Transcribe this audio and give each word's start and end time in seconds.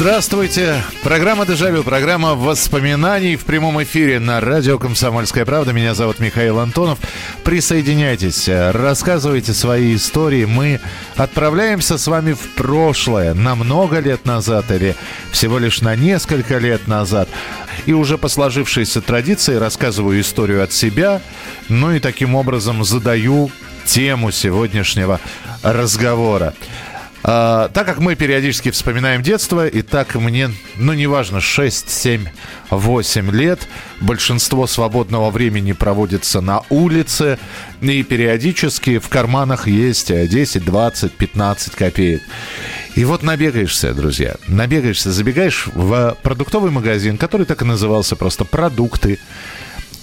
Здравствуйте. 0.00 0.82
Программа 1.02 1.44
«Дежавю», 1.44 1.82
программа 1.82 2.34
воспоминаний 2.34 3.36
в 3.36 3.44
прямом 3.44 3.82
эфире 3.82 4.18
на 4.18 4.40
радио 4.40 4.78
«Комсомольская 4.78 5.44
правда». 5.44 5.74
Меня 5.74 5.92
зовут 5.92 6.20
Михаил 6.20 6.58
Антонов. 6.58 6.98
Присоединяйтесь, 7.44 8.48
рассказывайте 8.48 9.52
свои 9.52 9.94
истории. 9.94 10.46
Мы 10.46 10.80
отправляемся 11.16 11.98
с 11.98 12.06
вами 12.06 12.32
в 12.32 12.54
прошлое, 12.54 13.34
на 13.34 13.54
много 13.54 13.98
лет 13.98 14.24
назад 14.24 14.70
или 14.70 14.96
всего 15.32 15.58
лишь 15.58 15.82
на 15.82 15.94
несколько 15.96 16.56
лет 16.56 16.88
назад. 16.88 17.28
И 17.84 17.92
уже 17.92 18.16
по 18.16 18.28
сложившейся 18.28 19.02
традиции 19.02 19.56
рассказываю 19.56 20.18
историю 20.22 20.64
от 20.64 20.72
себя, 20.72 21.20
ну 21.68 21.92
и 21.92 22.00
таким 22.00 22.36
образом 22.36 22.84
задаю 22.84 23.50
тему 23.84 24.30
сегодняшнего 24.30 25.20
разговора. 25.62 26.54
А, 27.22 27.68
так 27.68 27.86
как 27.86 27.98
мы 27.98 28.14
периодически 28.14 28.70
вспоминаем 28.70 29.22
детство, 29.22 29.66
и 29.66 29.82
так 29.82 30.14
мне, 30.14 30.50
ну, 30.76 30.94
неважно, 30.94 31.40
6, 31.40 31.90
7, 31.90 32.26
8 32.70 33.30
лет, 33.30 33.68
большинство 34.00 34.66
свободного 34.66 35.30
времени 35.30 35.72
проводится 35.72 36.40
на 36.40 36.62
улице, 36.70 37.38
и 37.82 38.02
периодически 38.02 38.98
в 38.98 39.08
карманах 39.08 39.68
есть 39.68 40.08
10, 40.08 40.64
20, 40.64 41.12
15 41.12 41.74
копеек. 41.74 42.22
И 42.94 43.04
вот 43.04 43.22
набегаешься, 43.22 43.92
друзья, 43.92 44.36
набегаешься, 44.48 45.12
забегаешь 45.12 45.66
в 45.66 46.16
продуктовый 46.22 46.70
магазин, 46.70 47.18
который 47.18 47.44
так 47.44 47.62
и 47.62 47.66
назывался 47.66 48.16
просто 48.16 48.44
«Продукты», 48.44 49.18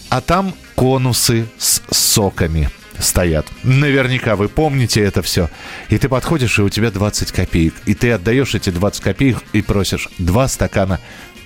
а 0.09 0.21
там 0.21 0.53
конусы 0.75 1.47
с 1.57 1.81
соками– 1.91 2.69
стоят. 2.99 3.47
Наверняка 3.63 4.35
вы 4.35 4.49
помните 4.49 5.01
это 5.01 5.21
все. 5.21 5.49
И 5.89 5.97
ты 5.97 6.09
подходишь, 6.09 6.57
и 6.59 6.61
у 6.61 6.69
тебя 6.69 6.91
20 6.91 7.31
копеек. 7.31 7.73
И 7.85 7.93
ты 7.93 8.11
отдаешь 8.11 8.55
эти 8.55 8.69
20 8.69 9.01
копеек 9.01 9.37
и 9.53 9.61
просишь 9.61 10.09
два 10.17 10.47
стакана 10.47 10.99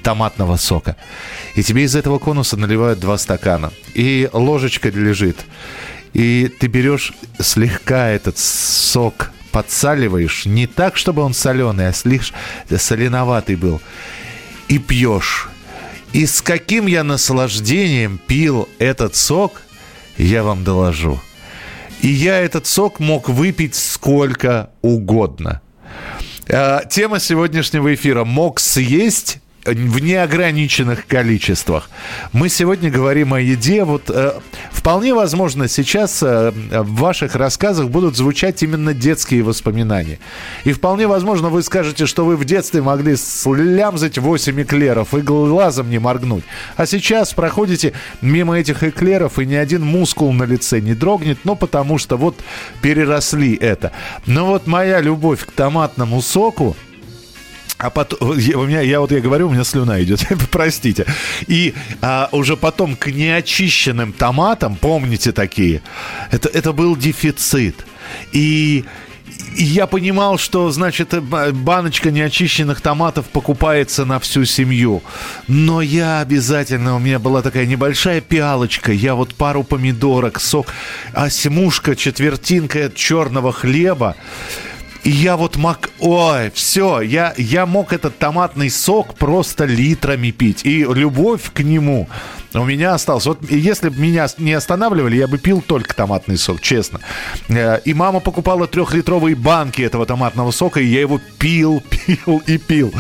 томатного 0.04 0.58
сока. 0.58 0.96
И 1.56 1.64
тебе 1.64 1.84
из 1.84 1.96
этого 1.96 2.20
конуса 2.20 2.58
наливают 2.58 3.00
два 3.00 3.18
стакана. 3.18 3.72
И 3.94 4.30
ложечка 4.34 4.90
лежит. 4.90 5.38
И 6.14 6.52
ты 6.60 6.68
берешь 6.68 7.14
слегка 7.40 8.10
этот 8.10 8.38
сок, 8.38 9.32
подсаливаешь. 9.52 10.46
Не 10.46 10.68
так, 10.68 10.98
чтобы 10.98 11.22
он 11.22 11.34
соленый, 11.34 11.90
а 11.90 11.94
слишком 11.94 12.38
соленоватый 12.78 13.56
был. 13.56 13.82
И 14.68 14.80
пьешь. 14.80 15.50
И 16.14 16.26
с 16.26 16.42
каким 16.42 16.88
я 16.88 17.04
наслаждением 17.04 18.18
пил 18.18 18.68
этот 18.80 19.16
сок, 19.16 19.62
я 20.18 20.44
вам 20.44 20.64
доложу. 20.64 21.22
И 22.02 22.08
я 22.08 22.40
этот 22.40 22.66
сок 22.66 23.00
мог 23.00 23.30
выпить 23.30 23.76
сколько 23.76 24.72
угодно. 24.82 25.62
А, 26.50 26.84
Тема 26.86 27.20
сегодняшнего 27.20 27.94
эфира 27.94 28.24
«Мог 28.24 28.60
съесть 28.60 29.41
в 29.66 30.00
неограниченных 30.00 31.06
количествах. 31.06 31.90
Мы 32.34 32.50
сегодня 32.50 32.90
говорим 32.90 33.34
о 33.34 33.40
еде. 33.40 33.84
Вот 33.84 34.10
э, 34.10 34.34
вполне 34.72 35.14
возможно 35.14 35.68
сейчас 35.68 36.24
э, 36.24 36.52
в 36.52 36.96
ваших 36.96 37.36
рассказах 37.36 37.90
будут 37.90 38.18
звучать 38.18 38.64
именно 38.64 38.94
детские 38.94 39.44
воспоминания. 39.44 40.20
И 40.64 40.74
вполне 40.74 41.08
возможно 41.08 41.50
вы 41.50 41.62
скажете, 41.62 42.06
что 42.06 42.26
вы 42.26 42.38
в 42.38 42.46
детстве 42.46 42.82
могли 42.82 43.16
слямзать 43.16 44.18
8 44.18 44.62
эклеров 44.64 45.14
и 45.14 45.22
глазом 45.22 45.90
не 45.90 46.00
моргнуть. 46.00 46.44
А 46.76 46.86
сейчас 46.86 47.34
проходите 47.34 47.94
мимо 48.22 48.58
этих 48.58 48.84
эклеров 48.84 49.38
и 49.38 49.46
ни 49.46 49.56
один 49.56 49.86
мускул 49.86 50.34
на 50.34 50.44
лице 50.44 50.80
не 50.80 50.96
дрогнет, 50.96 51.40
ну 51.44 51.56
потому 51.56 51.98
что 51.98 52.18
вот 52.18 52.40
переросли 52.82 53.56
это. 53.56 53.92
Но 54.26 54.48
вот 54.48 54.66
моя 54.66 55.02
любовь 55.02 55.46
к 55.46 55.52
томатному 55.52 56.22
соку, 56.22 56.76
а 57.82 57.90
потом, 57.90 58.38
я, 58.38 58.60
у 58.60 58.66
меня, 58.68 58.82
я 58.82 59.00
вот 59.00 59.12
я 59.12 59.22
говорю, 59.22 59.48
у 59.48 59.52
меня 59.52 59.64
слюна 59.64 60.02
идет, 60.04 60.24
простите. 60.52 61.06
И 61.48 61.74
а, 62.02 62.30
уже 62.32 62.56
потом 62.56 62.96
к 62.96 63.08
неочищенным 63.08 64.14
томатам, 64.14 64.76
помните 64.76 65.32
такие, 65.32 65.82
это, 66.30 66.48
это 66.50 66.74
был 66.74 66.96
дефицит. 66.96 67.76
И, 68.34 68.86
и 69.56 69.64
я 69.64 69.88
понимал, 69.88 70.38
что, 70.38 70.70
значит, 70.70 71.20
баночка 71.24 72.12
неочищенных 72.12 72.82
томатов 72.82 73.26
покупается 73.30 74.06
на 74.06 74.20
всю 74.20 74.46
семью. 74.46 75.02
Но 75.48 75.82
я 75.82 76.20
обязательно, 76.20 76.96
у 76.96 77.00
меня 77.00 77.18
была 77.18 77.42
такая 77.42 77.66
небольшая 77.66 78.22
пиалочка, 78.22 78.92
я 78.92 79.16
вот 79.16 79.34
пару 79.34 79.64
помидорок, 79.64 80.40
сок, 80.40 80.68
осьмушка, 81.14 81.96
четвертинка 81.96 82.92
черного 82.94 83.52
хлеба. 83.52 84.16
И 85.04 85.10
я 85.10 85.36
вот 85.36 85.56
мог... 85.56 85.90
Ой, 86.00 86.52
все, 86.52 87.02
я, 87.02 87.34
я 87.38 87.66
мог 87.66 87.92
этот 87.92 88.18
томатный 88.20 88.70
сок 88.70 89.16
просто 89.16 89.66
литрами 89.66 90.32
пить. 90.32 90.66
И 90.66 90.84
любовь 90.84 91.52
к 91.54 91.62
нему 91.62 92.08
у 92.54 92.66
меня 92.66 92.94
осталась. 92.94 93.26
Вот 93.26 93.40
если 93.50 93.90
бы 93.90 94.00
меня 94.00 94.28
не 94.38 94.54
останавливали, 94.54 95.16
я 95.16 95.28
бы 95.28 95.38
пил 95.38 95.62
только 95.62 95.96
томатный 95.96 96.38
сок, 96.38 96.62
честно. 96.62 97.00
Э, 97.50 97.80
и 97.84 97.94
мама 97.94 98.20
покупала 98.20 98.68
трехлитровые 98.68 99.36
банки 99.36 99.82
этого 99.82 100.06
томатного 100.06 100.52
сока, 100.52 100.80
и 100.80 100.86
я 100.86 101.02
его 101.02 101.20
пил, 101.40 101.82
пил 101.90 102.42
и 102.46 102.58
пил. 102.58 102.94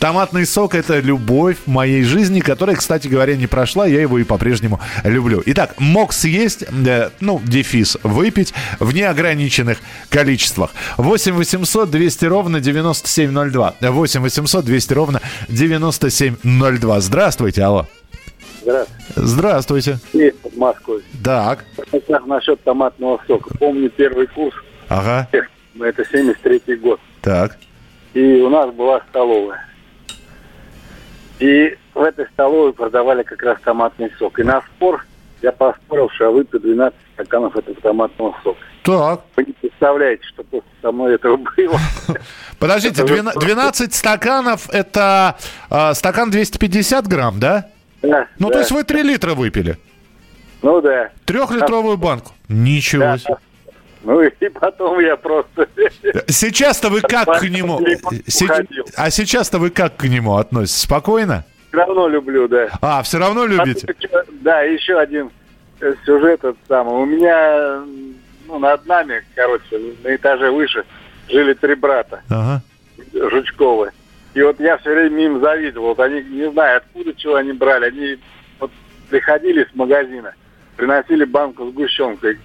Томатный 0.00 0.46
сок– 0.46 0.74
это 0.76 0.98
любовь 0.98 1.58
моей 1.66 2.04
жизни, 2.04 2.40
которая, 2.40 2.74
кстати 2.74 3.06
говоря, 3.06 3.36
не 3.36 3.46
прошла. 3.46 3.86
Я 3.86 4.00
его 4.00 4.18
и 4.18 4.24
по-прежнему 4.24 4.80
люблю. 5.04 5.42
Итак, 5.44 5.74
мог 5.78 6.14
съесть, 6.14 6.62
э, 6.62 7.10
ну, 7.20 7.38
дефис, 7.44 7.98
выпить 8.02 8.54
в 8.78 8.94
неограниченных 8.94 9.76
количествах. 10.08 10.70
8 10.96 11.34
800 11.34 11.90
200 11.90 12.24
ровно 12.24 12.60
9702. 12.60 13.74
8 13.82 14.22
800 14.22 14.64
200 14.64 14.92
ровно 14.94 15.20
9702. 15.48 17.00
Здравствуйте, 17.00 17.62
алло. 17.62 17.86
Здравствуйте. 18.62 19.12
Здравствуйте. 19.16 19.98
Есть 20.14 20.38
под 20.38 20.56
Москвой. 20.56 21.02
Так. 21.22 21.66
Насчет 22.24 22.64
томатного 22.64 23.20
сока. 23.26 23.50
Помню 23.58 23.90
первый 23.90 24.28
курс. 24.28 24.56
Ага. 24.88 25.28
Это 25.78 26.02
73-й 26.02 26.76
год. 26.76 26.98
Так. 27.20 27.58
И 28.14 28.40
у 28.40 28.48
нас 28.48 28.74
была 28.74 29.02
столовая. 29.10 29.69
И 31.40 31.76
в 31.94 32.02
этой 32.02 32.26
столовой 32.28 32.72
продавали 32.72 33.22
как 33.22 33.42
раз 33.42 33.58
томатный 33.64 34.12
сок. 34.18 34.38
И 34.38 34.42
на 34.42 34.60
спор 34.60 35.04
я 35.42 35.52
поспорил, 35.52 36.10
что 36.10 36.24
я 36.24 36.30
выпью 36.30 36.60
12 36.60 36.96
стаканов 37.14 37.56
этого 37.56 37.76
томатного 37.80 38.36
сока. 38.44 38.60
Так. 38.82 39.20
Вы 39.36 39.44
не 39.44 39.52
представляете, 39.52 40.22
что 40.24 40.42
после 40.44 40.68
со 40.82 40.92
мной 40.92 41.14
этого 41.14 41.36
было. 41.36 41.78
Подождите, 42.58 43.04
12 43.04 43.94
стаканов– 43.94 44.68
это 44.72 45.36
э, 45.70 45.94
стакан 45.94 46.30
250 46.30 47.06
грамм, 47.06 47.40
да? 47.40 47.68
Да, 48.02 48.26
Ну, 48.38 48.50
то 48.50 48.58
есть 48.58 48.70
вы 48.70 48.84
3 48.84 49.02
литра 49.02 49.34
выпили? 49.34 49.78
Ну 50.62 50.80
да. 50.80 51.10
Трехлитровую 51.24 51.96
банку? 51.96 52.32
Ничего 52.48 53.16
себе. 53.16 53.36
Ну 54.02 54.22
и 54.22 54.48
потом 54.48 55.00
я 55.00 55.16
просто... 55.16 55.68
Сейчас-то 56.26 56.88
вы 56.88 57.00
как 57.02 57.38
к 57.38 57.42
нему... 57.42 57.80
Се-. 58.26 58.48
А 58.96 59.10
сейчас-то 59.10 59.58
вы 59.58 59.70
как 59.70 59.96
к 59.96 60.04
нему 60.04 60.36
относитесь? 60.36 60.82
Спокойно? 60.82 61.44
Все 61.68 61.76
равно 61.78 62.08
люблю, 62.08 62.48
да. 62.48 62.68
А, 62.80 63.02
все 63.02 63.18
равно 63.18 63.44
любите? 63.44 63.94
Да, 64.40 64.62
еще 64.62 64.98
один 64.98 65.30
э, 65.80 65.94
сюжет 66.04 66.40
этот 66.40 66.56
самый. 66.66 66.94
У 66.94 67.04
меня, 67.04 67.82
ну, 68.46 68.58
над 68.58 68.86
нами, 68.86 69.22
короче, 69.34 69.78
на 70.02 70.14
этаже 70.14 70.50
выше 70.50 70.84
жили 71.28 71.52
три 71.54 71.74
брата 71.74 72.22
Ага. 72.28 72.62
Жучковы. 73.12 73.90
И 74.34 74.42
вот 74.42 74.58
я 74.60 74.78
все 74.78 74.94
время 74.94 75.26
им 75.26 75.40
завидовал. 75.40 75.88
Вот 75.88 76.00
они, 76.00 76.22
не 76.22 76.50
знаю, 76.50 76.78
откуда 76.78 77.14
чего 77.14 77.34
они 77.36 77.52
брали. 77.52 77.86
Они 77.86 78.18
вот 78.58 78.70
приходили 79.08 79.64
с 79.64 79.74
магазина, 79.74 80.34
приносили 80.76 81.24
банку 81.24 81.70
сгущенкой 81.70 82.38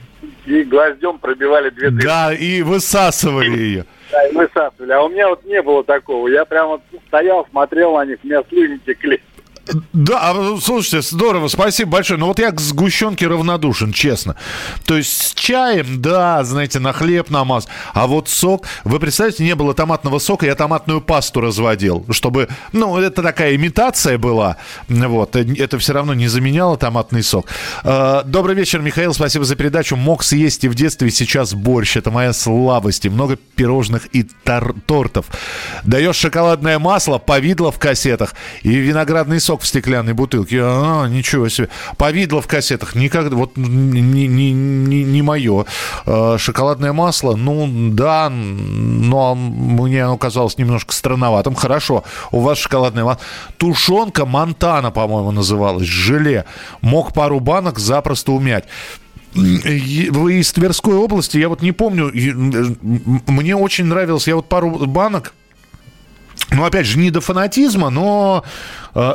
и 0.45 0.63
гвоздем 0.63 1.19
пробивали 1.19 1.69
две 1.69 1.89
дырки. 1.89 2.06
Да, 2.06 2.33
и 2.33 2.62
высасывали 2.62 3.57
ее. 3.57 3.86
Да, 4.12 4.27
и 4.27 4.33
высасывали. 4.33 4.92
А 4.92 5.01
у 5.01 5.10
меня 5.10 5.30
вот 5.30 5.44
не 5.45 5.62
было 5.62 5.83
такого. 5.83 6.27
Я 6.27 6.45
прям 6.45 6.68
вот 6.68 6.81
стоял, 7.07 7.48
смотрел 7.50 7.95
на 7.95 8.06
них, 8.06 8.19
у 8.24 8.27
меня 8.27 8.44
слюни 8.50 8.80
текли. 8.86 9.22
Да, 9.94 10.31
а, 10.31 10.57
слушайте, 10.62 11.01
здорово, 11.01 11.47
спасибо 11.47 11.91
большое. 11.91 12.19
Но 12.19 12.27
вот 12.27 12.39
я 12.39 12.51
к 12.51 12.59
сгущенке 12.59 13.27
равнодушен, 13.27 13.94
честно. 13.94 14.35
То 14.85 14.97
есть 14.97 15.12
с 15.12 15.33
чаем, 15.33 16.01
да, 16.01 16.44
знаете, 16.44 16.79
на 16.79 16.94
хлеб 16.94 17.29
намаз. 17.29 17.67
А 17.94 18.06
вот 18.06 18.29
сок, 18.29 18.67
вы 18.83 19.00
представляете, 19.00 19.44
не 19.44 19.56
было 19.56 19.73
томатного 19.73 20.19
сока, 20.19 20.45
я 20.45 20.56
томатную 20.56 21.01
пасту 21.01 21.41
разводил, 21.41 22.06
чтобы, 22.12 22.47
ну, 22.73 22.97
это 22.97 23.23
такая 23.23 23.56
имитация 23.56 24.17
была. 24.17 24.57
Вот, 24.88 25.35
это 25.35 25.79
все 25.79 25.94
равно 25.94 26.13
не 26.13 26.27
заменяло 26.27 26.77
томатный 26.77 27.23
сок. 27.23 27.47
А, 27.83 28.23
добрый 28.23 28.56
вечер, 28.56 28.81
Михаил, 28.81 29.13
спасибо 29.13 29.45
за 29.45 29.56
передачу. 29.56 29.95
Мог 29.95 30.23
съесть 30.23 30.63
и 30.63 30.68
в 30.68 30.75
детстве, 30.75 31.09
сейчас 31.09 31.53
борщ. 31.53 31.97
Это 31.97 32.11
моя 32.11 32.33
слабость. 32.33 33.06
И 33.06 33.09
много 33.09 33.38
пирожных 33.56 34.07
и 34.13 34.23
тортов. 34.44 35.25
Даешь 35.83 36.15
шоколадное 36.15 36.77
масло, 36.77 37.18
повидло 37.18 37.71
в 37.71 37.79
кассетах 37.79 38.35
и 38.61 38.69
виноградный 38.69 39.39
сок 39.39 39.55
в 39.62 39.68
стеклянной 39.68 40.13
бутылке. 40.13 40.60
А, 40.62 41.07
ничего 41.07 41.50
себе. 41.50 41.69
Повидло 41.98 42.42
в 42.42 42.48
кассетах. 42.48 42.96
Никогда, 42.96 43.36
вот 43.36 43.57
не, 43.57 44.02
не, 44.02 44.52
не, 44.52 45.04
не 45.04 45.22
мое. 45.22 45.66
А, 46.06 46.38
шоколадное 46.38 46.94
масло, 46.94 47.36
ну 47.36 47.68
да, 47.92 48.30
но 48.30 49.36
мне 49.36 50.04
оно 50.04 50.18
казалось 50.18 50.57
немножко 50.57 50.94
странноватым. 50.94 51.56
Хорошо, 51.56 52.04
у 52.31 52.42
вас 52.42 52.57
шоколадное 52.57 53.04
масло. 53.04 53.22
Тушенка 53.57 54.25
Монтана, 54.25 54.92
по-моему, 54.92 55.31
называлась. 55.31 55.88
Желе. 55.88 56.46
Мог 56.81 57.13
пару 57.13 57.40
банок 57.40 57.80
запросто 57.80 58.31
умять. 58.31 58.66
Вы 59.34 60.40
из 60.40 60.54
Тверской 60.54 60.96
области, 60.96 61.38
я 61.38 61.50
вот 61.50 61.62
не 61.62 61.74
помню, 61.74 62.10
мне 63.28 63.56
очень 63.56 63.84
нравилось, 63.84 64.28
я 64.28 64.38
вот 64.38 64.48
пару 64.48 64.69
банок 64.88 65.34
ну, 66.52 66.63
опять 66.63 66.86
же, 66.86 67.00
не 67.00 67.12
до 67.12 67.22
фанатизма, 67.22 67.90
но 67.90 68.44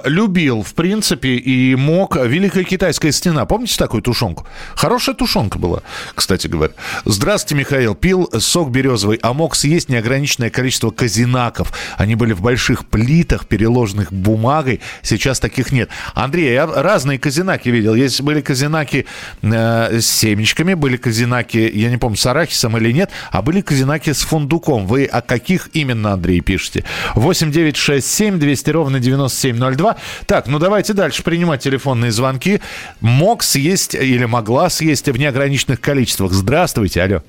любил, 0.04 0.62
в 0.62 0.74
принципе, 0.74 1.36
и 1.36 1.74
мог. 1.74 2.16
Великая 2.16 2.64
китайская 2.64 3.12
стена. 3.12 3.46
Помните 3.46 3.76
такую 3.76 4.02
тушенку? 4.02 4.46
Хорошая 4.74 5.14
тушенка 5.14 5.58
была, 5.58 5.82
кстати 6.14 6.46
говоря. 6.46 6.72
Здравствуйте, 7.04 7.54
Михаил. 7.60 7.94
Пил 7.94 8.28
сок 8.38 8.70
березовый, 8.70 9.18
а 9.22 9.32
мог 9.32 9.56
съесть 9.56 9.88
неограниченное 9.88 10.50
количество 10.50 10.90
казинаков. 10.90 11.72
Они 11.96 12.14
были 12.14 12.32
в 12.32 12.40
больших 12.42 12.86
плитах, 12.86 13.46
переложенных 13.46 14.12
бумагой. 14.12 14.80
Сейчас 15.02 15.40
таких 15.40 15.72
нет. 15.72 15.88
Андрей, 16.14 16.52
я 16.52 16.66
разные 16.66 17.18
казинаки 17.18 17.68
видел. 17.68 17.94
Есть 17.94 18.20
были 18.22 18.40
казинаки 18.40 19.06
э, 19.42 20.00
с 20.00 20.06
семечками, 20.06 20.74
были 20.74 20.96
казинаки, 20.96 21.70
я 21.74 21.90
не 21.90 21.96
помню, 21.96 22.16
с 22.16 22.26
арахисом 22.26 22.76
или 22.76 22.92
нет, 22.92 23.10
а 23.30 23.42
были 23.42 23.60
казинаки 23.60 24.12
с 24.12 24.22
фундуком. 24.22 24.86
Вы 24.86 25.04
о 25.04 25.22
каких 25.22 25.70
именно, 25.72 26.12
Андрей, 26.12 26.40
пишете? 26.40 26.84
8 27.14 27.50
9 27.50 27.76
6 27.76 28.06
7 28.06 28.38
200 28.38 28.70
ровно 28.70 29.00
97 29.00 29.56
2. 29.76 29.96
Так, 30.26 30.46
ну 30.46 30.58
давайте 30.58 30.92
дальше 30.92 31.22
принимать 31.22 31.62
телефонные 31.62 32.10
звонки. 32.10 32.60
Мог 33.00 33.42
съесть 33.42 33.94
или 33.94 34.24
могла 34.24 34.70
съесть 34.70 35.08
в 35.08 35.16
неограниченных 35.16 35.80
количествах. 35.80 36.32
Здравствуйте, 36.32 37.02
алло. 37.02 37.22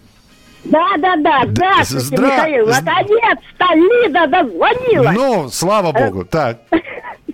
Да, 0.64 0.96
да, 0.98 1.16
да, 1.18 1.42
здравствуйте, 1.48 2.06
Здра... 2.06 2.28
Михаил. 2.28 2.68
Наконец-то 2.68 3.66
Лида 3.74 4.28
дозвонилась. 4.28 5.16
Ну, 5.16 5.50
слава 5.50 5.92
э, 5.98 6.06
богу, 6.06 6.26
так. 6.26 6.60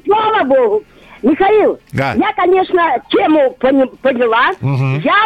Слава 0.05 0.43
богу. 0.45 0.83
Михаил, 1.23 1.79
да. 1.91 2.13
я, 2.13 2.31
конечно, 2.33 3.01
тему 3.09 3.51
поняла. 4.01 4.51
Угу. 4.61 5.01
Я, 5.03 5.25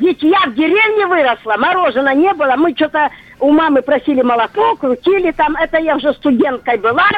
ведь 0.00 0.22
я 0.22 0.40
в 0.46 0.54
деревне 0.54 1.06
выросла, 1.06 1.56
мороженого 1.56 2.14
не 2.14 2.32
было. 2.34 2.54
Мы 2.56 2.74
что-то 2.74 3.08
у 3.38 3.50
мамы 3.50 3.82
просили 3.82 4.22
молоко, 4.22 4.76
крутили 4.76 5.30
там. 5.30 5.56
Это 5.56 5.78
я 5.78 5.96
уже 5.96 6.12
студенткой 6.14 6.78
была. 6.78 7.08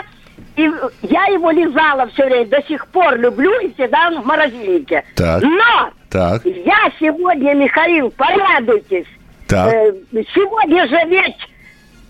И 0.57 0.63
я 1.03 1.25
его 1.27 1.51
лизала 1.51 2.07
все 2.09 2.27
время, 2.27 2.47
до 2.47 2.63
сих 2.63 2.87
пор 2.89 3.17
люблю 3.19 3.53
и 3.61 3.73
всегда 3.75 4.11
в 4.11 4.25
морозильнике. 4.25 5.05
Так. 5.17 5.43
Но 5.43 5.91
так. 6.11 6.45
я 6.45 6.91
сегодня, 6.99 7.55
Михаил, 7.55 8.11
порадуйтесь. 8.11 9.07
Так. 9.47 9.73
Э, 9.73 9.93
сегодня 10.35 10.87
же 10.89 10.99
ведь 11.09 11.37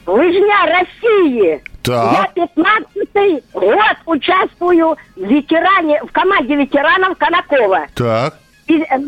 лыжня 0.07 0.67
России. 0.67 1.63
Так. 1.83 2.31
Я 2.35 2.47
15 2.47 3.45
год 3.53 3.97
участвую 4.07 4.97
в 5.17 5.23
ветеране, 5.23 6.03
в 6.03 6.13
команде 6.13 6.57
ветеранов 6.57 7.17
Конакова. 7.19 7.87
Так. 7.95 8.35
И, 8.67 8.83
э, 8.83 8.99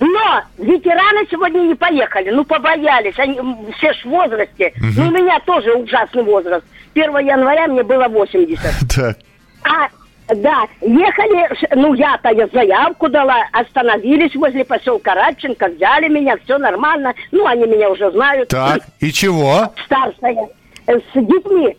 но 0.00 0.42
ветераны 0.58 1.26
сегодня 1.30 1.60
не 1.60 1.74
поехали, 1.74 2.30
ну 2.30 2.44
побоялись, 2.44 3.14
они 3.18 3.38
все 3.76 3.92
ж 3.92 4.04
в 4.04 4.08
возрасте. 4.08 4.72
Угу. 4.76 4.86
Ну 4.96 5.08
у 5.08 5.10
меня 5.10 5.38
тоже 5.40 5.72
ужасный 5.74 6.24
возраст. 6.24 6.64
1 6.94 7.18
января 7.18 7.66
мне 7.68 7.82
было 7.82 8.08
80. 8.08 8.60
Так. 8.94 9.16
А 9.64 9.88
да, 10.34 10.66
ехали, 10.80 11.48
ну 11.76 11.94
я-то 11.94 12.30
я 12.30 12.46
заявку 12.48 13.08
дала, 13.08 13.44
остановились 13.52 14.34
возле 14.34 14.64
поселка 14.64 15.14
Радченко, 15.14 15.68
взяли 15.68 16.08
меня, 16.08 16.36
все 16.44 16.58
нормально. 16.58 17.14
Ну, 17.30 17.46
они 17.46 17.66
меня 17.66 17.90
уже 17.90 18.10
знают. 18.10 18.48
Так, 18.48 18.80
и 19.00 19.12
чего? 19.12 19.72
Старшая. 19.84 20.48
Э, 20.86 20.98
с 20.98 21.14
детьми. 21.14 21.76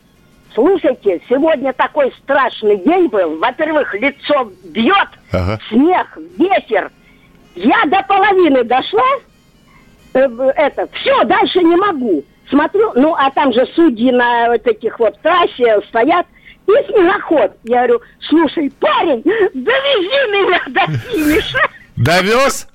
Слушайте, 0.53 1.21
сегодня 1.27 1.73
такой 1.73 2.13
страшный 2.23 2.77
день 2.77 3.07
был. 3.07 3.39
Во-первых, 3.39 3.93
лицо 3.95 4.51
бьет, 4.65 5.09
ага. 5.31 5.59
снег, 5.69 6.17
ветер. 6.37 6.91
Я 7.55 7.83
до 7.87 8.03
половины 8.03 8.63
дошла, 8.63 9.07
э, 10.13 10.19
это, 10.55 10.87
все, 10.93 11.23
дальше 11.23 11.59
не 11.59 11.75
могу. 11.75 12.23
Смотрю, 12.49 12.91
ну, 12.95 13.15
а 13.15 13.31
там 13.31 13.53
же 13.53 13.65
судьи 13.75 14.11
на 14.11 14.49
вот 14.49 14.65
этих 14.67 14.99
вот 14.99 15.19
трассе 15.21 15.79
стоят, 15.89 16.25
и 16.67 16.71
снегоход. 16.91 17.51
Я 17.63 17.87
говорю, 17.87 18.01
слушай, 18.21 18.71
парень, 18.79 19.21
довези 19.23 20.31
меня 20.31 20.61
до 20.67 20.97
финиша. 20.97 21.59
Довез? 21.97 22.67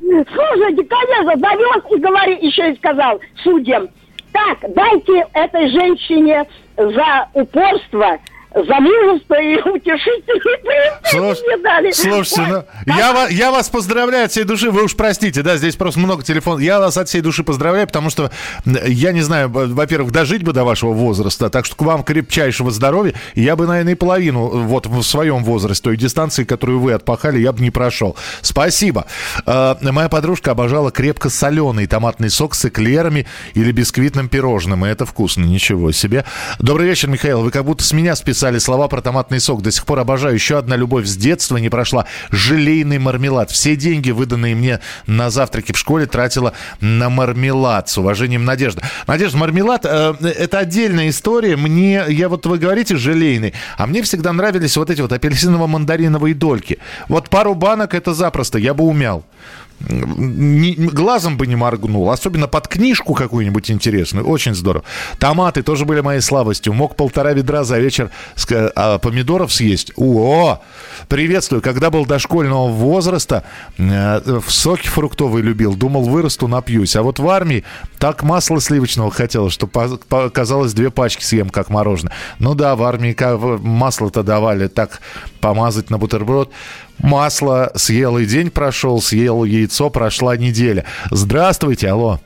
Слушайте, 0.00 0.84
конечно, 0.84 1.36
довез 1.36 1.84
и 1.90 1.96
говори, 1.98 2.38
еще 2.40 2.72
и 2.72 2.76
сказал 2.76 3.20
судьям, 3.42 3.88
так, 4.32 4.58
дайте 4.74 5.26
этой 5.34 5.68
женщине 5.70 6.46
за 6.76 7.28
упорство 7.34 8.18
за 8.54 8.80
мужество 8.80 9.34
и 9.40 9.56
утешительные 9.56 10.98
Слуш... 11.04 11.38
мне 11.46 11.56
дали. 11.58 11.92
Слушайте, 11.92 12.46
ну, 12.48 12.64
я, 12.86 13.28
я 13.28 13.50
вас 13.52 13.68
поздравляю 13.68 14.24
от 14.24 14.32
всей 14.32 14.44
души. 14.44 14.70
Вы 14.70 14.84
уж 14.84 14.96
простите, 14.96 15.42
да, 15.42 15.56
здесь 15.56 15.76
просто 15.76 16.00
много 16.00 16.24
телефонов. 16.24 16.60
Я 16.60 16.80
вас 16.80 16.96
от 16.96 17.08
всей 17.08 17.20
души 17.20 17.44
поздравляю, 17.44 17.86
потому 17.86 18.10
что 18.10 18.30
я 18.64 19.12
не 19.12 19.20
знаю, 19.20 19.48
во-первых, 19.50 20.10
дожить 20.10 20.42
бы 20.42 20.52
до 20.52 20.64
вашего 20.64 20.92
возраста, 20.92 21.48
так 21.48 21.64
что 21.64 21.76
к 21.76 21.82
вам 21.82 22.02
крепчайшего 22.02 22.72
здоровья. 22.72 23.14
Я 23.34 23.54
бы, 23.54 23.66
наверное, 23.66 23.92
и 23.92 23.96
половину 23.96 24.48
вот 24.48 24.86
в 24.86 25.02
своем 25.02 25.44
возрасте, 25.44 25.84
той 25.84 25.96
дистанции, 25.96 26.42
которую 26.42 26.80
вы 26.80 26.92
отпахали, 26.92 27.38
я 27.38 27.52
бы 27.52 27.62
не 27.62 27.70
прошел. 27.70 28.16
Спасибо. 28.42 29.06
Э, 29.46 29.76
моя 29.80 30.08
подружка 30.08 30.50
обожала 30.50 30.90
крепко 30.90 31.30
соленый 31.30 31.86
томатный 31.86 32.30
сок 32.30 32.56
с 32.56 32.64
эклерами 32.64 33.26
или 33.54 33.70
бисквитным 33.70 34.28
пирожным, 34.28 34.84
и 34.84 34.88
это 34.88 35.06
вкусно, 35.06 35.44
ничего 35.44 35.92
себе. 35.92 36.24
Добрый 36.58 36.88
вечер, 36.88 37.08
Михаил. 37.08 37.42
Вы 37.42 37.52
как 37.52 37.64
будто 37.64 37.84
с 37.84 37.92
меня 37.92 38.16
списали 38.16 38.39
писали 38.40 38.58
слова 38.58 38.88
про 38.88 39.02
томатный 39.02 39.38
сок. 39.38 39.60
До 39.60 39.70
сих 39.70 39.84
пор 39.84 39.98
обожаю. 39.98 40.32
Еще 40.32 40.56
одна 40.56 40.74
любовь 40.74 41.04
с 41.04 41.14
детства 41.14 41.58
не 41.58 41.68
прошла. 41.68 42.06
Желейный 42.30 42.98
мармелад. 42.98 43.50
Все 43.50 43.76
деньги, 43.76 44.12
выданные 44.12 44.54
мне 44.54 44.80
на 45.06 45.28
завтраки 45.28 45.72
в 45.72 45.78
школе, 45.78 46.06
тратила 46.06 46.54
на 46.80 47.10
мармелад. 47.10 47.90
С 47.90 47.98
уважением, 47.98 48.46
Надежда. 48.46 48.80
Надежда, 49.06 49.36
мармелад 49.36 49.84
э, 49.84 50.14
это 50.22 50.58
отдельная 50.58 51.10
история. 51.10 51.54
Мне, 51.56 52.02
я 52.08 52.30
вот 52.30 52.46
вы 52.46 52.56
говорите 52.56 52.96
желейный, 52.96 53.52
а 53.76 53.86
мне 53.86 54.00
всегда 54.00 54.32
нравились 54.32 54.74
вот 54.78 54.88
эти 54.88 55.02
вот 55.02 55.12
апельсиново-мандариновые 55.12 56.32
дольки. 56.32 56.78
Вот 57.08 57.28
пару 57.28 57.54
банок 57.54 57.92
это 57.92 58.14
запросто, 58.14 58.58
я 58.58 58.72
бы 58.72 58.84
умял 58.84 59.22
ни, 59.88 60.74
глазом 60.74 61.36
бы 61.36 61.46
не 61.46 61.56
моргнул. 61.56 62.10
Особенно 62.10 62.48
под 62.48 62.68
книжку 62.68 63.14
какую-нибудь 63.14 63.70
интересную. 63.70 64.26
Очень 64.26 64.54
здорово. 64.54 64.84
Томаты 65.18 65.62
тоже 65.62 65.84
были 65.84 66.00
моей 66.00 66.20
слабостью. 66.20 66.72
Мог 66.72 66.96
полтора 66.96 67.32
ведра 67.32 67.64
за 67.64 67.78
вечер 67.78 68.10
а 68.76 68.98
помидоров 68.98 69.52
съесть. 69.52 69.92
О, 69.96 70.60
приветствую. 71.08 71.62
Когда 71.62 71.90
был 71.90 72.04
дошкольного 72.04 72.68
возраста, 72.68 73.44
э, 73.78 74.40
в 74.40 74.50
соки 74.50 74.86
фруктовые 74.86 75.42
любил. 75.42 75.74
Думал, 75.74 76.04
вырасту, 76.04 76.46
напьюсь. 76.48 76.96
А 76.96 77.02
вот 77.02 77.18
в 77.18 77.28
армии 77.28 77.64
так 77.98 78.22
масло 78.22 78.60
сливочного 78.60 79.10
хотелось, 79.10 79.54
что 79.54 79.66
казалось 79.66 80.74
две 80.74 80.90
пачки 80.90 81.24
съем, 81.24 81.48
как 81.48 81.70
мороженое. 81.70 82.12
Ну 82.38 82.54
да, 82.54 82.76
в 82.76 82.82
армии 82.82 83.16
масло-то 83.58 84.22
давали 84.22 84.68
так 84.68 85.00
помазать 85.40 85.90
на 85.90 85.98
бутерброд. 85.98 86.50
Масло 87.02 87.70
съел 87.74 88.18
и 88.18 88.26
день 88.26 88.50
прошел, 88.50 89.00
съел 89.00 89.44
яйцо, 89.44 89.90
прошла 89.90 90.36
неделя. 90.36 90.84
Здравствуйте, 91.10 91.88
алло. 91.88 92.18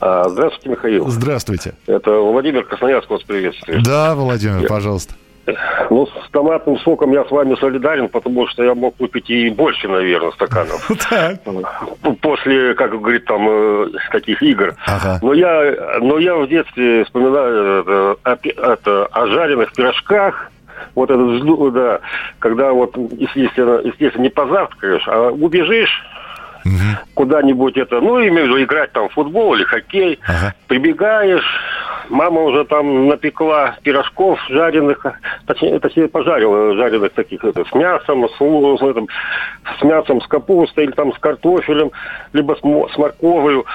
А, 0.00 0.28
здравствуйте, 0.28 0.68
Михаил. 0.68 1.08
Здравствуйте. 1.08 1.74
Это 1.86 2.10
Владимир 2.10 2.64
Красноярск 2.64 3.08
вас 3.08 3.22
приветствует. 3.22 3.82
Да, 3.84 4.14
Владимир, 4.14 4.62
Я... 4.62 4.68
пожалуйста. 4.68 5.14
Ну, 5.90 6.06
с 6.06 6.30
томатным 6.30 6.78
соком 6.78 7.12
я 7.12 7.24
с 7.24 7.30
вами 7.30 7.56
солидарен, 7.56 8.08
потому 8.08 8.46
что 8.48 8.62
я 8.62 8.74
мог 8.74 8.94
выпить 9.00 9.28
и 9.28 9.50
больше, 9.50 9.88
наверное, 9.88 10.30
стаканов. 10.32 10.90
Так. 11.10 11.40
После, 12.20 12.74
как 12.74 12.92
говорит, 12.92 13.24
там, 13.24 13.48
э, 13.48 13.86
таких 14.12 14.42
игр. 14.42 14.74
Ага. 14.86 15.18
Но, 15.20 15.34
я, 15.34 15.98
но 16.00 16.18
я 16.18 16.36
в 16.36 16.46
детстве 16.48 17.04
вспоминаю 17.04 18.16
это, 18.24 18.48
это, 18.48 19.06
о 19.06 19.26
жареных 19.26 19.72
пирожках, 19.72 20.50
вот 20.94 21.10
этот, 21.10 21.72
да, 21.72 22.00
когда 22.38 22.72
вот, 22.72 22.96
естественно, 22.96 23.80
естественно, 23.84 24.22
не 24.22 24.30
позавтракаешь, 24.30 25.06
а 25.06 25.30
убежишь 25.30 26.02
угу. 26.64 26.74
куда-нибудь 27.14 27.76
это, 27.76 28.00
ну, 28.00 28.18
имею 28.20 28.46
в 28.46 28.48
виду 28.48 28.62
играть 28.62 28.92
там 28.92 29.08
в 29.08 29.12
футбол 29.12 29.54
или 29.54 29.64
хоккей, 29.64 30.18
ага. 30.26 30.54
прибегаешь, 30.68 31.44
мама 32.08 32.42
уже 32.42 32.64
там 32.64 33.08
напекла 33.08 33.76
пирожков 33.82 34.38
жареных, 34.48 35.04
точнее, 35.46 35.78
точнее 35.78 36.08
пожарила 36.08 36.74
жареных 36.74 37.12
таких, 37.12 37.44
это, 37.44 37.64
с 37.64 37.72
мясом, 37.72 38.28
с, 38.28 38.36
с, 38.36 38.82
этим, 38.82 39.08
с 39.78 39.82
мясом, 39.82 40.20
с 40.20 40.26
капустой, 40.26 40.84
или 40.84 40.92
там 40.92 41.12
с 41.12 41.18
картофелем, 41.18 41.90
либо 42.32 42.54
с, 42.54 42.92
с 42.94 42.98
морковью 42.98 43.66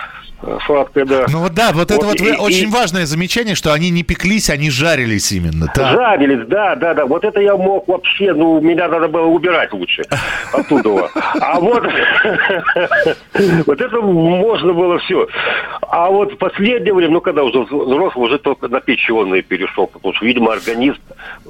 сладкое, 0.65 1.06
да. 1.06 1.25
Ну 1.29 1.39
вот 1.39 1.53
да, 1.53 1.72
вот, 1.74 1.91
это 1.91 2.06
вот 2.06 2.20
и, 2.22 2.32
очень 2.32 2.70
и, 2.70 2.72
важное 2.72 3.06
замечание, 3.06 3.56
что 3.56 3.74
они 3.74 3.89
не 3.89 4.03
пеклись, 4.03 4.50
они 4.50 4.70
жарились 4.70 5.32
именно. 5.32 5.72
Да. 5.75 5.91
Жарились, 5.91 6.48
да, 6.48 6.75
да, 6.75 6.94
да. 6.94 7.06
Вот 7.06 7.24
это 7.24 7.39
я 7.39 7.56
мог 7.56 7.88
вообще, 7.88 8.34
ну, 8.34 8.60
меня 8.62 8.88
надо 8.88 9.08
было 9.08 9.25
убирать 9.25 9.74
лучше 9.74 10.03
оттуда. 10.53 11.10
А 11.41 11.60
вот, 11.60 11.84
вот 13.65 13.82
это 13.82 14.01
можно 14.01 14.74
было 14.74 15.00
все. 15.00 15.27
А 15.82 16.10
вот 16.10 16.34
в 16.34 16.38
последнее 16.38 16.94
время, 16.94 17.13
ну, 17.13 17.22
когда 17.22 17.44
уже 17.44 17.63
взрослый, 17.63 18.27
уже 18.27 18.38
только 18.39 18.67
на 18.67 18.79
печеные 18.79 19.41
перешел, 19.41 19.88
потому 19.88 20.13
что, 20.13 20.25
видимо, 20.25 20.53
организм 20.53 21.00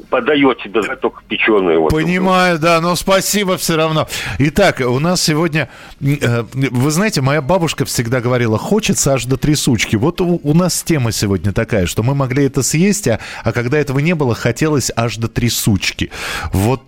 подает 0.10 0.60
себе 0.62 0.82
только 0.96 1.22
печеные. 1.28 1.80
Вот. 1.80 1.92
Понимаю, 1.92 2.60
да, 2.60 2.80
но 2.80 2.96
спасибо 2.96 3.58
все 3.58 3.76
равно. 3.76 4.08
Итак, 4.40 4.82
у 4.86 5.00
нас 5.00 5.22
сегодня, 5.22 5.70
э, 6.02 6.44
вы 6.54 6.92
знаете, 6.92 7.22
моя 7.22 7.42
бабушка 7.42 7.86
всегда 7.86 8.22
говорила, 8.22 8.58
хочется 8.78 9.14
аж 9.14 9.26
до 9.26 9.38
трясучки. 9.38 9.96
Вот 9.96 10.22
у, 10.22 10.40
у 10.44 10.54
нас 10.54 10.84
тема 10.84 11.12
сегодня 11.12 11.52
такая, 11.52 11.88
что 11.88 12.04
мы 12.04 12.14
могли 12.14 12.46
это 12.46 12.62
съесть, 12.62 13.08
а, 13.08 13.18
а 13.44 13.52
когда 13.52 13.80
этого 13.80 13.98
не 13.98 14.14
было, 14.14 14.36
хотелось 14.36 14.92
аж 14.96 15.18
до 15.18 15.28
трясучки. 15.28 16.12
Вот 16.54 16.84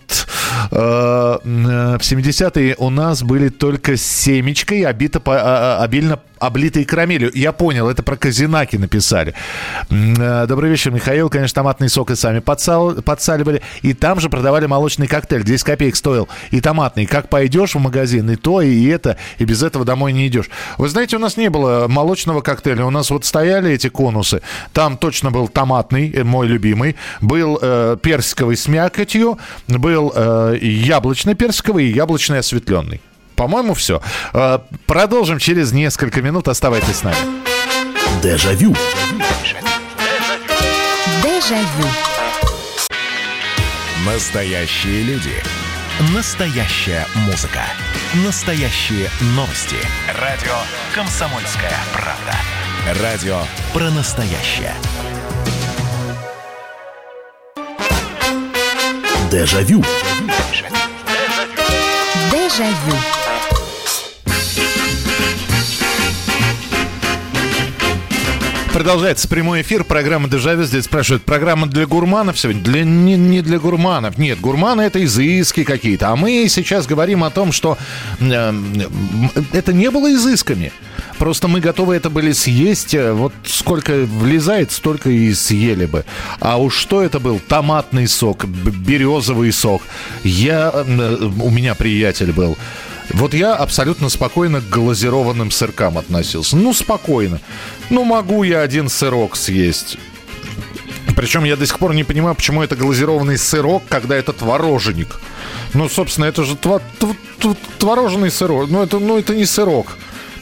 в 0.69 1.41
70-е 1.43 2.75
у 2.77 2.89
нас 2.89 3.23
были 3.23 3.49
только 3.49 3.97
семечкой, 3.97 4.83
обито 4.83 5.19
по, 5.19 5.35
а, 5.35 5.79
а, 5.79 5.83
обильно 5.83 6.19
облитые 6.39 6.85
карамелью. 6.85 7.31
Я 7.33 7.51
понял, 7.51 7.89
это 7.89 8.01
про 8.01 8.15
казинаки 8.15 8.77
написали. 8.77 9.33
Э, 9.89 10.45
добрый 10.47 10.71
вечер, 10.71 10.91
Михаил. 10.91 11.29
Конечно, 11.29 11.55
томатный 11.55 11.89
сок 11.89 12.11
и 12.11 12.15
сами 12.15 12.39
подсал, 12.39 12.95
подсаливали. 12.95 13.61
И 13.81 13.93
там 13.93 14.19
же 14.19 14.29
продавали 14.29 14.65
молочный 14.65 15.07
коктейль. 15.07 15.43
10 15.43 15.63
копеек 15.63 15.95
стоил. 15.95 16.27
И 16.51 16.61
томатный. 16.61 17.05
Как 17.05 17.29
пойдешь 17.29 17.75
в 17.75 17.79
магазин, 17.79 18.29
и 18.29 18.35
то, 18.35 18.61
и 18.61 18.85
это, 18.87 19.17
и 19.37 19.45
без 19.45 19.61
этого 19.63 19.85
домой 19.85 20.13
не 20.13 20.27
идешь. 20.27 20.49
Вы 20.77 20.89
знаете, 20.89 21.17
у 21.17 21.19
нас 21.19 21.37
не 21.37 21.49
было 21.49 21.87
молочного 21.87 22.41
коктейля. 22.41 22.85
У 22.85 22.89
нас 22.89 23.11
вот 23.11 23.25
стояли 23.25 23.71
эти 23.71 23.89
конусы. 23.89 24.41
Там 24.73 24.97
точно 24.97 25.31
был 25.31 25.47
томатный, 25.47 26.11
э, 26.11 26.23
мой 26.23 26.47
любимый. 26.47 26.95
Был 27.21 27.59
э, 27.61 27.97
персиковый 28.01 28.55
с 28.55 28.67
мякотью. 28.67 29.37
Был 29.67 30.11
э, 30.15 30.57
яблочно-персиковый 30.67 31.85
и 31.85 31.93
яблочный 31.93 32.39
осветленный. 32.39 33.01
По-моему, 33.35 33.73
все. 33.73 34.01
Э, 34.33 34.59
продолжим 34.85 35.39
через 35.39 35.71
несколько 35.71 36.21
минут. 36.21 36.47
Оставайтесь 36.47 36.97
с 36.97 37.03
нами. 37.03 37.17
Дежавю. 38.21 38.75
Дежавю. 41.23 41.87
Настоящие 44.05 45.03
люди. 45.03 45.35
Настоящая 46.13 47.05
музыка. 47.27 47.61
Настоящие 48.25 49.09
новости. 49.35 49.77
Радио 50.19 50.55
«Комсомольская 50.93 51.77
правда». 51.93 53.01
Радио 53.01 53.39
про 53.73 53.89
настоящее. 53.91 54.73
Дежавю. 59.31 59.83
Дежавю. 59.83 60.28
Jaillot. 62.59 63.18
Продолжается 68.73 69.27
прямой 69.27 69.61
эфир. 69.61 69.83
Программа 69.83 70.29
«Дежавю». 70.29 70.63
Здесь 70.63 70.85
спрашивают, 70.85 71.23
программа 71.23 71.65
для 71.65 71.87
гурманов 71.87 72.39
сегодня? 72.39 72.61
Для, 72.61 72.83
не, 72.83 73.15
не 73.15 73.41
для 73.41 73.57
гурманов. 73.57 74.17
Нет, 74.19 74.39
гурманы– 74.39 74.81
это 74.83 75.03
изыски 75.03 75.63
какие-то. 75.63 76.09
А 76.09 76.15
мы 76.15 76.45
сейчас 76.49 76.85
говорим 76.85 77.23
о 77.23 77.31
том, 77.31 77.51
что 77.51 77.77
э, 78.19 78.53
это 79.53 79.73
не 79.73 79.89
было 79.89 80.13
изысками. 80.13 80.71
Просто 81.17 81.47
мы 81.47 81.61
готовы 81.61 81.95
это 81.95 82.11
были 82.11 82.31
съесть. 82.31 82.93
Э, 82.93 83.11
вот 83.11 83.33
сколько 83.43 84.05
влезает, 84.05 84.71
столько 84.71 85.09
и 85.09 85.33
съели 85.33 85.85
бы. 85.85 86.05
А 86.39 86.57
уж 86.57 86.75
что 86.75 87.01
это 87.01 87.19
был? 87.19 87.39
Томатный 87.39 88.07
сок, 88.07 88.45
березовый 88.45 89.51
сок. 89.51 89.81
Я, 90.23 90.71
э, 90.73 91.15
у 91.41 91.49
меня 91.49 91.73
приятель 91.73 92.31
был 92.31 92.55
вот 93.11 93.33
я 93.33 93.55
абсолютно 93.55 94.09
спокойно 94.09 94.61
к 94.61 94.69
глазированным 94.69 95.51
сыркам 95.51 95.97
относился. 95.97 96.55
Ну, 96.57 96.73
спокойно. 96.73 97.39
Ну, 97.89 98.03
могу 98.03 98.43
я 98.43 98.61
один 98.61 98.89
сырок 98.89 99.35
съесть. 99.35 99.97
Причем 101.15 101.43
я 101.43 101.55
до 101.57 101.65
сих 101.65 101.79
пор 101.79 101.93
не 101.93 102.03
понимаю, 102.03 102.35
почему 102.35 102.63
это 102.63 102.75
глазированный 102.75 103.37
сырок, 103.37 103.83
когда 103.89 104.15
это 104.15 104.31
твороженик. 104.31 105.19
Ну, 105.73 105.89
собственно, 105.89 106.25
это 106.25 106.43
же 106.43 106.55
тва- 106.55 106.81
тв- 106.99 107.57
творожный 107.77 108.31
сырок. 108.31 108.69
Ну 108.69 108.81
это, 108.83 108.99
ну, 108.99 109.17
это 109.17 109.35
не 109.35 109.45
сырок. 109.45 109.97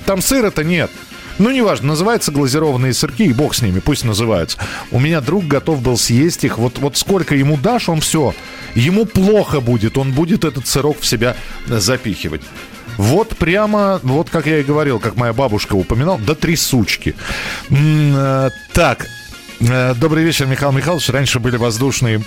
Там 0.06 0.22
сыра-то 0.22 0.64
нет. 0.64 0.92
Ну, 1.40 1.52
неважно, 1.52 1.90
называются 1.90 2.32
глазированные 2.32 2.94
сырки, 2.94 3.26
и 3.26 3.34
бог 3.34 3.54
с 3.54 3.62
ними, 3.62 3.80
пусть 3.80 4.04
называются. 4.04 4.58
У 4.92 5.00
меня 5.00 5.22
друг 5.22 5.46
готов 5.46 5.82
был 5.82 5.98
съесть 5.98 6.44
их. 6.44 6.58
Вот, 6.58 6.80
вот 6.80 6.98
сколько 6.98 7.36
ему 7.36 7.58
дашь, 7.58 7.90
он 7.90 8.02
все. 8.02 8.34
Ему 8.76 9.06
плохо 9.06 9.60
будет, 9.62 9.98
он 9.98 10.12
будет 10.12 10.46
этот 10.46 10.68
сырок 10.68 11.00
в 11.00 11.06
себя 11.06 11.36
запихивать. 11.68 12.42
Вот 12.98 13.38
прямо, 13.38 14.00
вот 14.02 14.30
как 14.30 14.48
я 14.48 14.60
и 14.60 14.64
говорил, 14.64 15.00
как 15.00 15.16
моя 15.16 15.34
бабушка 15.34 15.76
упоминала, 15.76 16.18
до 16.18 16.34
трясучки. 16.34 17.16
Э, 17.70 18.50
так, 18.74 19.06
э, 19.60 19.94
добрый 19.94 20.24
вечер, 20.24 20.48
Михаил 20.48 20.72
Михайлович. 20.72 21.08
Раньше 21.10 21.40
были 21.40 21.58
воздушные 21.58 22.24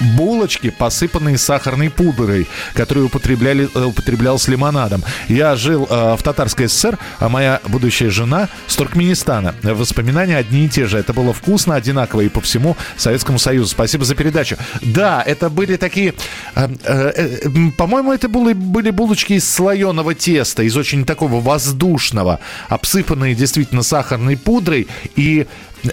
булочки, 0.00 0.70
посыпанные 0.70 1.38
сахарной 1.38 1.90
пудрой, 1.90 2.46
которую 2.74 3.06
употребляли, 3.06 3.68
э, 3.74 3.84
употреблял 3.84 4.38
с 4.38 4.48
лимонадом. 4.48 5.02
Я 5.28 5.56
жил 5.56 5.86
э, 5.88 6.16
в 6.16 6.22
Татарской 6.22 6.68
ССР, 6.68 6.98
а 7.18 7.28
моя 7.28 7.60
будущая 7.66 8.10
жена 8.10 8.48
с 8.66 8.76
Туркменистана. 8.76 9.54
Воспоминания 9.62 10.36
одни 10.36 10.66
и 10.66 10.68
те 10.68 10.86
же. 10.86 10.98
Это 10.98 11.12
было 11.12 11.32
вкусно, 11.32 11.74
одинаково 11.74 12.22
и 12.22 12.28
по 12.28 12.40
всему 12.40 12.76
Советскому 12.96 13.38
Союзу. 13.38 13.70
Спасибо 13.70 14.04
за 14.04 14.14
передачу. 14.14 14.56
Да, 14.80 15.22
это 15.24 15.50
были 15.50 15.76
такие... 15.76 16.14
Э, 16.54 16.68
э, 16.84 17.12
э, 17.44 17.70
по-моему, 17.76 18.12
это 18.12 18.28
были, 18.28 18.52
были 18.52 18.90
булочки 18.90 19.34
из 19.34 19.48
слоеного 19.48 20.14
теста, 20.14 20.62
из 20.62 20.76
очень 20.76 21.04
такого 21.04 21.40
воздушного, 21.40 22.40
обсыпанные 22.68 23.34
действительно 23.34 23.82
сахарной 23.82 24.36
пудрой 24.36 24.88
и 25.16 25.46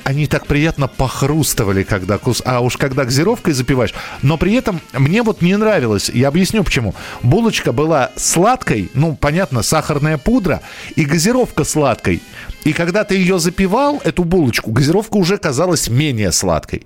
они 0.03 0.27
так 0.27 0.47
приятно 0.47 0.87
похрустывали, 0.87 1.83
когда 1.83 2.17
кус... 2.17 2.41
А 2.45 2.59
уж 2.61 2.77
когда 2.77 3.05
газировкой 3.05 3.53
запиваешь. 3.53 3.93
Но 4.21 4.37
при 4.37 4.53
этом 4.53 4.81
мне 4.93 5.23
вот 5.23 5.41
не 5.41 5.55
нравилось. 5.55 6.09
Я 6.09 6.29
объясню 6.29 6.63
почему. 6.63 6.95
Булочка 7.23 7.71
была 7.71 8.11
сладкой, 8.15 8.89
ну, 8.93 9.15
понятно, 9.15 9.63
сахарная 9.63 10.17
пудра, 10.17 10.61
и 10.95 11.05
газировка 11.05 11.63
сладкой. 11.63 12.21
И 12.67 12.73
когда 12.73 13.05
ты 13.05 13.15
ее 13.15 13.39
запивал, 13.39 14.01
эту 14.03 14.25
булочку, 14.25 14.71
газировка 14.71 15.15
уже 15.15 15.37
казалась 15.37 15.87
менее 15.87 16.33
сладкой. 16.33 16.85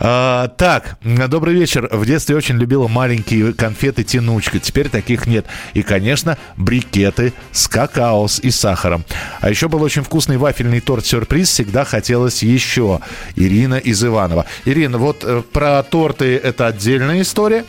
А, 0.00 0.48
так, 0.48 0.98
добрый 1.04 1.54
вечер. 1.54 1.88
В 1.92 2.04
детстве 2.04 2.34
очень 2.34 2.56
любила 2.56 2.88
маленькие 2.88 3.52
конфеты 3.52 4.02
тянучка. 4.02 4.58
Теперь 4.58 4.88
таких 4.88 5.28
нет. 5.28 5.46
И, 5.72 5.82
конечно, 5.82 6.36
брикеты 6.56 7.32
с 7.52 7.68
какао 7.68 8.26
и 8.42 8.50
сахаром. 8.50 9.04
А 9.40 9.48
еще 9.48 9.68
был 9.68 9.80
очень 9.82 10.02
вкусный 10.02 10.36
вафельный 10.36 10.80
торт-сюрприз. 10.80 11.48
Всегда 11.48 11.84
хотелось 11.84 12.42
еще. 12.42 12.98
Ирина 13.36 13.76
из 13.76 14.04
Иванова. 14.04 14.46
Ирина, 14.64 14.98
вот 14.98 15.22
э, 15.22 15.44
про 15.52 15.80
торты 15.84 16.40
это 16.42 16.66
отдельная 16.66 17.22
история 17.22 17.64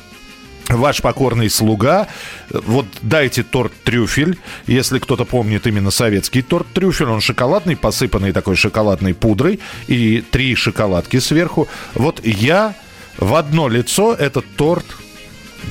ваш 0.78 1.02
покорный 1.02 1.50
слуга. 1.50 2.08
Вот 2.50 2.86
дайте 3.02 3.44
торт 3.44 3.74
трюфель, 3.84 4.38
если 4.68 5.00
кто-то 5.00 5.26
помнит 5.26 5.68
именно 5.68 5.92
советский 5.92 6.42
торт 6.42 6.68
трюфель, 6.74 7.08
он 7.08 7.22
шоколадный, 7.22 7.76
посыпанный 7.76 8.32
такой 8.32 8.56
шоколадной 8.56 9.14
пудрой 9.14 9.60
и 9.88 10.22
три 10.22 10.56
шоколадки 10.56 11.20
сверху. 11.20 11.68
Вот 11.94 12.26
я 12.26 12.76
в 13.18 13.36
одно 13.36 13.68
лицо 13.68 14.14
этот 14.14 14.46
торт 14.56 14.86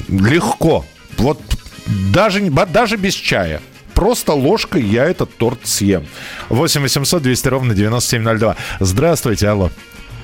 легко, 0.09 0.85
вот 1.17 1.41
даже, 1.87 2.51
даже 2.51 2.97
без 2.97 3.15
чая. 3.15 3.61
Просто 3.95 4.33
ложкой 4.33 4.83
я 4.83 5.05
этот 5.05 5.37
торт 5.37 5.61
съем. 5.65 6.07
8 6.49 6.81
800 6.81 7.23
200 7.23 7.49
ровно 7.49 7.75
9702. 7.75 8.57
Здравствуйте, 8.79 9.49
алло. 9.49 9.71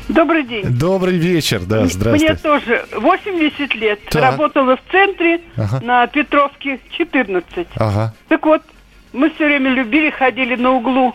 Добрый 0.08 0.44
день. 0.44 0.64
Добрый 0.78 1.16
вечер, 1.16 1.60
да, 1.60 1.86
здравствуйте. 1.86 2.32
Мне 2.32 2.36
тоже 2.36 2.84
80 2.92 3.74
лет. 3.74 4.00
Так. 4.08 4.22
Работала 4.22 4.76
в 4.76 4.80
центре 4.92 5.40
ага. 5.56 5.80
на 5.84 6.06
Петровке 6.06 6.78
14. 6.90 7.66
Ага. 7.76 8.14
Так 8.28 8.46
вот, 8.46 8.62
мы 9.12 9.30
все 9.30 9.46
время 9.46 9.70
любили, 9.70 10.10
ходили 10.10 10.54
на 10.54 10.72
углу 10.72 11.14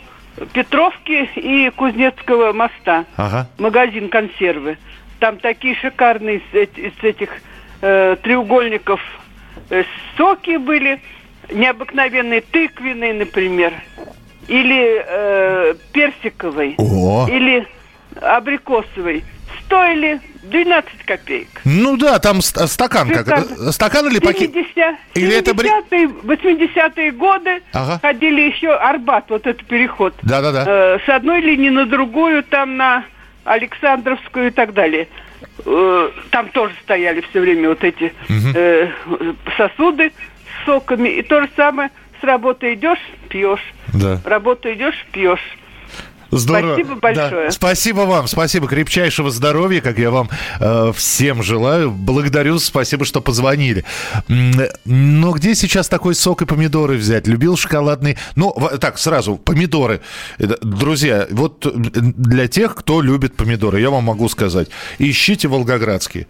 Петровки 0.53 1.29
и 1.35 1.69
Кузнецкого 1.69 2.51
моста. 2.51 3.05
Ага. 3.15 3.47
Магазин 3.57 4.09
консервы. 4.09 4.77
Там 5.19 5.37
такие 5.37 5.75
шикарные 5.75 6.41
из 6.53 7.03
этих 7.03 7.29
э, 7.81 8.17
треугольников 8.21 8.99
э, 9.69 9.83
соки 10.17 10.57
были, 10.57 10.99
необыкновенные 11.49 12.41
тыквенные, 12.41 13.13
например, 13.13 13.73
или 14.47 15.01
э, 15.05 15.75
персиковый, 15.93 16.75
О. 16.77 17.27
или 17.29 17.67
абрикосовый. 18.21 19.23
Стоили 19.65 20.21
12 20.43 20.89
копеек. 21.05 21.47
Ну 21.65 21.97
да, 21.97 22.19
там 22.19 22.41
стакан 22.41 23.09
как 23.09 23.71
стакан 23.71 24.07
или 24.07 24.19
пакет? 24.19 24.51
70, 24.51 24.75
или 25.15 25.35
это 25.35 25.51
80-е 25.51 27.11
годы 27.11 27.61
ага. 27.73 27.99
ходили 28.01 28.41
еще 28.41 28.73
Арбат, 28.73 29.25
вот 29.29 29.45
этот 29.45 29.65
переход. 29.65 30.13
Да, 30.23 30.41
да, 30.41 30.51
да. 30.51 30.65
Э, 30.67 30.99
с 31.05 31.09
одной 31.09 31.41
линии 31.41 31.69
на 31.69 31.85
другую, 31.85 32.43
там 32.43 32.75
на 32.77 33.05
Александровскую 33.43 34.47
и 34.47 34.51
так 34.51 34.73
далее. 34.73 35.07
Э, 35.65 36.09
там 36.31 36.49
тоже 36.49 36.73
стояли 36.83 37.21
все 37.29 37.39
время 37.39 37.69
вот 37.69 37.83
эти 37.83 38.13
угу. 38.29 38.49
э, 38.55 38.91
сосуды 39.57 40.11
с 40.11 40.65
соками. 40.65 41.09
И 41.09 41.21
то 41.21 41.41
же 41.41 41.49
самое 41.55 41.91
с 42.19 42.23
работы 42.23 42.73
идешь, 42.73 42.99
пьешь. 43.29 43.73
Да. 43.93 44.19
Работу 44.25 44.71
идешь, 44.71 45.05
пьешь. 45.11 45.57
Здорово. 46.31 46.75
Спасибо 46.75 46.95
большое. 46.95 47.45
Да. 47.45 47.51
Спасибо 47.51 47.99
вам, 48.01 48.27
спасибо. 48.27 48.67
Крепчайшего 48.67 49.31
здоровья, 49.31 49.81
как 49.81 49.97
я 49.99 50.11
вам 50.11 50.29
э, 50.59 50.91
всем 50.95 51.43
желаю. 51.43 51.91
Благодарю, 51.91 52.57
спасибо, 52.59 53.05
что 53.05 53.21
позвонили. 53.21 53.83
Но 54.27 55.31
где 55.31 55.55
сейчас 55.55 55.89
такой 55.89 56.15
сок 56.15 56.41
и 56.41 56.45
помидоры 56.45 56.95
взять? 56.95 57.27
Любил 57.27 57.57
шоколадный... 57.57 58.17
Ну, 58.35 58.55
так, 58.79 58.97
сразу, 58.97 59.35
помидоры. 59.35 60.01
Друзья, 60.39 61.27
вот 61.29 61.65
для 61.75 62.47
тех, 62.47 62.75
кто 62.75 63.01
любит 63.01 63.35
помидоры, 63.35 63.81
я 63.81 63.89
вам 63.89 64.05
могу 64.05 64.29
сказать, 64.29 64.69
ищите 64.99 65.47
волгоградские 65.47 66.27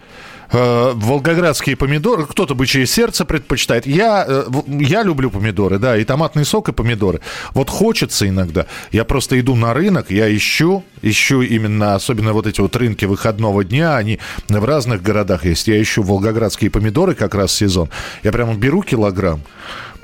э, 0.52 0.92
волгоградские 0.96 1.76
помидоры, 1.76 2.26
кто-то 2.26 2.56
бычье 2.56 2.86
сердце 2.86 3.26
предпочитает. 3.26 3.86
Я, 3.86 4.26
э, 4.28 4.44
я 4.68 5.04
люблю 5.04 5.30
помидоры, 5.30 5.80
да, 5.80 5.98
и 5.98 6.04
томатный 6.04 6.46
сок, 6.46 6.70
и 6.70 6.72
помидоры. 6.72 7.22
Вот 7.54 7.70
хочется 7.70 8.28
иногда. 8.28 8.66
Я 8.92 9.06
просто 9.06 9.40
иду 9.40 9.56
на 9.56 9.74
рынок, 9.74 10.12
я 10.12 10.34
ищу, 10.36 10.84
ищу 11.02 11.42
именно, 11.42 11.96
особенно 11.96 12.34
вот 12.34 12.48
эти 12.48 12.62
вот 12.62 12.76
рынки 12.76 13.06
выходного 13.06 13.64
дня, 13.64 13.98
они 13.98 14.20
в 14.48 14.66
разных 14.66 15.02
городах 15.02 15.46
есть. 15.46 15.68
Я 15.68 15.82
ищу 15.82 16.04
волгоградские 16.04 16.70
помидоры 16.70 17.16
как 17.16 17.36
раз 17.36 17.52
сезон. 17.54 17.90
Я 18.24 18.32
прямо 18.32 18.54
беру 18.56 18.82
килограмм, 18.82 19.42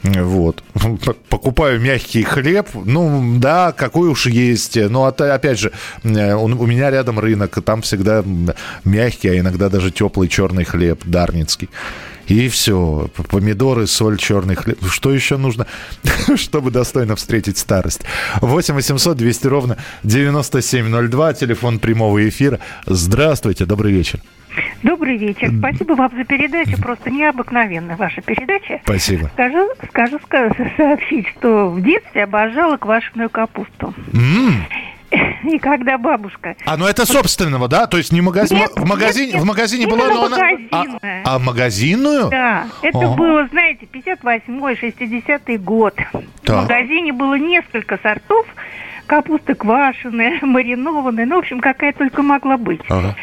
вот. 0.04 0.64
Покупаю 1.30 1.80
мягкий 1.80 2.24
хлеб. 2.24 2.68
Ну, 2.74 3.38
да, 3.40 3.72
какой 3.72 4.10
уж 4.10 4.28
есть. 4.28 4.76
Но 4.76 5.06
опять 5.06 5.60
же, 5.60 5.72
э, 6.04 6.34
у 6.34 6.48
меня 6.66 6.92
рядом 6.92 7.20
рынок, 7.20 7.58
там 7.64 7.82
всегда 7.82 8.24
мягкий, 8.84 9.30
а 9.30 9.40
иногда 9.40 9.70
даже 9.70 9.92
теплый 9.92 10.28
черный 10.28 10.64
хлеб, 10.64 11.02
дарницкий. 11.06 11.70
И 12.28 12.50
все. 12.50 13.10
Помидоры, 13.30 13.88
соль, 13.88 14.18
черный 14.18 14.56
хлеб. 14.56 14.78
Что 14.90 15.12
еще 15.14 15.38
нужно, 15.38 15.66
чтобы 16.36 16.72
достойно 16.72 17.16
встретить 17.16 17.58
старость? 17.58 18.02
8 18.42 18.74
800 18.74 19.18
200 19.18 19.48
ровно 19.48 19.78
9702. 20.04 21.34
Телефон 21.34 21.80
прямого 21.80 22.28
эфира. 22.28 22.60
Здравствуйте, 22.86 23.66
добрый 23.66 23.94
вечер. 23.94 24.20
Добрый 24.84 25.18
вечер. 25.18 25.52
Спасибо 25.58 25.94
вам 25.94 26.12
за 26.16 26.24
передачу. 26.24 26.82
Просто 26.82 27.10
необыкновенная 27.10 27.96
ваша 27.96 28.22
передача. 28.22 28.80
Спасибо. 28.84 29.30
Скажу, 29.34 29.70
скажу, 29.90 30.20
скажу 30.24 30.54
сообщить, 30.76 31.28
что 31.38 31.70
в 31.70 31.82
детстве 31.82 32.24
обожала 32.24 32.78
квашеную 32.78 33.30
капусту. 33.30 33.94
Mm. 34.12 34.52
И 35.44 35.60
когда 35.60 35.98
бабушка... 35.98 36.56
А, 36.66 36.78
ну 36.78 36.86
это 36.86 37.06
собственного, 37.06 37.68
да? 37.68 37.88
То 37.88 37.98
есть 37.98 38.12
не 38.12 38.22
магазин... 38.22 38.58
Нет, 38.58 38.72
в 38.76 38.86
магазине, 38.86 39.34
нет, 39.34 39.42
в 39.42 39.46
магазине 39.46 39.88
была, 39.88 40.08
но 40.10 40.26
она... 40.26 40.38
А, 40.72 40.86
а 41.24 41.40
магазинную? 41.40 42.30
Да. 42.30 42.68
Это 42.82 42.98
Ого. 42.98 43.16
было, 43.16 43.48
знаете, 43.48 43.88
58-й, 43.92 44.76
60-й 44.76 45.58
год. 45.58 45.96
Так. 45.96 46.24
В 46.44 46.62
магазине 46.64 47.14
было 47.14 47.36
несколько 47.36 47.98
сортов. 48.02 48.46
Капуста 49.06 49.56
квашеная, 49.56 50.40
маринованная. 50.42 51.26
Ну, 51.26 51.36
в 51.36 51.40
общем, 51.40 51.60
какая 51.60 51.94
только 51.94 52.22
могла 52.22 52.58
быть. 52.58 52.82
Ага. 52.90 53.16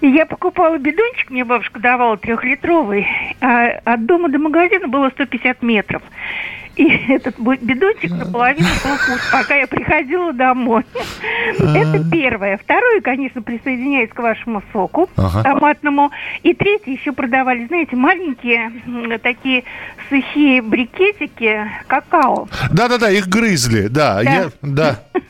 И 0.00 0.08
я 0.08 0.26
покупала 0.26 0.78
бидончик, 0.78 1.30
мне 1.30 1.44
бабушка 1.44 1.80
давала 1.80 2.16
трехлитровый, 2.16 3.06
а 3.40 3.80
от 3.84 4.06
дома 4.06 4.28
до 4.28 4.38
магазина 4.38 4.86
было 4.86 5.10
150 5.10 5.62
метров. 5.62 6.02
И 6.78 6.84
этот 7.08 7.38
бидончик 7.38 8.12
наполовину 8.12 8.68
был 8.84 9.16
пока 9.32 9.56
я 9.56 9.66
приходила 9.66 10.32
домой. 10.32 10.84
Это 11.58 12.04
первое. 12.10 12.56
Второе, 12.56 13.00
конечно, 13.00 13.42
присоединяюсь 13.42 14.10
к 14.10 14.18
вашему 14.18 14.62
соку 14.72 15.10
томатному. 15.16 16.10
И 16.42 16.54
третье, 16.54 16.92
еще 16.92 17.12
продавали, 17.12 17.66
знаете, 17.66 17.96
маленькие 17.96 18.72
такие 19.22 19.64
сухие 20.08 20.62
брикетики 20.62 21.68
какао. 21.88 22.48
Да-да-да, 22.70 23.10
их 23.10 23.28
грызли, 23.28 23.88
да. 23.88 24.22
Да. 24.62 25.00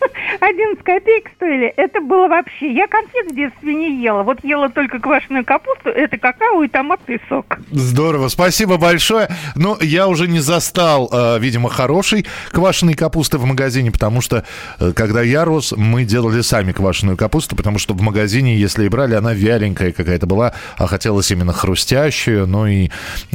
Я, 0.48 0.52
да. 0.52 0.58
11 0.58 0.84
копеек 0.84 1.30
стоили. 1.36 1.66
Это 1.76 2.00
было 2.00 2.28
вообще... 2.28 2.72
Я 2.72 2.86
конфет 2.86 3.30
в 3.30 3.34
детстве 3.34 3.74
не 3.74 4.02
ела. 4.02 4.22
Вот 4.22 4.44
ела 4.44 4.68
только 4.68 4.98
квашеную 4.98 5.44
капусту, 5.44 5.90
это 5.90 6.16
какао 6.18 6.62
и 6.62 6.68
томатный 6.68 7.20
сок. 7.28 7.58
Здорово, 7.70 8.28
спасибо 8.28 8.76
большое. 8.76 9.28
Ну, 9.54 9.76
я 9.80 10.08
уже 10.08 10.28
не 10.28 10.40
застал, 10.40 11.08
э, 11.12 11.38
видимо, 11.38 11.68
хорошей 11.68 12.26
квашеной 12.50 12.94
капусты 12.94 13.38
в 13.38 13.44
магазине, 13.44 13.90
потому 13.90 14.20
что, 14.20 14.44
э, 14.80 14.92
когда 14.94 15.22
я 15.22 15.44
рос, 15.44 15.72
мы 15.76 16.04
делали 16.04 16.40
сами 16.40 16.72
квашеную 16.72 17.16
капусту, 17.16 17.56
потому 17.56 17.78
что 17.78 17.94
в 17.94 18.02
магазине, 18.02 18.56
если 18.56 18.86
и 18.86 18.88
брали, 18.88 19.14
она 19.14 19.34
вяленькая 19.34 19.92
какая-то 19.92 20.26
была, 20.26 20.54
а 20.76 20.86
хотелось 20.86 21.30
именно 21.30 21.52
хрустящую. 21.52 22.46
Ну 22.46 22.66
и, 22.66 22.90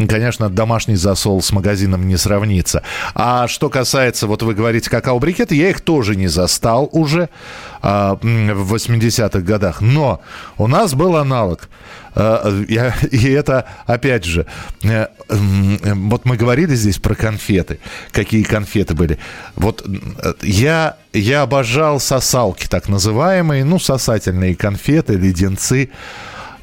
конечно, 0.09 0.49
домашний 0.49 0.95
засол 0.95 1.41
с 1.41 1.51
магазином 1.51 2.07
не 2.07 2.17
сравнится. 2.17 2.83
А 3.15 3.47
что 3.47 3.69
касается, 3.69 4.27
вот 4.27 4.43
вы 4.43 4.53
говорите, 4.53 4.89
какао-брикеты, 4.89 5.55
я 5.55 5.69
их 5.69 5.81
тоже 5.81 6.15
не 6.15 6.27
застал 6.27 6.89
уже 7.03 7.29
а, 7.81 8.15
в 8.15 8.73
80-х 8.73 9.39
годах. 9.41 9.81
Но 9.81 10.21
у 10.57 10.67
нас 10.67 10.95
был 10.95 11.15
аналог. 11.17 11.69
А, 12.15 12.49
и 13.11 13.29
это, 13.29 13.65
опять 13.85 14.25
же, 14.25 14.47
э, 14.83 15.07
вот 15.29 16.25
мы 16.25 16.37
говорили 16.37 16.75
здесь 16.75 16.97
про 16.97 17.13
конфеты, 17.13 17.79
какие 18.11 18.43
конфеты 18.43 18.95
были. 18.95 19.19
Вот 19.55 19.85
я, 20.41 20.97
я 21.13 21.43
обожал 21.43 21.99
сосалки, 21.99 22.67
так 22.67 22.89
называемые, 22.89 23.63
ну, 23.63 23.79
сосательные 23.79 24.55
конфеты, 24.55 25.13
леденцы. 25.13 25.91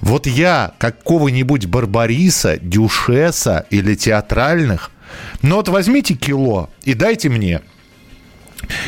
Вот 0.01 0.27
я 0.27 0.73
какого-нибудь 0.79 1.67
Барбариса, 1.67 2.57
Дюшеса 2.57 3.67
или 3.71 3.95
театральных, 3.95 4.91
ну 5.43 5.57
вот 5.57 5.69
возьмите 5.69 6.15
кило 6.15 6.71
и 6.85 6.95
дайте 6.95 7.29
мне– 7.29 7.61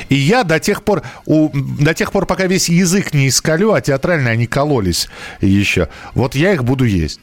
и 0.09 0.15
я 0.15 0.45
до 0.45 0.59
тех 0.61 0.83
пор, 0.83 1.03
у, 1.27 1.51
до 1.53 1.95
тех 1.95 2.13
пор, 2.13 2.27
пока 2.27 2.47
весь 2.47 2.69
язык 2.69 3.15
не 3.15 3.29
искалю, 3.29 3.73
а 3.73 3.81
театрально 3.81 4.31
они 4.31 4.47
кололись 4.47 5.09
еще, 5.41 5.89
вот 6.15 6.35
я 6.35 6.53
их 6.53 6.65
буду 6.65 6.85
есть 6.85 7.21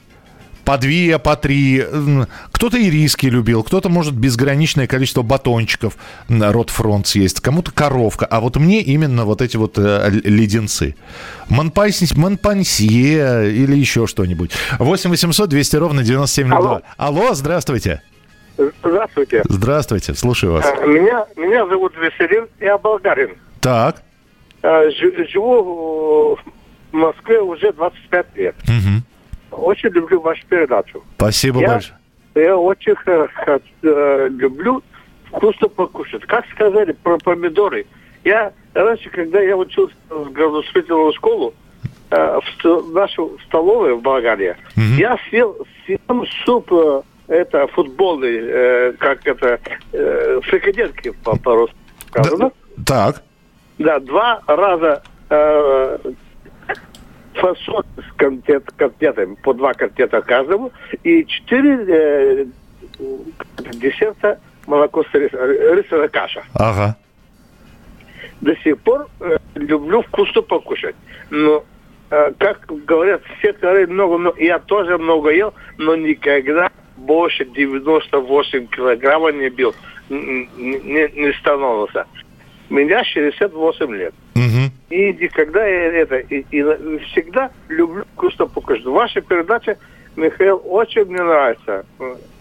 по 0.70 0.78
две, 0.78 1.18
по 1.18 1.36
три. 1.36 1.84
Кто-то 2.52 2.78
и 2.78 2.92
риски 2.92 3.26
любил, 3.26 3.64
кто-то, 3.64 3.90
может, 3.90 4.14
безграничное 4.14 4.86
количество 4.86 5.24
батончиков 5.24 5.98
рот 6.28 6.70
фронт 6.70 7.08
съесть, 7.08 7.40
кому-то 7.40 7.72
коровка. 7.72 8.28
А 8.28 8.40
вот 8.40 8.56
мне 8.58 8.84
именно 8.84 9.26
вот 9.26 9.42
эти 9.42 9.58
вот 9.58 9.80
э, 9.80 10.12
леденцы. 10.24 10.96
Монпансье, 11.50 12.10
Монпансье 12.16 13.52
или 13.52 13.76
еще 13.76 14.06
что-нибудь. 14.06 14.52
8 14.78 15.10
800 15.10 15.50
200 15.50 15.76
ровно 15.76 16.04
9702. 16.04 16.58
Алло, 16.58 16.82
Алло 16.98 17.34
здравствуйте. 17.34 18.04
Здравствуйте. 18.60 19.42
Здравствуйте, 19.48 20.14
слушаю 20.14 20.54
вас. 20.54 20.66
Э, 20.66 20.86
меня, 20.86 21.26
меня 21.38 21.66
зовут 21.66 21.94
Веселин, 21.96 22.48
я 22.60 22.78
болгарин. 22.78 23.38
Так. 23.62 24.04
Э, 24.62 24.90
живу 25.32 26.36
в 26.36 26.96
Москве 26.96 27.40
уже 27.40 27.72
25 27.72 28.26
лет. 28.36 28.56
Угу. 28.64 29.64
Очень 29.64 29.90
люблю 29.90 30.20
вашу 30.20 30.46
передачу. 30.48 31.04
Спасибо 31.16 31.62
я, 31.62 31.68
большое. 31.70 31.98
Я 32.36 32.58
очень 32.58 32.96
э, 33.06 34.28
люблю 34.30 34.84
вкусно 35.28 35.70
покушать. 35.70 36.24
Как 36.24 36.46
сказали 36.54 36.92
про 36.92 37.18
помидоры. 37.18 37.86
Я 38.26 38.52
раньше, 38.74 39.10
когда 39.10 39.40
я 39.40 39.56
учился 39.56 39.96
в 40.10 40.32
градостроительную 40.32 41.14
школу, 41.14 41.54
в 42.12 42.94
нашу 42.94 43.38
столовую 43.46 43.98
в 43.98 44.02
Болгарии, 44.02 44.58
угу. 44.76 44.82
я 44.98 45.18
съел, 45.30 45.56
съел 45.86 46.26
суп 46.44 46.72
это 47.30 47.68
футболный, 47.68 48.40
э, 48.42 48.94
как 49.00 49.26
это, 49.26 49.60
э, 49.94 50.40
по-русски 51.44 51.76
сказано. 52.08 52.52
Да, 52.78 53.12
так. 53.12 53.24
Да, 53.78 54.00
два 54.00 54.42
раза 54.48 55.04
э, 55.30 55.98
фасон 57.36 57.84
с 57.98 58.18
конфет, 58.18 58.66
конфетами, 58.76 59.36
по 59.36 59.54
два 59.54 59.74
конфета 59.74 60.22
каждому, 60.22 60.72
и 61.04 61.26
четыре 61.26 61.86
э, 61.88 62.46
десерта 63.74 64.40
молоко 64.68 65.04
с 65.04 65.14
рис, 65.14 65.32
рисовая 65.32 66.10
каша. 66.10 66.44
Ага. 66.54 66.98
До 68.42 68.56
сих 68.58 68.80
пор 68.80 69.08
э, 69.20 69.38
люблю 69.56 70.02
вкусно 70.02 70.42
покушать. 70.42 70.96
Но 71.30 71.64
э, 72.10 72.32
как 72.38 72.66
говорят, 72.86 73.22
все 73.38 73.54
коры 73.54 73.88
много, 73.88 74.18
но 74.18 74.34
я 74.38 74.60
тоже 74.60 74.98
много 74.98 75.30
ел, 75.30 75.54
но 75.78 75.96
никогда 75.96 76.69
больше 77.00 77.46
98 77.46 78.68
килограммов 78.68 79.34
не 79.36 79.50
бил, 79.50 79.74
не, 80.10 80.48
не 81.16 81.34
становился. 81.40 82.06
Меня 82.70 83.04
68 83.04 83.96
лет. 83.96 84.14
Угу. 84.36 84.96
И 84.96 85.14
никогда 85.14 85.66
я 85.66 86.02
это, 86.02 86.18
и, 86.18 86.46
и 86.52 86.98
всегда 87.12 87.52
люблю 87.68 88.06
вкусно 88.14 88.48
покушать. 88.48 88.86
Ваша 88.86 89.22
передача, 89.22 89.78
Михаил, 90.16 90.62
очень 90.66 91.06
мне 91.06 91.22
нравится. 91.22 91.86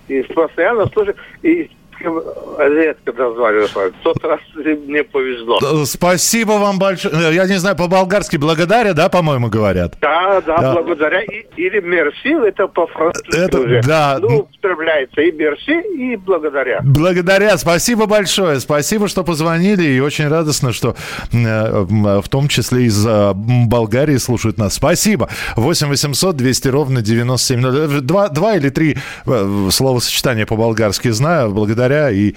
И 0.09 0.23
постоянно 0.23 0.87
слушаю. 0.89 1.17
И 1.43 1.71
редко 2.01 3.13
дозваниваюсь. 3.13 3.95
Тот 4.03 4.25
раз 4.25 4.41
мне 4.55 5.05
повезло. 5.05 5.85
Спасибо 5.85 6.53
вам 6.53 6.79
большое. 6.79 7.35
Я 7.35 7.47
не 7.47 7.59
знаю, 7.59 7.77
по-болгарски 7.77 8.37
благодаря, 8.37 8.93
да, 8.95 9.09
по-моему, 9.09 9.49
говорят? 9.49 9.97
Да, 10.01 10.41
да, 10.41 10.59
да. 10.59 10.73
благодаря. 10.75 11.23
И, 11.23 11.47
или 11.57 11.81
мерси, 11.81 12.35
это 12.47 12.69
по-французски 12.69 13.37
это, 13.37 13.61
уже. 13.61 13.83
Да. 13.83 14.19
Ну, 14.21 14.39
употребляется 14.41 15.21
и 15.21 15.33
мерси, 15.33 15.81
и 15.97 16.17
благодаря. 16.17 16.81
Благодаря. 16.83 17.57
Спасибо 17.59 18.07
большое. 18.07 18.61
Спасибо, 18.61 19.09
что 19.09 19.25
позвонили. 19.25 19.85
И 19.85 20.01
очень 20.01 20.29
радостно, 20.29 20.73
что 20.73 20.95
э, 21.33 21.87
в 22.21 22.29
том 22.29 22.49
числе 22.49 22.85
из 22.85 23.07
Болгарии 23.07 24.17
слушают 24.17 24.59
нас. 24.59 24.75
Спасибо. 24.75 25.29
8 25.57 25.89
800 25.89 26.37
200 26.37 26.69
ровно 26.69 27.03
97. 27.03 28.01
Два, 28.01 28.29
два 28.29 28.57
или 28.57 28.69
три 28.69 28.97
э, 29.27 29.69
словосочетания 29.71 30.47
по-болгарски 30.47 31.09
знаю. 31.09 31.51
Благодаря 31.51 31.88
благодаря. 31.89 32.11
И 32.11 32.35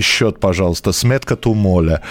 счет, 0.00 0.40
пожалуйста, 0.40 0.92
сметка 0.92 1.36
Тумоля. 1.36 2.02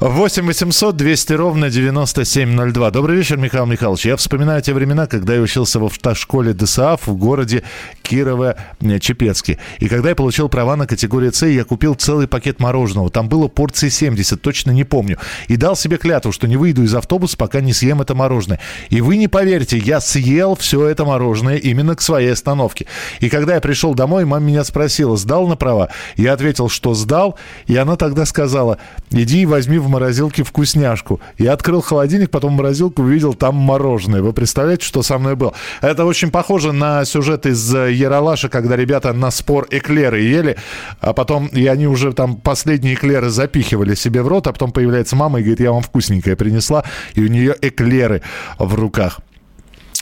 8 0.00 0.46
800 0.46 0.96
200 0.96 1.32
ровно 1.34 1.70
9702. 1.70 2.90
Добрый 2.90 3.16
вечер, 3.16 3.36
Михаил 3.36 3.66
Михайлович. 3.66 4.06
Я 4.06 4.16
вспоминаю 4.16 4.62
те 4.62 4.72
времена, 4.72 5.06
когда 5.06 5.34
я 5.34 5.40
учился 5.40 5.78
в 5.78 5.84
автошколе 5.84 6.52
ДСАФ 6.52 7.06
в 7.06 7.16
городе 7.16 7.62
Кирово-Чепецке. 8.02 9.58
И 9.78 9.88
когда 9.88 10.10
я 10.10 10.14
получил 10.14 10.48
права 10.48 10.76
на 10.76 10.86
категорию 10.86 11.32
С, 11.32 11.46
я 11.46 11.64
купил 11.64 11.94
целый 11.94 12.26
пакет 12.26 12.60
мороженого. 12.60 13.10
Там 13.10 13.28
было 13.28 13.48
порции 13.48 13.88
70, 13.88 14.40
точно 14.40 14.70
не 14.70 14.84
помню. 14.84 15.18
И 15.48 15.56
дал 15.56 15.76
себе 15.76 15.96
клятву, 15.96 16.32
что 16.32 16.46
не 16.46 16.56
выйду 16.56 16.82
из 16.82 16.94
автобуса, 16.94 17.36
пока 17.36 17.60
не 17.60 17.72
съем 17.72 18.00
это 18.00 18.14
мороженое. 18.14 18.60
И 18.90 19.00
вы 19.00 19.16
не 19.16 19.28
поверите, 19.28 19.78
я 19.78 20.00
съел 20.00 20.54
все 20.56 20.86
это 20.86 21.04
мороженое 21.04 21.56
именно 21.56 21.94
к 21.94 22.00
своей 22.00 22.32
остановке. 22.32 22.86
И 23.20 23.28
когда 23.28 23.54
я 23.54 23.60
пришел 23.60 23.94
домой, 23.94 24.24
мама 24.24 24.44
меня 24.44 24.64
спросила, 24.64 25.16
сдал 25.16 25.46
на 25.46 25.56
права? 25.56 25.88
Я 26.16 26.32
ответил, 26.32 26.68
что 26.68 26.94
сдал, 26.94 27.38
и 27.66 27.76
она 27.76 27.96
тогда 27.96 28.24
сказала, 28.24 28.78
иди 29.10 29.42
и 29.42 29.46
возьми 29.46 29.78
в 29.78 29.88
морозилке 29.88 30.42
вкусняшку. 30.42 31.20
Я 31.38 31.52
открыл 31.52 31.80
холодильник, 31.80 32.30
потом 32.30 32.54
морозилку 32.54 33.02
увидел 33.02 33.34
там 33.34 33.56
мороженое. 33.56 34.22
Вы 34.22 34.32
представляете, 34.32 34.84
что 34.84 35.02
со 35.02 35.18
мной 35.18 35.36
было? 35.36 35.54
Это 35.80 36.04
очень 36.04 36.30
похоже 36.30 36.72
на 36.72 37.04
сюжет 37.04 37.46
из 37.46 37.74
Яралаша, 37.74 38.48
когда 38.48 38.76
ребята 38.76 39.12
на 39.12 39.30
спор 39.30 39.66
эклеры 39.70 40.20
ели, 40.20 40.56
а 41.00 41.12
потом, 41.12 41.46
и 41.46 41.66
они 41.66 41.86
уже 41.86 42.12
там 42.12 42.36
последние 42.36 42.94
эклеры 42.94 43.30
запихивали 43.30 43.94
себе 43.94 44.22
в 44.22 44.28
рот, 44.28 44.46
а 44.46 44.52
потом 44.52 44.72
появляется 44.72 45.16
мама 45.16 45.40
и 45.40 45.42
говорит, 45.42 45.60
я 45.60 45.72
вам 45.72 45.82
вкусненькое 45.82 46.36
принесла, 46.36 46.84
и 47.14 47.22
у 47.22 47.28
нее 47.28 47.54
эклеры 47.60 48.22
в 48.58 48.74
руках. 48.74 49.20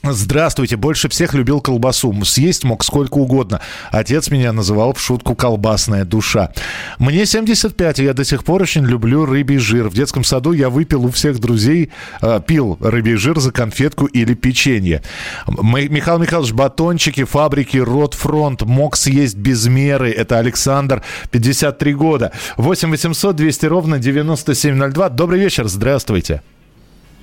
Здравствуйте. 0.04 0.76
Больше 0.76 1.08
всех 1.08 1.32
любил 1.32 1.60
колбасу. 1.60 2.12
Съесть 2.24 2.64
мог 2.64 2.82
сколько 2.82 3.18
угодно. 3.18 3.60
Отец 3.92 4.30
меня 4.30 4.52
называл 4.52 4.94
в 4.94 5.00
шутку 5.00 5.36
«колбасная 5.36 6.04
душа». 6.04 6.50
Мне 6.98 7.24
75, 7.24 8.00
и 8.00 8.04
я 8.04 8.12
до 8.12 8.24
сих 8.24 8.42
пор 8.44 8.62
очень 8.62 8.84
люблю 8.84 9.24
рыбий 9.24 9.58
жир. 9.58 9.88
В 9.88 9.94
детском 9.94 10.24
саду 10.24 10.52
я 10.52 10.70
выпил 10.70 11.04
у 11.04 11.10
всех 11.10 11.38
друзей, 11.38 11.92
э, 12.20 12.40
пил 12.44 12.78
рыбий 12.80 13.14
жир 13.14 13.38
за 13.38 13.52
конфетку 13.52 14.06
или 14.06 14.34
печенье. 14.34 15.02
Михаил 15.46 16.18
Михайлович, 16.18 16.52
батончики, 16.52 17.22
фабрики, 17.22 17.76
рот 17.76 18.14
фронт. 18.14 18.62
Мог 18.62 18.96
съесть 18.96 19.36
без 19.36 19.68
меры. 19.68 20.10
Это 20.10 20.38
Александр, 20.38 21.02
53 21.30 21.94
года. 21.94 22.32
8 22.56 22.90
800 22.90 23.36
200 23.36 23.66
ровно 23.66 23.98
9702. 24.00 25.10
Добрый 25.10 25.38
вечер. 25.38 25.68
Здравствуйте. 25.68 26.42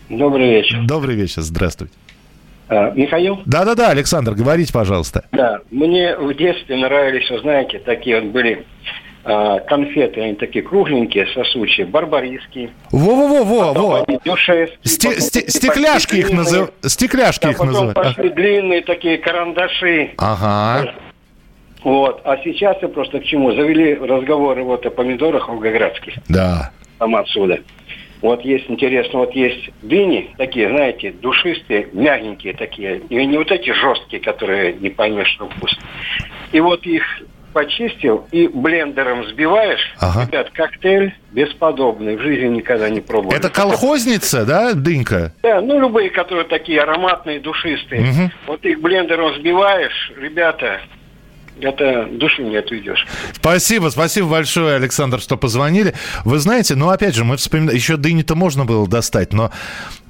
Добрый 0.10 0.50
вечер. 0.50 0.86
Добрый 0.86 1.15
вечер. 1.15 1.42
Здравствуйте. 1.42 1.94
А, 2.69 2.91
Михаил? 2.91 3.41
Да-да-да, 3.45 3.89
Александр, 3.89 4.34
говорите, 4.34 4.71
пожалуйста. 4.71 5.25
Да, 5.32 5.60
мне 5.71 6.15
в 6.15 6.32
детстве 6.36 6.75
нравились, 6.77 7.29
вы 7.32 7.39
знаете, 7.39 7.79
такие 7.79 8.21
вот 8.21 8.29
были 8.32 8.65
а, 9.23 9.60
конфеты, 9.62 10.21
они 10.21 10.36
такие 10.36 10.63
кругленькие, 10.63 11.25
сосучие, 11.34 11.88
барбарийские. 11.88 12.69
Во-во-во, 12.91 13.73
во, 13.73 14.05
Сте- 14.84 15.19
сте- 15.19 15.49
стекляшки 15.49 16.17
их 16.17 16.32
называют. 16.32 16.73
Стекляшки 16.86 17.45
да, 17.45 17.51
их 17.51 17.60
называют. 17.60 17.95
пошли 17.95 18.29
длинные 18.29 18.82
такие 18.82 19.17
карандаши. 19.17 20.12
Ага. 20.17 20.93
Вот, 21.84 22.21
а 22.23 22.38
сейчас 22.43 22.77
я 22.82 22.88
просто 22.88 23.19
к 23.19 23.23
чему? 23.23 23.51
Завели 23.53 23.95
разговоры 23.95 24.63
вот 24.63 24.86
о 24.86 24.91
помидорах 24.91 25.49
волгоградских. 25.49 26.15
Да. 26.27 26.71
Там 26.99 27.15
отсюда. 27.15 27.60
Вот 28.21 28.41
есть 28.41 28.69
интересно, 28.69 29.19
вот 29.19 29.34
есть 29.34 29.69
дыни 29.82 30.34
такие, 30.38 30.67
знаете, 30.67 31.12
душистые, 31.12 31.88
мягенькие 31.93 32.53
такие. 32.53 33.01
И 33.10 33.25
не 33.25 33.38
вот 33.38 33.51
эти 33.51 33.71
жесткие, 33.71 34.21
которые 34.21 34.73
не 34.73 34.89
поймешь, 34.89 35.29
что 35.29 35.47
вкус. 35.47 35.71
И 36.51 36.60
вот 36.60 36.86
их 36.86 37.03
почистил 37.53 38.27
и 38.32 38.47
блендером 38.47 39.21
взбиваешь. 39.21 39.93
Ага. 39.99 40.25
Ребят, 40.25 40.49
коктейль 40.51 41.13
бесподобный. 41.32 42.15
В 42.15 42.21
жизни 42.21 42.58
никогда 42.58 42.89
не 42.89 43.01
пробовал. 43.01 43.36
Это 43.36 43.49
колхозница, 43.49 44.45
да, 44.45 44.73
дынька? 44.73 45.34
Да, 45.41 45.62
ну 45.62 45.79
любые, 45.79 46.10
которые 46.10 46.45
такие 46.45 46.82
ароматные, 46.82 47.39
душистые. 47.39 48.01
Угу. 48.01 48.32
Вот 48.47 48.65
их 48.65 48.82
блендером 48.82 49.34
взбиваешь, 49.34 50.12
ребята, 50.17 50.82
это 51.62 52.08
душу 52.12 52.43
не 52.43 52.58
отведешь. 52.58 53.06
Спасибо, 53.34 53.89
спасибо 53.89 54.30
большое, 54.30 54.76
Александр, 54.76 55.19
что 55.19 55.38
позвонили. 55.38 55.93
Вы 56.26 56.39
знаете, 56.39 56.76
ну, 56.76 56.89
опять 56.89 57.15
же, 57.15 57.24
мы 57.24 57.38
вспоминаем, 57.38 57.76
еще 57.76 57.98
дыни-то 57.98 58.36
можно 58.36 58.65
было 58.65 58.88
достать, 58.88 59.34
но 59.34 59.52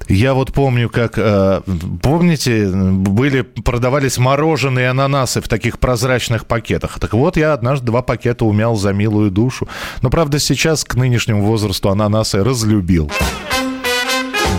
я 0.08 0.34
вот 0.34 0.52
помню, 0.52 0.88
как, 0.88 1.12
э, 1.16 1.60
помните, 2.02 2.68
были, 2.68 3.42
продавались 3.42 4.18
мороженые 4.18 4.90
ананасы 4.90 5.40
в 5.40 5.48
таких 5.48 5.78
прозрачных 5.78 6.46
пакетах. 6.46 6.98
Так 6.98 7.14
вот, 7.14 7.36
я 7.36 7.52
однажды 7.52 7.86
два 7.86 8.02
пакета 8.02 8.44
умял 8.44 8.76
за 8.76 8.92
милую 8.92 9.30
душу. 9.30 9.68
Но, 10.02 10.10
правда, 10.10 10.38
сейчас 10.38 10.84
к 10.84 10.96
нынешнему 10.96 11.42
возрасту 11.42 11.90
ананасы 11.90 12.42
разлюбил. 12.42 13.10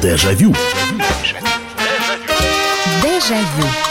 Дежавю. 0.02 0.56
Дежавю. 3.04 3.91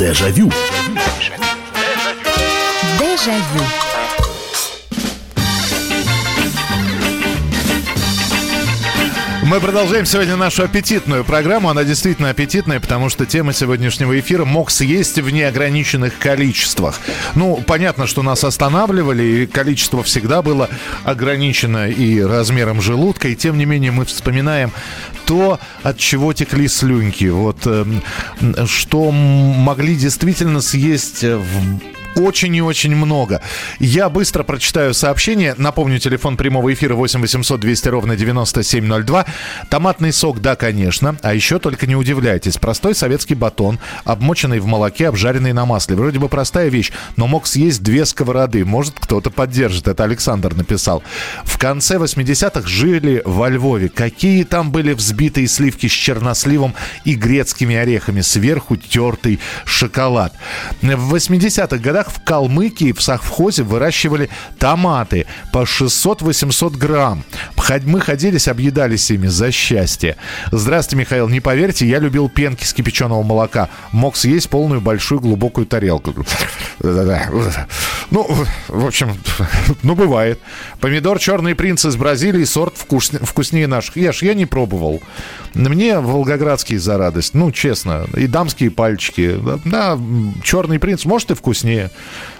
Дежавю. 0.00 0.50
Дежавю. 2.98 3.89
Мы 9.50 9.58
продолжаем 9.58 10.06
сегодня 10.06 10.36
нашу 10.36 10.62
аппетитную 10.62 11.24
программу. 11.24 11.70
Она 11.70 11.82
действительно 11.82 12.30
аппетитная, 12.30 12.78
потому 12.78 13.08
что 13.08 13.26
тема 13.26 13.52
сегодняшнего 13.52 14.16
эфира 14.20 14.44
мог 14.44 14.70
съесть 14.70 15.18
в 15.18 15.28
неограниченных 15.28 16.16
количествах. 16.18 17.00
Ну, 17.34 17.56
понятно, 17.66 18.06
что 18.06 18.22
нас 18.22 18.44
останавливали, 18.44 19.24
и 19.24 19.46
количество 19.46 20.04
всегда 20.04 20.42
было 20.42 20.70
ограничено 21.02 21.88
и 21.88 22.20
размером 22.20 22.80
желудка, 22.80 23.26
и 23.26 23.34
тем 23.34 23.58
не 23.58 23.64
менее 23.64 23.90
мы 23.90 24.04
вспоминаем 24.04 24.70
то, 25.26 25.58
от 25.82 25.98
чего 25.98 26.32
текли 26.32 26.68
слюньки. 26.68 27.28
Вот 27.28 27.58
э, 27.64 27.84
что 28.66 29.10
могли 29.10 29.96
действительно 29.96 30.60
съесть 30.60 31.24
в 31.24 31.80
очень 32.16 32.54
и 32.56 32.62
очень 32.62 32.94
много. 32.94 33.40
Я 33.78 34.08
быстро 34.08 34.42
прочитаю 34.42 34.94
сообщение. 34.94 35.54
Напомню, 35.56 35.98
телефон 35.98 36.36
прямого 36.36 36.72
эфира 36.72 36.94
8 36.94 37.20
800 37.20 37.60
200 37.60 37.88
ровно 37.88 38.16
9702. 38.16 39.26
Томатный 39.68 40.12
сок, 40.12 40.40
да, 40.40 40.56
конечно. 40.56 41.16
А 41.22 41.34
еще 41.34 41.58
только 41.58 41.86
не 41.86 41.96
удивляйтесь. 41.96 42.56
Простой 42.58 42.94
советский 42.94 43.34
батон, 43.34 43.78
обмоченный 44.04 44.60
в 44.60 44.66
молоке, 44.66 45.08
обжаренный 45.08 45.52
на 45.52 45.66
масле. 45.66 45.96
Вроде 45.96 46.18
бы 46.18 46.28
простая 46.28 46.68
вещь, 46.68 46.90
но 47.16 47.26
мог 47.26 47.46
съесть 47.46 47.82
две 47.82 48.04
сковороды. 48.04 48.64
Может, 48.64 48.94
кто-то 48.98 49.30
поддержит. 49.30 49.88
Это 49.88 50.04
Александр 50.04 50.54
написал. 50.54 51.02
В 51.44 51.58
конце 51.58 51.96
80-х 51.96 52.66
жили 52.68 53.22
во 53.24 53.48
Львове. 53.48 53.88
Какие 53.88 54.44
там 54.44 54.70
были 54.70 54.92
взбитые 54.92 55.48
сливки 55.48 55.86
с 55.86 55.92
черносливом 55.92 56.74
и 57.04 57.14
грецкими 57.14 57.76
орехами. 57.76 58.20
Сверху 58.20 58.76
тертый 58.76 59.38
шоколад. 59.64 60.32
В 60.82 61.14
80-х 61.14 61.76
годах 61.78 61.99
в 62.08 62.22
Калмыкии 62.22 62.92
в 62.92 63.02
совхозе 63.02 63.64
выращивали 63.64 64.30
томаты 64.58 65.26
по 65.52 65.64
600-800 65.64 66.76
грамм. 66.76 67.24
Мы 67.84 68.00
ходились, 68.00 68.48
объедались 68.48 69.10
ими 69.10 69.28
за 69.28 69.52
счастье. 69.52 70.16
Здравствуйте, 70.50 71.00
Михаил. 71.00 71.28
Не 71.28 71.40
поверьте, 71.40 71.86
я 71.86 71.98
любил 71.98 72.28
пенки 72.28 72.64
с 72.64 72.72
кипяченого 72.72 73.22
молока. 73.22 73.68
Мог 73.92 74.16
съесть 74.16 74.48
полную 74.48 74.80
большую 74.80 75.20
глубокую 75.20 75.66
тарелку. 75.66 76.14
Ну, 78.10 78.28
в 78.68 78.86
общем, 78.86 79.16
ну, 79.82 79.94
бывает. 79.94 80.40
Помидор 80.80 81.18
«Черный 81.20 81.54
принц» 81.54 81.84
из 81.84 81.94
Бразилии, 81.96 82.44
сорт 82.44 82.76
вкус, 82.76 83.10
вкуснее 83.22 83.68
наших. 83.68 83.96
Ешь, 83.96 84.22
я 84.22 84.34
не 84.34 84.46
пробовал. 84.46 85.00
Мне 85.54 86.00
волгоградский 86.00 86.76
за 86.76 86.98
радость. 86.98 87.34
Ну, 87.34 87.52
честно. 87.52 88.06
И 88.16 88.26
дамские 88.26 88.70
пальчики. 88.70 89.38
Да, 89.64 89.98
«Черный 90.42 90.80
принц» 90.80 91.04
может 91.04 91.30
и 91.30 91.34
вкуснее. 91.34 91.89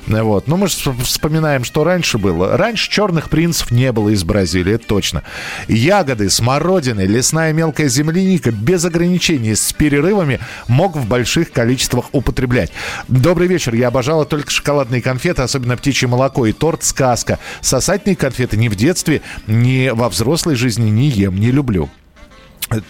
Вот. 0.07 0.49
Но 0.49 0.57
мы 0.57 0.69
же 0.69 0.77
вспоминаем, 1.05 1.65
что 1.65 1.85
раньше 1.85 2.19
было. 2.19 2.57
Раньше 2.57 2.91
черных 2.91 3.31
принцев 3.31 3.71
не 3.71 3.93
было 3.93 4.11
из 4.11 4.25
Бразилии, 4.25 4.75
это 4.75 4.87
точно. 4.87 5.23
Ягоды, 5.69 6.31
смородины, 6.31 7.03
лесная 7.03 7.53
мелкая 7.53 7.89
земляника 7.89 8.51
без 8.51 8.85
ограничений, 8.85 9.55
с 9.55 9.73
перерывами 9.73 10.41
мог 10.69 10.97
в 10.97 11.07
больших 11.07 11.53
количествах 11.53 12.07
употреблять. 12.13 12.73
Добрый 13.09 13.47
вечер. 13.47 13.75
Я 13.75 13.89
обожала 13.89 14.25
только 14.25 14.51
шоколадные 14.51 15.03
конфеты, 15.03 15.43
особенно 15.43 15.77
птичье 15.77 16.09
молоко 16.09 16.47
и 16.47 16.53
торт 16.53 16.83
«Сказка». 16.83 17.39
Сосательные 17.61 18.17
конфеты 18.17 18.57
ни 18.57 18.69
в 18.69 18.77
детстве, 18.77 19.23
ни 19.47 19.91
во 19.91 20.09
взрослой 20.09 20.55
жизни 20.57 20.91
не 20.91 21.09
ем, 21.09 21.37
не 21.37 21.51
люблю. 21.51 21.89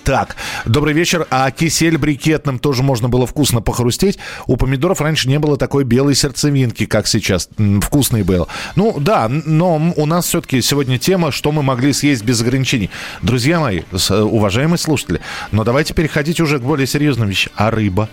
Так, 0.04 0.37
добрый 0.66 0.92
вечер. 0.92 1.26
А 1.30 1.50
кисель 1.50 1.96
брикетным 1.96 2.59
тоже 2.59 2.83
можно 2.83 3.09
было 3.09 3.26
вкусно 3.26 3.62
похрустеть. 3.62 4.18
У 4.46 4.56
помидоров 4.56 5.00
раньше 5.00 5.28
не 5.28 5.38
было 5.38 5.56
такой 5.56 5.85
белой 5.85 6.14
сердцевинки, 6.14 6.85
как 6.85 7.06
сейчас. 7.06 7.48
Вкусный 7.80 8.22
был. 8.22 8.46
Ну, 8.76 8.98
да, 9.00 9.28
но 9.28 9.92
у 9.96 10.06
нас 10.06 10.26
все-таки 10.26 10.61
сегодня 10.61 10.98
тема, 10.98 11.33
что 11.33 11.50
мы 11.50 11.62
могли 11.62 11.92
съесть 11.92 12.24
без 12.24 12.42
ограничений. 12.42 12.90
Друзья 13.22 13.59
мои, 13.59 13.83
уважаемые 14.11 14.78
слушатели, 14.78 15.20
но 15.50 15.64
давайте 15.64 15.94
переходить 15.94 16.40
уже 16.40 16.59
к 16.59 16.62
более 16.62 16.87
серьезным 16.87 17.28
вещам. 17.28 17.52
А 17.56 17.70
рыба? 17.70 18.11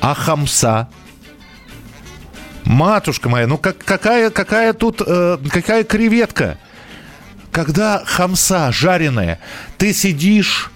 А 0.00 0.14
хамса? 0.14 0.88
Матушка 2.64 3.28
моя, 3.28 3.46
ну 3.46 3.56
как, 3.56 3.78
какая, 3.78 4.30
какая 4.30 4.74
тут, 4.74 5.02
э, 5.04 5.38
какая 5.50 5.84
креветка? 5.84 6.58
Когда 7.52 8.02
хамса 8.04 8.70
жареная, 8.72 9.40
ты 9.78 9.92
сидишь 9.92 10.70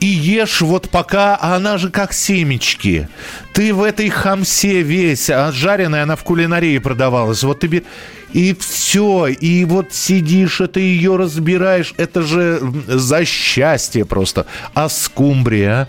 и 0.00 0.06
ешь 0.06 0.60
вот 0.62 0.90
пока, 0.90 1.36
а 1.36 1.54
она 1.54 1.78
же 1.78 1.90
как 1.90 2.12
семечки. 2.12 3.08
Ты 3.54 3.72
в 3.72 3.82
этой 3.82 4.08
хамсе 4.08 4.82
весь, 4.82 5.30
а 5.30 5.52
жареная 5.52 6.02
она 6.02 6.16
в 6.16 6.24
кулинарии 6.24 6.78
продавалась. 6.78 7.44
Вот 7.44 7.60
ты 7.60 7.84
и 8.32 8.56
все, 8.58 9.26
и 9.26 9.64
вот 9.64 9.92
сидишь, 9.92 10.60
это 10.60 10.80
ее 10.80 11.16
разбираешь, 11.16 11.94
это 11.98 12.22
же 12.22 12.60
за 12.88 13.24
счастье 13.24 14.04
просто. 14.04 14.46
А 14.74 14.88
скумбрия? 14.88 15.88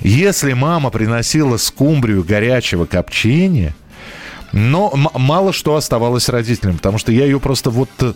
Если 0.00 0.54
мама 0.54 0.90
приносила 0.90 1.58
скумбрию 1.58 2.24
горячего 2.24 2.86
копчения, 2.86 3.76
но 4.52 4.90
мало 5.14 5.52
что 5.52 5.76
оставалось 5.76 6.28
родителям, 6.28 6.78
потому 6.78 6.98
что 6.98 7.12
я 7.12 7.24
ее 7.26 7.38
просто 7.38 7.70
вот 7.70 7.90
э, 8.00 8.14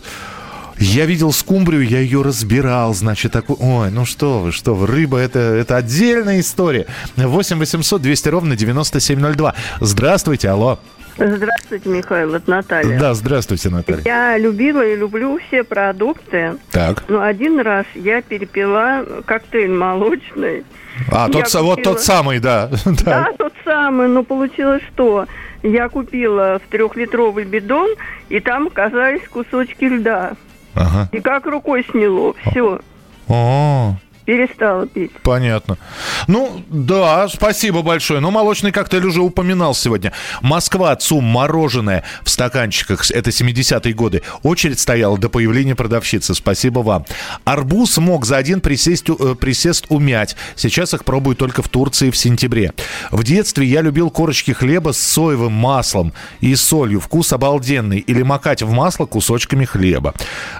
я 0.79 1.05
видел 1.05 1.31
скумбрию, 1.31 1.87
я 1.87 1.99
ее 1.99 2.21
разбирал, 2.21 2.93
значит, 2.93 3.31
такой... 3.31 3.55
Ой, 3.59 3.91
ну 3.91 4.05
что 4.05 4.39
вы, 4.39 4.51
что 4.51 4.75
вы, 4.75 4.87
рыба 4.87 5.17
это, 5.17 5.39
это 5.39 5.77
отдельная 5.77 6.39
история. 6.39 6.85
8 7.15 7.57
800 7.57 8.01
200 8.01 8.29
ровно 8.29 8.55
9702. 8.55 9.55
Здравствуйте, 9.79 10.49
алло. 10.49 10.79
Здравствуйте, 11.17 11.87
Михаил, 11.87 12.35
это 12.35 12.49
Наталья. 12.49 12.99
Да, 12.99 13.13
здравствуйте, 13.13 13.69
Наталья. 13.69 14.01
Я 14.03 14.37
любила 14.37 14.85
и 14.85 14.97
люблю 14.97 15.39
все 15.47 15.63
продукты. 15.63 16.57
Так. 16.71 17.05
Но 17.07 17.21
один 17.21 17.59
раз 17.61 17.85
я 17.95 18.21
перепила 18.21 19.05
коктейль 19.25 19.71
молочный. 19.71 20.65
А, 21.09 21.29
тот, 21.29 21.45
купила... 21.45 21.63
вот 21.63 21.83
тот 21.83 22.01
самый, 22.01 22.39
да. 22.39 22.69
Да, 23.05 23.31
тот 23.37 23.53
самый, 23.63 24.09
но 24.09 24.23
получилось 24.23 24.83
что? 24.93 25.25
Я 25.63 25.87
купила 25.87 26.59
в 26.59 26.69
трехлитровый 26.69 27.45
бидон, 27.45 27.95
и 28.27 28.39
там 28.41 28.67
оказались 28.67 29.25
кусочки 29.29 29.85
льда. 29.85 30.33
Ага. 30.75 31.09
И 31.11 31.21
как 31.21 31.45
рукой 31.45 31.85
сняло. 31.89 32.33
Все. 32.45 32.79
О, 33.27 33.95
перестала 34.25 34.87
пить. 34.87 35.11
Понятно. 35.21 35.77
Ну, 36.27 36.63
да, 36.69 37.27
спасибо 37.27 37.81
большое. 37.81 38.19
Но 38.19 38.31
молочный 38.31 38.71
коктейль 38.71 39.05
уже 39.05 39.21
упоминал 39.21 39.75
сегодня. 39.75 40.11
Москва, 40.41 40.95
ЦУМ, 40.95 41.23
мороженое 41.23 42.03
в 42.23 42.29
стаканчиках. 42.29 43.09
Это 43.11 43.29
70-е 43.29 43.93
годы. 43.93 44.23
Очередь 44.43 44.79
стояла 44.79 45.17
до 45.17 45.29
появления 45.29 45.75
продавщицы. 45.75 46.33
Спасибо 46.33 46.79
вам. 46.79 47.05
Арбуз 47.43 47.97
мог 47.97 48.25
за 48.25 48.37
один 48.37 48.61
присесть, 48.61 49.05
э, 49.09 49.35
присест 49.39 49.85
умять. 49.89 50.35
Сейчас 50.55 50.93
их 50.93 51.05
пробую 51.05 51.35
только 51.35 51.61
в 51.61 51.69
Турции 51.69 52.09
в 52.09 52.17
сентябре. 52.17 52.73
В 53.11 53.23
детстве 53.23 53.65
я 53.67 53.81
любил 53.81 54.09
корочки 54.09 54.51
хлеба 54.51 54.91
с 54.91 54.99
соевым 54.99 55.53
маслом 55.53 56.13
и 56.41 56.55
солью. 56.55 56.99
Вкус 56.99 57.31
обалденный. 57.31 57.99
Или 57.99 58.23
макать 58.23 58.63
в 58.63 58.71
масло 58.71 59.05
кусочками 59.05 59.65
хлеба. 59.65 60.13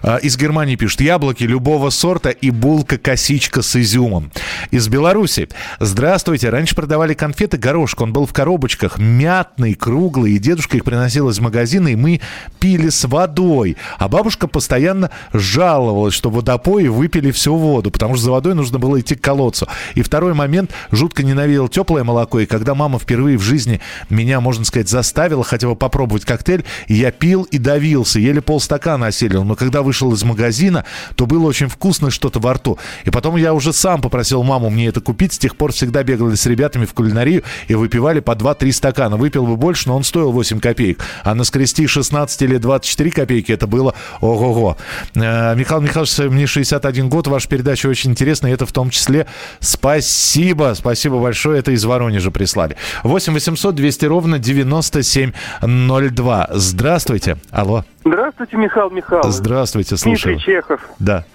А, 0.04 0.17
из 0.17 0.38
Германии 0.38 0.75
пишут. 0.75 1.01
Яблоки 1.01 1.43
любого 1.43 1.89
сорта 1.89 2.30
и 2.30 2.51
булка-косичка 2.51 3.55
Гречка 3.56 3.62
с 3.62 3.76
изюмом. 3.80 4.32
Из 4.72 4.88
Беларуси. 4.89 5.48
Здравствуйте. 5.80 6.50
Раньше 6.50 6.76
продавали 6.76 7.13
конфеты 7.13 7.58
горошек. 7.58 8.02
Он 8.02 8.12
был 8.12 8.26
в 8.26 8.34
коробочках. 8.34 8.98
Мятный, 8.98 9.76
круглый. 9.76 10.34
И 10.34 10.39
дедушка 10.39 10.78
их 10.78 10.84
приносил 10.84 11.30
из 11.30 11.39
магазина, 11.39 11.89
и 11.89 11.96
мы 11.96 12.20
пили 12.60 12.89
с 12.89 13.06
водой. 13.06 13.78
А 13.98 14.10
бабушка 14.10 14.48
постоянно 14.48 15.10
жаловалась, 15.32 16.13
что 16.13 16.30
водопои 16.30 16.88
выпили 16.88 17.32
всю 17.32 17.56
воду, 17.56 17.91
потому 17.91 18.15
что 18.15 18.26
за 18.26 18.32
водой 18.32 18.56
нужно 18.56 18.80
было 18.80 19.00
идти 19.00 19.15
к 19.15 19.22
колодцу. 19.22 19.68
И 19.96 20.02
второй 20.02 20.34
момент. 20.34 20.72
Жутко 20.91 21.24
ненавидел 21.24 21.70
теплое 21.70 22.04
молоко. 22.04 22.39
И 22.39 22.46
когда 22.46 22.76
мама 22.76 23.00
впервые 23.00 23.38
в 23.38 23.41
жизни 23.41 23.80
меня, 24.10 24.41
можно 24.41 24.65
сказать, 24.65 24.89
заставила 24.89 25.44
хотя 25.44 25.68
бы 25.68 25.76
попробовать 25.76 26.26
коктейль, 26.26 26.65
я 26.88 27.12
пил 27.12 27.44
и 27.44 27.58
давился. 27.58 28.20
Еле 28.20 28.41
полстакана 28.41 29.08
оселил. 29.08 29.44
Но 29.44 29.56
когда 29.56 29.82
вышел 29.82 30.12
из 30.13 30.24
магазина, 30.24 30.84
то 31.15 31.26
было 31.26 31.46
очень 31.48 31.68
вкусно 31.70 32.12
что-то 32.12 32.39
во 32.39 32.54
рту. 32.54 32.78
И 33.06 33.10
потом 33.10 33.36
я 33.38 33.44
я 33.45 33.53
уже 33.53 33.73
сам 33.73 34.01
попросил 34.01 34.43
маму 34.43 34.71
мне 34.71 34.88
это 34.88 35.01
купить. 35.01 35.34
С 35.34 35.38
тех 35.38 35.55
пор 35.55 35.71
всегда 35.71 36.03
бегали 36.03 36.34
с 36.34 36.47
ребятами 36.47 36.86
в 36.86 36.93
кулинарию 36.93 37.43
и 37.67 37.75
выпивали 37.75 38.19
по 38.19 38.31
2-3 38.31 38.71
стакана. 38.71 39.17
Выпил 39.17 39.45
бы 39.45 39.55
больше, 39.55 39.88
но 39.88 39.95
он 39.95 40.03
стоил 40.03 40.31
8 40.31 40.60
копеек. 40.60 40.99
А 41.23 41.36
наскрести 41.36 41.86
16 41.86 42.41
или 42.41 42.58
24 42.58 43.12
копейки 43.12 43.51
это 43.51 43.67
было 43.67 43.93
ого-го. 44.19 44.77
Э, 45.13 45.55
Михаил 45.55 45.81
Михайлович, 45.81 46.17
мне 46.17 46.47
61 46.47 47.08
год. 47.08 47.27
Ваша 47.27 47.47
передача 47.47 47.86
очень 47.86 48.10
интересная. 48.12 48.51
Это 48.51 48.65
в 48.65 48.71
том 48.71 48.89
числе 48.89 49.27
спасибо. 49.60 50.73
Спасибо 50.75 51.21
большое. 51.21 51.60
Это 51.60 51.71
из 51.71 51.86
Воронежа 51.86 52.31
прислали. 52.31 52.77
8 53.03 53.34
800 53.34 53.75
200 53.75 54.05
ровно 54.05 54.39
9702. 54.39 56.49
Здравствуйте. 56.51 57.38
Алло. 57.51 57.86
Здравствуйте, 58.03 58.58
Михаил 58.58 58.89
Михайлович. 58.89 59.34
Здравствуйте, 59.34 59.97
слушаю. 59.97 60.36
Дмитрий 60.36 60.55
Чехов. 60.55 60.81
Да. 60.97 61.25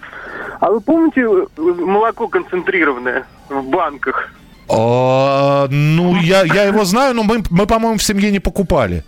А 0.61 0.69
вы 0.69 0.79
помните 0.79 1.21
э, 1.21 1.61
молоко 1.61 2.27
концентрированное 2.27 3.25
в 3.49 3.63
банках? 3.63 4.31
А, 4.69 5.67
ну, 5.69 6.15
я, 6.17 6.43
я 6.43 6.63
его 6.65 6.85
знаю, 6.85 7.15
но 7.15 7.23
мы, 7.23 7.41
мы, 7.49 7.65
по-моему, 7.65 7.97
в 7.97 8.03
семье 8.03 8.31
не 8.31 8.39
покупали. 8.39 9.03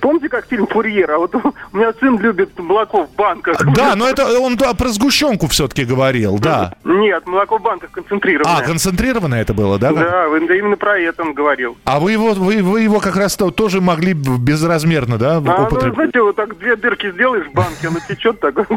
Помните, 0.00 0.28
как 0.28 0.46
фильм 0.46 0.66
«Фурьер»? 0.66 1.10
А 1.10 1.18
вот 1.18 1.34
у 1.34 1.76
меня 1.76 1.92
сын 1.98 2.18
любит 2.18 2.56
молоко 2.58 3.06
в 3.06 3.10
банках. 3.16 3.58
Да, 3.74 3.96
но 3.96 4.06
это 4.06 4.38
он 4.38 4.56
да, 4.56 4.74
про 4.74 4.90
сгущенку 4.90 5.48
все-таки 5.48 5.84
говорил, 5.84 6.38
да. 6.38 6.74
Нет, 6.84 7.26
молоко 7.26 7.58
в 7.58 7.62
банках 7.62 7.90
концентрированное. 7.90 8.58
А, 8.58 8.62
концентрированное 8.62 9.40
это 9.40 9.54
было, 9.54 9.78
да? 9.78 9.92
Да, 9.92 10.26
именно 10.26 10.76
про 10.76 10.98
это 10.98 11.22
он 11.22 11.32
говорил. 11.32 11.78
А 11.84 12.00
вы 12.00 12.12
его, 12.12 12.34
вы, 12.34 12.62
вы 12.62 12.82
его 12.82 13.00
как 13.00 13.16
раз 13.16 13.36
-то 13.38 13.50
тоже 13.50 13.80
могли 13.80 14.12
безразмерно, 14.12 15.16
да, 15.16 15.38
а, 15.38 15.40
ну, 15.40 15.90
знаете, 15.90 16.20
вот 16.20 16.36
так 16.36 16.58
две 16.58 16.76
дырки 16.76 17.10
сделаешь 17.10 17.46
в 17.46 17.52
банке, 17.52 17.88
оно 17.88 17.98
течет 18.06 18.38
так. 18.40 18.54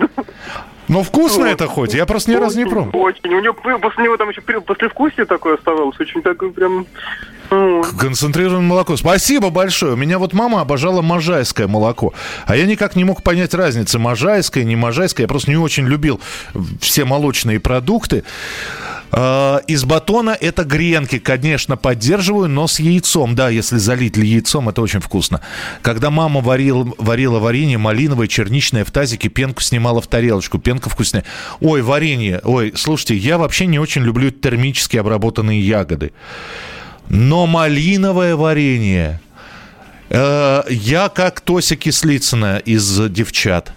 Ну, 0.92 1.04
вкусно 1.04 1.46
это 1.46 1.68
хоть? 1.68 1.94
Я 1.94 2.06
просто 2.06 2.32
ни 2.32 2.36
разу 2.36 2.60
не 2.60 2.66
пробовал. 2.66 3.06
Очень. 3.06 3.34
У 3.34 3.40
него 3.40 3.54
после 3.54 4.04
него 4.04 4.18
там 4.18 4.30
еще 4.30 4.42
послевкусие 4.42 5.26
такое 5.26 5.56
оставалось. 5.56 5.98
Очень 5.98 6.22
такое 6.22 6.52
прям... 6.52 6.86
Концентрированное 7.52 8.62
молоко. 8.62 8.96
Спасибо 8.96 9.50
большое. 9.50 9.94
У 9.94 9.98
меня 9.98 10.20
вот 10.20 10.32
мама 10.32 10.62
обожала 10.62 11.02
можайское 11.02 11.68
молоко. 11.68 12.14
А 12.46 12.56
я 12.56 12.66
никак 12.66 12.96
не 12.96 13.04
мог 13.04 13.24
понять 13.24 13.54
разницы. 13.54 14.00
Можайское, 14.00 14.64
не 14.64 14.78
можайское. 14.78 15.26
Я 15.26 15.28
просто 15.28 15.52
не 15.52 15.58
очень 15.58 15.86
любил 15.86 16.22
все 16.80 17.04
молочные 17.04 17.60
продукты. 17.60 18.24
А, 19.12 19.58
из 19.68 19.84
батона 19.84 20.30
это 20.30 20.64
гренки, 20.64 21.20
конечно, 21.20 21.76
поддерживаю, 21.76 22.48
но 22.48 22.68
с 22.68 22.80
яйцом. 22.80 23.36
Да, 23.36 23.50
если 23.50 23.78
залить 23.78 24.16
яйцом, 24.16 24.70
это 24.70 24.82
очень 24.82 25.02
вкусно. 25.02 25.42
Когда 25.82 26.10
мама 26.10 26.40
варила, 26.40 26.88
варила 26.98 27.40
варенье 27.40 27.78
малиновое, 27.78 28.28
черничное 28.28 28.86
в 28.86 28.92
тазике, 28.92 29.28
пенку 29.28 29.62
снимала 29.62 30.00
в 30.00 30.08
тарелочку. 30.08 30.58
Пенка 30.58 30.90
вкусная. 30.90 31.26
Ой, 31.60 31.82
варенье. 31.82 32.40
Ой, 32.46 32.72
слушайте, 32.78 33.18
я 33.18 33.38
вообще 33.38 33.66
не 33.66 33.78
очень 33.78 34.04
люблю 34.04 34.32
термически 34.32 34.96
обработанные 34.96 35.60
ягоды. 35.60 36.14
Но 37.14 37.46
малиновое 37.46 38.38
варенье... 38.38 39.20
Э, 40.10 40.64
я 40.70 41.10
как 41.10 41.42
Тося 41.42 41.76
Кислицына 41.76 42.58
из 42.60 43.10
«Девчат» 43.10 43.74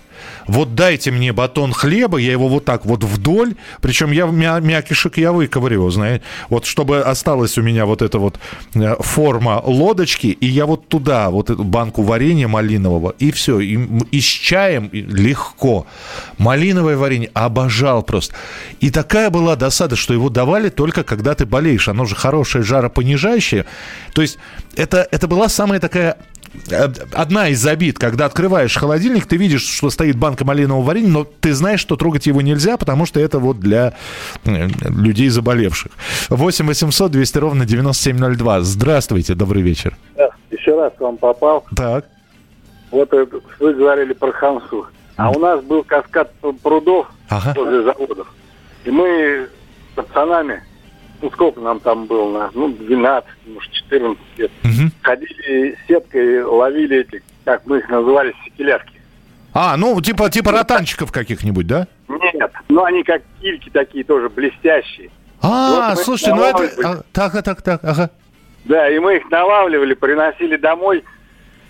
вот 0.47 0.75
дайте 0.75 1.11
мне 1.11 1.33
батон 1.33 1.73
хлеба, 1.73 2.19
я 2.19 2.33
его 2.33 2.49
вот 2.49 2.65
так 2.65 2.85
вот 2.85 3.05
вдоль, 3.05 3.55
причем 3.81 4.13
я 4.13 4.27
мя 4.27 4.61
мякишек 4.61 5.17
я 5.19 5.33
выковыриваю, 5.33 5.91
знаете, 5.91 6.25
вот 6.49 6.67
чтобы 6.67 7.01
осталась 7.01 7.59
у 7.59 7.63
меня 7.63 7.87
вот 7.87 8.03
эта 8.03 8.19
вот 8.19 8.39
э, 8.75 8.97
форма 9.01 9.63
лодочки, 9.65 10.27
и 10.27 10.47
я 10.47 10.67
вот 10.67 10.89
туда 10.89 11.31
вот 11.31 11.51
эту 11.51 11.65
банку 11.65 12.03
варенья 12.03 12.49
малинового, 12.49 13.15
и 13.19 13.31
все, 13.31 13.61
и, 13.61 13.79
и 14.11 14.21
с 14.21 14.25
чаем 14.25 14.91
легко. 14.93 15.87
Малиновое 16.39 16.97
варенье 16.97 17.31
обожал 17.35 18.03
просто. 18.03 18.35
И 18.81 18.91
такая 18.91 19.31
была 19.31 19.57
досада, 19.57 19.97
что 19.97 20.15
его 20.15 20.29
давали 20.29 20.69
только 20.69 21.05
когда 21.05 21.35
ты 21.35 21.47
болеешь, 21.47 21.89
оно 21.89 22.05
же 22.05 22.15
хорошее 22.15 22.65
жаропонижающее, 22.65 23.67
то 24.13 24.23
есть 24.23 24.39
это, 24.77 25.07
это 25.11 25.29
была 25.29 25.49
самая 25.49 25.81
такая 25.81 26.19
одна 27.13 27.49
из 27.49 27.67
обид, 27.67 27.99
когда 27.99 28.27
открываешь 28.27 28.77
холодильник, 28.77 29.27
ты 29.27 29.37
видишь, 29.37 29.67
что 29.67 29.91
стоит 29.91 30.17
банка 30.17 30.45
малинового 30.45 30.85
варенья, 30.85 31.09
но 31.09 31.25
ты 31.25 31.53
знаешь, 31.53 31.81
что 31.81 31.97
трогать 31.97 32.27
его 32.27 32.41
нельзя, 32.41 32.77
потому 32.77 33.07
что 33.07 33.21
это 33.21 33.39
вот 33.39 33.61
для 33.61 33.95
э, 34.45 34.69
людей 34.89 35.29
заболевших. 35.29 35.93
8 36.31 36.67
800 36.67 37.11
200 37.11 37.39
ровно 37.39 37.67
9702. 37.67 38.61
Здравствуйте, 38.61 39.35
добрый 39.35 39.63
вечер. 39.63 39.97
Еще 40.51 40.81
раз 40.81 40.93
к 40.97 41.01
вам 41.01 41.17
попал. 41.17 41.65
Так. 41.77 42.07
Вот 42.91 43.11
вы 43.13 43.75
говорили 43.75 44.13
про 44.13 44.33
Хамсу. 44.33 44.87
А 45.17 45.31
у 45.31 45.39
нас 45.39 45.63
был 45.63 45.85
каскад 45.85 46.33
прудов 46.63 47.09
ага. 47.29 47.55
возле 47.57 47.83
заводов. 47.83 48.33
И 48.85 48.91
мы 48.91 49.49
с 49.93 49.95
пацанами 49.95 50.63
ну 51.25 51.31
сколько 51.31 51.59
нам 51.59 51.81
там 51.81 52.05
было, 52.05 52.51
ну 52.53 52.69
12, 52.69 53.31
может 53.47 53.73
14 53.73 54.23
лет, 54.37 54.51
угу. 54.63 54.91
ходили 55.01 55.79
сеткой, 55.89 56.43
ловили 56.43 56.99
эти, 56.99 57.23
как 57.45 57.65
мы 57.65 57.79
их 57.79 57.89
называли, 57.89 58.35
секелярки. 58.45 59.01
А, 59.55 59.79
ну 59.79 59.99
типа 60.03 60.29
типа 60.29 60.53
ротанчиков 60.53 61.11
каких-нибудь, 61.11 61.67
да? 61.67 61.87
Нет, 62.09 62.53
ну 62.69 62.85
они 62.85 63.03
как 63.05 63.23
кильки 63.41 63.71
такие 63.71 64.05
тоже 64.05 64.29
блестящие. 64.29 65.11
А, 65.41 65.95
вот 65.95 66.05
слушайте, 66.05 66.35
ну 66.35 66.43
это... 66.43 66.71
А, 66.87 67.03
так, 67.13 67.43
так, 67.43 67.63
так, 67.63 67.83
ага. 67.83 68.11
Да, 68.67 68.91
и 68.91 68.99
мы 68.99 69.17
их 69.17 69.31
налавливали, 69.31 69.95
приносили 69.95 70.57
домой, 70.57 71.05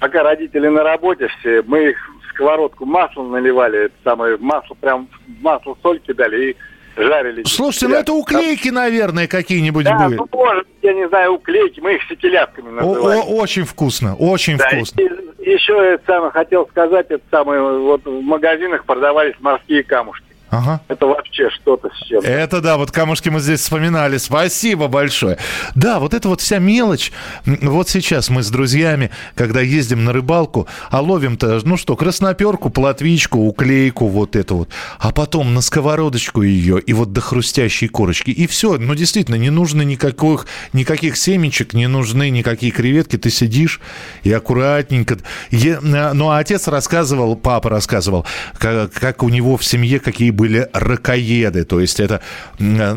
пока 0.01 0.25
родители 0.25 0.67
на 0.67 0.83
работе 0.83 1.29
все, 1.39 1.63
мы 1.63 1.91
их 1.91 1.97
в 2.23 2.33
сковородку 2.33 2.87
маслом 2.87 3.31
наливали, 3.31 3.85
это 3.85 3.95
самое 4.03 4.37
масло, 4.37 4.75
прям 4.75 5.09
масло 5.41 5.77
соль 5.81 6.01
кидали 6.01 6.51
и 6.51 6.57
жарили. 6.97 7.43
Слушайте, 7.45 7.89
ну 7.89 7.95
это 7.97 8.13
уклейки, 8.13 8.69
наверное, 8.69 9.27
какие-нибудь 9.27 9.85
да, 9.85 9.99
были. 9.99 10.17
Ну, 10.17 10.29
может, 10.33 10.67
я 10.83 10.93
не 10.93 11.09
знаю, 11.09 11.35
уклейки, 11.35 11.81
мы 11.81 11.95
их 11.95 12.03
сетелятками 12.09 12.71
называем. 12.71 13.21
О, 13.21 13.25
о, 13.25 13.37
очень 13.37 13.65
вкусно, 13.65 14.15
очень 14.17 14.57
да, 14.57 14.69
вкусно. 14.69 15.01
И, 15.01 15.51
еще 15.51 15.73
это 15.95 16.03
самое, 16.07 16.33
хотел 16.33 16.67
сказать, 16.69 17.07
это 17.11 17.23
самое, 17.31 17.61
вот 17.61 18.05
в 18.05 18.21
магазинах 18.23 18.85
продавались 18.85 19.35
морские 19.41 19.83
камушки. 19.83 20.25
Ага. 20.55 20.81
Это 20.89 21.07
вообще 21.07 21.51
что-то 21.51 21.89
с 21.89 22.07
чем. 22.07 22.23
Это 22.23 22.61
да, 22.61 22.77
вот 22.77 22.93
камушки 22.93 23.29
мы 23.29 23.41
здесь 23.41 23.61
вспоминали. 23.61 24.19
Спасибо 24.19 24.87
большое. 24.87 25.39
Да, 25.75 25.99
вот 25.99 26.15
это 26.15 26.29
вот 26.29 26.41
вся 26.41 26.59
мелочь. 26.59 27.11
Вот 27.45 27.89
сейчас 27.89 28.29
мы 28.29 28.43
с 28.43 28.51
друзьями, 28.51 29.11
когда 29.35 29.61
ездим 29.61 30.05
на 30.05 30.13
рыбалку, 30.13 30.69
а 30.91 31.01
ловим-то, 31.01 31.61
ну 31.65 31.77
что, 31.77 31.97
красноперку, 31.97 32.71
плотвичку, 32.71 33.39
уклейку, 33.39 34.07
вот 34.07 34.37
это 34.37 34.55
вот. 34.55 34.69
А 34.99 35.11
потом 35.13 35.55
на 35.55 35.61
сковородочку 35.61 36.43
ее, 36.43 36.81
и 36.81 36.93
вот 36.93 37.13
до 37.13 37.21
хрустящей 37.21 37.89
корочки. 37.89 38.31
И 38.31 38.47
все, 38.47 38.79
ну 38.79 38.95
действительно, 38.95 39.37
не 39.37 39.51
нужно 39.51 39.83
никаких, 39.83 40.47
никаких 40.73 41.17
семечек, 41.17 41.75
не 41.75 41.89
нужны 41.89 42.31
никакие 42.31 42.71
креветки. 42.71 43.17
Ты 43.17 43.31
сидишь 43.31 43.81
и 44.23 44.33
аккуратненько. 44.33 45.19
Е... 45.51 45.81
Ну, 45.81 46.31
а 46.31 46.39
отец 46.39 46.69
рассказывал, 46.69 47.35
папа 47.35 47.71
рассказывал, 47.71 48.25
как, 48.59 48.93
как 48.93 49.23
у 49.25 49.29
него 49.29 49.57
в 49.57 49.65
семье 49.65 49.99
какие 49.99 50.31
были 50.31 50.44
были 50.45 50.69
ракоеды, 50.75 51.65
то 51.65 51.81
есть 51.81 52.01
это 52.01 52.21
э, 52.59 52.97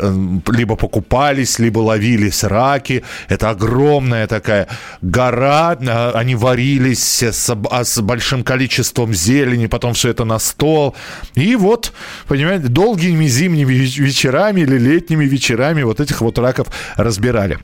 э, 0.00 0.12
либо 0.52 0.74
покупались, 0.76 1.60
либо 1.60 1.78
ловились 1.78 2.44
раки. 2.44 3.04
Это 3.28 3.50
огромная 3.50 4.26
такая 4.26 4.66
гора, 5.02 5.76
э, 5.80 6.10
они 6.18 6.34
варились 6.34 7.22
с, 7.22 7.54
с 7.84 8.00
большим 8.00 8.42
количеством 8.42 9.14
зелени, 9.14 9.68
потом 9.68 9.92
все 9.92 10.08
это 10.08 10.24
на 10.24 10.38
стол. 10.40 10.96
И 11.36 11.56
вот, 11.56 11.92
понимаете, 12.26 12.66
долгими 12.66 13.28
зимними 13.28 13.72
вечерами 13.72 14.62
или 14.62 14.78
летними 14.78 15.26
вечерами 15.26 15.84
вот 15.84 16.00
этих 16.00 16.20
вот 16.20 16.38
раков 16.38 16.66
разбирали. 16.96 17.58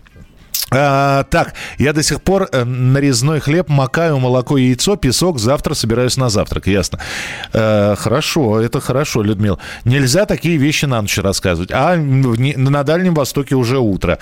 А, 0.70 1.22
так, 1.24 1.55
я 1.79 1.92
до 1.92 2.02
сих 2.02 2.20
пор 2.20 2.48
э, 2.50 2.64
нарезной 2.64 3.38
хлеб 3.38 3.68
макаю, 3.68 4.18
молоко, 4.18 4.57
яйцо, 4.57 4.96
песок. 4.96 5.38
Завтра 5.38 5.74
собираюсь 5.74 6.16
на 6.16 6.29
завтрак, 6.29 6.66
ясно. 6.66 6.98
А, 7.52 7.94
хорошо, 7.94 8.61
это 8.61 8.81
хорошо, 8.81 9.22
Людмила. 9.22 9.59
Нельзя 9.85 10.26
такие 10.26 10.57
вещи 10.57 10.87
на 10.87 11.00
ночь 11.00 11.18
рассказывать. 11.18 11.70
А 11.72 11.96
на 11.96 12.83
Дальнем 12.83 13.14
Востоке 13.14 13.55
уже 13.55 13.79
утро. 13.79 14.18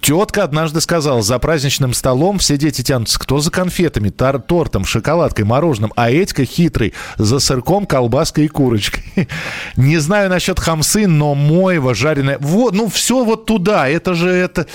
Тетка 0.00 0.44
однажды 0.44 0.80
сказала, 0.80 1.20
за 1.20 1.38
праздничным 1.40 1.92
столом 1.92 2.38
все 2.38 2.56
дети 2.56 2.82
тянутся. 2.82 3.18
Кто 3.18 3.40
за 3.40 3.50
конфетами, 3.50 4.10
тор 4.10 4.40
тортом, 4.40 4.84
шоколадкой, 4.84 5.46
мороженым, 5.46 5.92
а 5.96 6.12
Этька 6.12 6.44
хитрый 6.44 6.94
за 7.16 7.40
сырком, 7.40 7.86
колбаской 7.86 8.44
и 8.44 8.48
курочкой. 8.48 9.02
Не 9.76 9.98
знаю 9.98 10.30
насчет 10.30 10.60
хамсы, 10.60 11.08
но 11.08 11.34
мойва 11.34 11.94
жареная. 11.94 12.38
Вот, 12.38 12.72
ну 12.74 12.88
все 12.88 13.24
вот 13.24 13.46
туда. 13.46 13.88
Это 13.88 14.14
же, 14.14 14.30
это, 14.30 14.66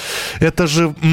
это 0.41 0.67
же 0.67 0.93
а, 1.01 1.12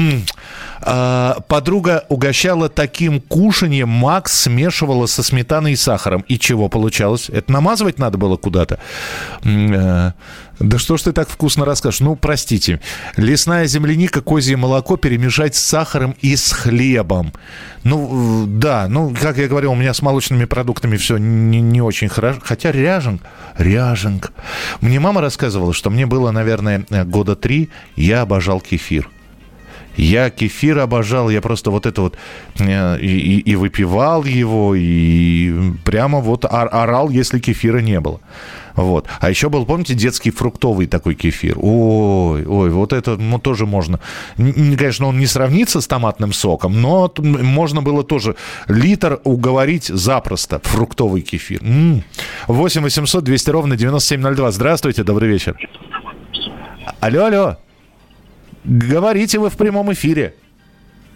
подруга 1.47 2.05
угощала 2.09 2.67
таким 2.67 3.21
кушанием, 3.21 3.89
Макс 3.89 4.41
смешивала 4.41 5.05
со 5.05 5.21
сметаной 5.21 5.73
и 5.73 5.75
сахаром. 5.75 6.21
И 6.27 6.39
чего 6.39 6.69
получалось? 6.69 7.29
Это 7.29 7.51
намазывать 7.51 7.99
надо 7.99 8.17
было 8.17 8.35
куда-то? 8.35 8.79
Э, 9.43 10.11
да 10.59 10.77
что 10.79 10.97
ж 10.97 11.01
ты 11.03 11.11
так 11.11 11.29
вкусно 11.29 11.65
расскажешь? 11.65 11.99
Ну, 11.99 12.15
простите. 12.15 12.81
Лесная 13.15 13.67
земляника, 13.67 14.21
козье 14.21 14.57
молоко 14.57 14.97
перемешать 14.97 15.55
с 15.55 15.61
сахаром 15.61 16.15
и 16.21 16.35
с 16.35 16.51
хлебом. 16.51 17.31
Ну, 17.83 18.45
да, 18.47 18.87
ну, 18.87 19.15
как 19.19 19.37
я 19.37 19.47
говорил, 19.47 19.73
у 19.73 19.75
меня 19.75 19.93
с 19.93 20.01
молочными 20.01 20.45
продуктами 20.45 20.97
все 20.97 21.17
не, 21.17 21.61
не 21.61 21.81
очень 21.81 22.09
хорошо. 22.09 22.39
Хотя 22.43 22.71
ряженка, 22.71 23.27
ряженка. 23.57 24.29
Мне 24.81 24.99
мама 24.99 25.21
рассказывала, 25.21 25.73
что 25.73 25.91
мне 25.91 26.07
было, 26.07 26.31
наверное, 26.31 26.85
года 27.05 27.35
три, 27.35 27.69
я 27.95 28.21
обожал 28.21 28.61
кефир. 28.61 29.09
Я 29.97 30.29
кефир 30.29 30.79
обожал, 30.79 31.29
я 31.29 31.41
просто 31.41 31.71
вот 31.71 31.85
это 31.85 32.01
вот 32.01 32.17
э, 32.59 32.99
и, 32.99 33.39
и 33.39 33.55
выпивал 33.55 34.23
его, 34.23 34.73
и 34.75 35.73
прямо 35.83 36.19
вот 36.19 36.45
орал, 36.45 37.09
если 37.09 37.39
кефира 37.39 37.79
не 37.79 37.99
было. 37.99 38.19
Вот. 38.75 39.07
А 39.19 39.29
еще 39.29 39.49
был, 39.49 39.65
помните, 39.65 39.93
детский 39.93 40.31
фруктовый 40.31 40.87
такой 40.87 41.15
кефир. 41.15 41.57
Ой, 41.59 42.45
ой, 42.45 42.69
вот 42.69 42.93
это 42.93 43.17
ну, 43.17 43.39
тоже 43.39 43.65
можно. 43.65 43.99
Конечно, 44.37 45.07
он 45.07 45.19
не 45.19 45.27
сравнится 45.27 45.81
с 45.81 45.87
томатным 45.87 46.33
соком, 46.33 46.81
но 46.81 47.11
можно 47.17 47.81
было 47.81 48.03
тоже 48.03 48.35
литр 48.67 49.19
уговорить 49.23 49.85
запросто. 49.85 50.59
Фруктовый 50.63 51.21
кефир. 51.21 51.61
М-м. 51.63 52.03
8 52.47 52.81
800 52.81 53.23
200 53.23 53.49
ровно 53.49 53.77
9702. 53.77 54.51
Здравствуйте, 54.51 55.03
добрый 55.03 55.29
вечер. 55.29 55.57
Алло, 56.99 57.25
алло. 57.25 57.57
Говорите 58.63 59.39
вы 59.39 59.49
в 59.49 59.57
прямом 59.57 59.91
эфире. 59.93 60.35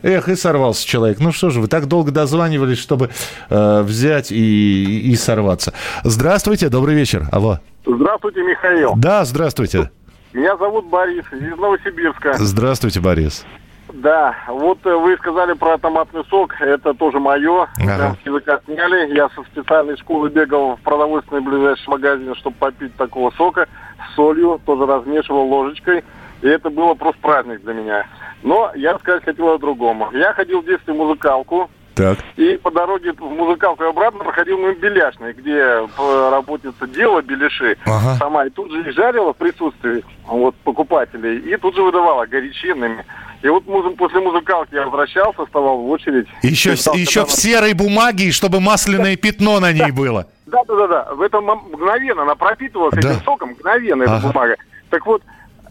Эх, 0.03 0.29
и 0.29 0.35
сорвался 0.35 0.85
человек. 0.87 1.19
Ну 1.19 1.31
что 1.31 1.49
же, 1.49 1.59
вы 1.59 1.67
так 1.67 1.87
долго 1.87 2.11
дозванивались, 2.11 2.77
чтобы 2.77 3.09
э, 3.49 3.81
взять 3.81 4.31
и, 4.31 5.09
и 5.09 5.15
сорваться. 5.15 5.73
Здравствуйте, 6.03 6.69
добрый 6.69 6.95
вечер. 6.95 7.27
Алло. 7.31 7.59
Здравствуйте, 7.85 8.41
Михаил. 8.43 8.93
Да, 8.95 9.25
здравствуйте. 9.25 9.89
Меня 10.33 10.57
зовут 10.57 10.85
Борис 10.87 11.23
из 11.31 11.57
Новосибирска. 11.57 12.33
Здравствуйте, 12.37 12.99
Борис. 12.99 13.45
Да, 13.93 14.35
вот 14.47 14.79
э, 14.85 14.93
вы 14.93 15.15
сказали 15.17 15.53
про 15.53 15.77
томатный 15.77 16.25
сок, 16.29 16.53
это 16.59 16.93
тоже 16.93 17.19
мое. 17.19 17.67
Ага. 17.79 18.17
Языка 18.25 18.59
сняли. 18.65 19.15
Я 19.15 19.29
со 19.29 19.43
специальной 19.43 19.95
школы 19.97 20.29
бегал 20.29 20.75
в 20.75 20.81
продовольственный 20.81 21.41
ближайший 21.41 21.87
магазин, 21.87 22.35
чтобы 22.35 22.57
попить 22.57 22.95
такого 22.95 23.31
сока 23.31 23.67
с 23.97 24.15
солью, 24.15 24.59
тоже 24.65 24.85
размешивал 24.85 25.47
ложечкой. 25.47 26.03
И 26.41 26.47
это 26.47 26.69
было 26.69 26.93
просто 26.93 27.19
праздник 27.21 27.61
для 27.61 27.73
меня. 27.73 28.07
Но 28.43 28.71
я 28.75 28.97
сказать 28.99 29.23
хотел 29.23 29.49
о 29.49 29.57
другом. 29.57 30.07
Я 30.13 30.33
ходил 30.33 30.61
в 30.61 30.65
детстве 30.65 30.93
в 30.93 30.97
музыкалку, 30.97 31.69
так. 31.95 32.17
И 32.35 32.59
по 32.61 32.71
дороге 32.71 33.13
в 33.13 33.21
музыкалку 33.21 33.83
и 33.83 33.87
обратно 33.87 34.25
проходил 34.25 34.57
мимо 34.57 34.73
Беляшной, 34.73 35.31
где 35.31 35.87
работница 35.97 36.87
делала 36.87 37.21
беляши 37.21 37.77
ага. 37.85 38.15
сама. 38.15 38.45
И 38.45 38.49
тут 38.49 38.69
же 38.69 38.81
их 38.81 38.93
жарила 38.93 39.33
в 39.33 39.37
присутствии 39.37 40.03
вот, 40.27 40.55
покупателей. 40.57 41.37
И 41.37 41.55
тут 41.55 41.73
же 41.75 41.81
выдавала 41.81 42.25
горячинными. 42.25 43.05
И 43.41 43.47
вот 43.47 43.63
после 43.97 44.19
музыкалки 44.19 44.75
я 44.75 44.83
возвращался, 44.83 45.45
вставал 45.45 45.77
в 45.77 45.89
очередь. 45.89 46.27
Еще, 46.41 46.71
еще 46.71 47.25
в 47.25 47.31
серой 47.31 47.73
бумаге, 47.73 48.31
чтобы 48.31 48.59
масляное 48.59 49.15
пятно 49.15 49.59
на 49.61 49.71
ней 49.71 49.91
было. 49.91 50.27
Да, 50.47 50.63
да, 50.67 50.75
да, 50.75 50.87
да. 50.87 51.13
В 51.13 51.21
этом 51.21 51.45
мгновенно 51.45 52.23
она 52.23 52.35
пропитывалась 52.35 52.93
да. 52.95 53.11
этим 53.11 53.23
соком, 53.23 53.51
мгновенно 53.51 54.03
ага. 54.03 54.17
эта 54.17 54.27
бумага. 54.27 54.55
Так 54.89 55.05
вот, 55.05 55.21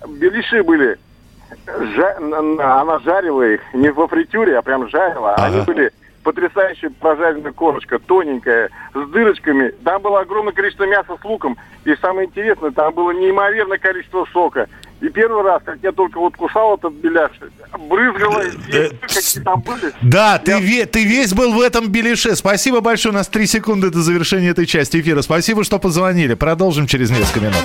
беляши 0.06 0.62
были 0.62 0.98
Жа... 1.66 2.16
она 2.18 2.98
жарила 3.00 3.42
их 3.42 3.60
не 3.72 3.90
во 3.90 4.08
фритюре, 4.08 4.58
а 4.58 4.62
прям 4.62 4.88
жарила. 4.88 5.34
Ага. 5.34 5.46
Они 5.46 5.60
были 5.62 5.92
потрясающая 6.22 6.90
прожаренная 7.00 7.52
корочка, 7.52 7.98
тоненькая, 7.98 8.70
с 8.94 9.08
дырочками. 9.10 9.72
Там 9.84 10.00
было 10.02 10.20
огромное 10.20 10.52
количество 10.52 10.84
мяса 10.84 11.16
с 11.20 11.24
луком. 11.24 11.56
И 11.84 11.94
самое 11.96 12.26
интересное, 12.26 12.70
там 12.70 12.94
было 12.94 13.10
неимоверное 13.12 13.78
количество 13.78 14.26
сока. 14.32 14.68
И 15.00 15.08
первый 15.10 15.42
раз, 15.42 15.62
как 15.64 15.78
я 15.82 15.92
только 15.92 16.18
вот 16.18 16.34
кусал 16.34 16.76
этот 16.76 16.94
беляш, 16.94 17.30
брызгало, 17.78 18.42
э, 18.72 18.90
какие 19.02 19.42
там 19.42 19.60
были. 19.60 19.92
Да, 20.00 20.38
ты, 20.38 20.58
ве, 20.60 20.86
ты 20.86 21.04
весь 21.04 21.34
был 21.34 21.52
в 21.52 21.60
этом 21.60 21.88
беляше. 21.88 22.34
Спасибо 22.36 22.80
большое. 22.80 23.12
У 23.12 23.16
нас 23.16 23.28
три 23.28 23.46
секунды 23.46 23.90
до 23.90 24.00
завершения 24.00 24.48
этой 24.48 24.64
части 24.64 25.00
эфира. 25.00 25.20
Спасибо, 25.20 25.62
что 25.62 25.78
позвонили. 25.78 26.34
Продолжим 26.34 26.86
через 26.86 27.10
несколько 27.10 27.40
минут. 27.40 27.64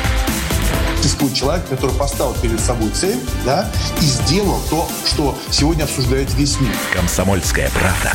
Существует 1.01 1.33
человек, 1.33 1.67
который 1.67 1.95
поставил 1.95 2.35
перед 2.35 2.59
собой 2.59 2.89
цель, 2.91 3.19
да, 3.43 3.67
и 3.99 4.05
сделал 4.05 4.61
то, 4.69 4.87
что 5.05 5.35
сегодня 5.49 5.83
обсуждает 5.83 6.31
весь 6.35 6.59
мир. 6.59 6.71
Комсомольская 6.93 7.71
правда. 7.71 8.13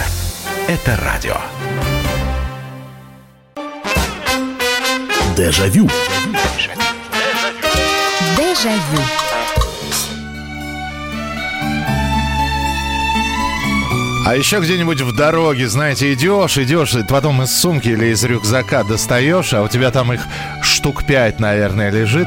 Это 0.69 0.97
радио. 0.97 1.37
Дежавю. 5.37 5.91
Дежавю. 8.37 9.03
А 14.27 14.35
еще 14.35 14.61
где-нибудь 14.61 15.01
в 15.03 15.15
дороге, 15.15 15.69
знаете, 15.69 16.13
идешь, 16.13 16.59
идешь, 16.59 16.95
и 16.95 17.05
потом 17.05 17.43
из 17.43 17.57
сумки 17.57 17.89
или 17.89 18.07
из 18.07 18.25
рюкзака 18.25 18.83
достаешь, 18.83 19.55
а 19.55 19.63
у 19.63 19.69
тебя 19.69 19.91
там 19.91 20.13
их 20.13 20.21
штук 20.63 21.05
пять, 21.05 21.39
наверное, 21.39 21.91
лежит. 21.91 22.27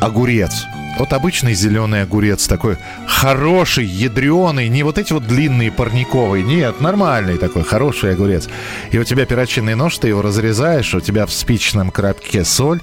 Огурец. 0.00 0.66
Вот 0.98 1.12
обычный 1.12 1.54
зеленый 1.54 2.02
огурец 2.02 2.46
такой 2.46 2.76
хороший, 3.06 3.84
ядреный, 3.84 4.68
не 4.68 4.82
вот 4.82 4.98
эти 4.98 5.12
вот 5.12 5.26
длинные 5.26 5.70
парниковые, 5.70 6.44
нет, 6.44 6.80
нормальный 6.80 7.38
такой 7.38 7.62
хороший 7.62 8.12
огурец. 8.12 8.48
И 8.90 8.98
у 8.98 9.04
тебя 9.04 9.24
перочинный 9.24 9.74
нож, 9.74 9.98
ты 9.98 10.08
его 10.08 10.20
разрезаешь, 10.20 10.94
у 10.94 11.00
тебя 11.00 11.26
в 11.26 11.32
спичном 11.32 11.90
коробке 11.90 12.44
соль, 12.44 12.80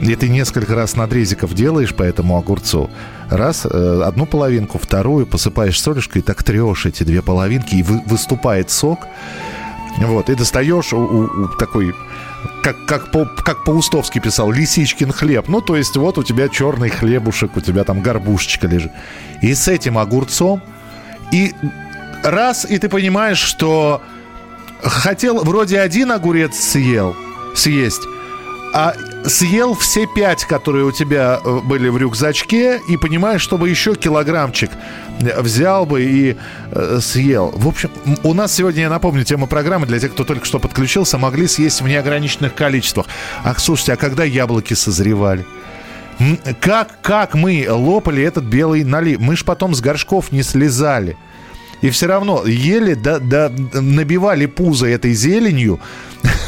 и 0.00 0.14
ты 0.14 0.28
несколько 0.28 0.74
раз 0.74 0.96
надрезиков 0.96 1.52
делаешь 1.54 1.94
по 1.94 2.02
этому 2.02 2.38
огурцу. 2.38 2.90
Раз, 3.28 3.66
э, 3.66 4.02
одну 4.04 4.26
половинку, 4.26 4.78
вторую 4.78 5.26
посыпаешь 5.26 5.80
солюшкой, 5.80 6.22
так 6.22 6.42
трешь 6.42 6.86
эти 6.86 7.02
две 7.02 7.20
половинки, 7.20 7.74
и 7.74 7.82
вы, 7.82 8.00
выступает 8.06 8.70
сок. 8.70 9.00
Вот, 9.98 10.30
и 10.30 10.34
достаешь 10.34 10.92
у, 10.92 10.98
у, 10.98 11.44
у 11.44 11.48
такой 11.58 11.94
как, 12.62 12.86
как, 12.86 13.10
по, 13.10 13.24
как 13.24 13.64
Паустовский 13.64 14.20
писал, 14.20 14.50
лисичкин 14.50 15.12
хлеб. 15.12 15.48
Ну, 15.48 15.60
то 15.60 15.76
есть 15.76 15.96
вот 15.96 16.18
у 16.18 16.22
тебя 16.22 16.48
черный 16.48 16.90
хлебушек, 16.90 17.56
у 17.56 17.60
тебя 17.60 17.84
там 17.84 18.00
горбушечка 18.00 18.66
лежит. 18.66 18.92
И 19.42 19.54
с 19.54 19.68
этим 19.68 19.98
огурцом, 19.98 20.62
и 21.32 21.54
раз, 22.22 22.64
и 22.64 22.78
ты 22.78 22.88
понимаешь, 22.88 23.38
что 23.38 24.02
хотел 24.82 25.42
вроде 25.44 25.80
один 25.80 26.12
огурец 26.12 26.56
съел, 26.56 27.16
съесть, 27.54 28.02
а 28.74 28.94
съел 29.26 29.74
все 29.74 30.06
пять, 30.06 30.44
которые 30.44 30.84
у 30.84 30.92
тебя 30.92 31.40
э, 31.44 31.60
были 31.62 31.88
в 31.88 31.96
рюкзачке, 31.96 32.80
и 32.88 32.96
понимаешь, 32.96 33.40
чтобы 33.40 33.68
еще 33.68 33.94
килограммчик 33.94 34.70
взял 35.18 35.86
бы 35.86 36.02
и 36.02 36.36
э, 36.70 36.98
съел. 37.00 37.52
В 37.54 37.68
общем, 37.68 37.90
у 38.22 38.34
нас 38.34 38.54
сегодня, 38.54 38.82
я 38.82 38.90
напомню, 38.90 39.24
тема 39.24 39.46
программы 39.46 39.86
для 39.86 39.98
тех, 39.98 40.12
кто 40.12 40.24
только 40.24 40.46
что 40.46 40.58
подключился, 40.58 41.18
могли 41.18 41.46
съесть 41.46 41.80
в 41.80 41.88
неограниченных 41.88 42.54
количествах. 42.54 43.06
Ах, 43.44 43.60
слушайте, 43.60 43.92
а 43.92 43.96
когда 43.96 44.24
яблоки 44.24 44.74
созревали? 44.74 45.46
Как, 46.60 47.00
как 47.00 47.34
мы 47.34 47.66
лопали 47.68 48.22
этот 48.22 48.44
белый 48.44 48.84
налив? 48.84 49.20
Мы 49.20 49.36
ж 49.36 49.44
потом 49.44 49.74
с 49.74 49.80
горшков 49.80 50.32
не 50.32 50.42
слезали. 50.42 51.16
И 51.80 51.88
все 51.88 52.06
равно 52.06 52.44
ели, 52.44 52.92
да, 52.94 53.18
да, 53.18 53.50
набивали 53.72 54.44
пузо 54.46 54.86
этой 54.86 55.14
зеленью, 55.14 55.80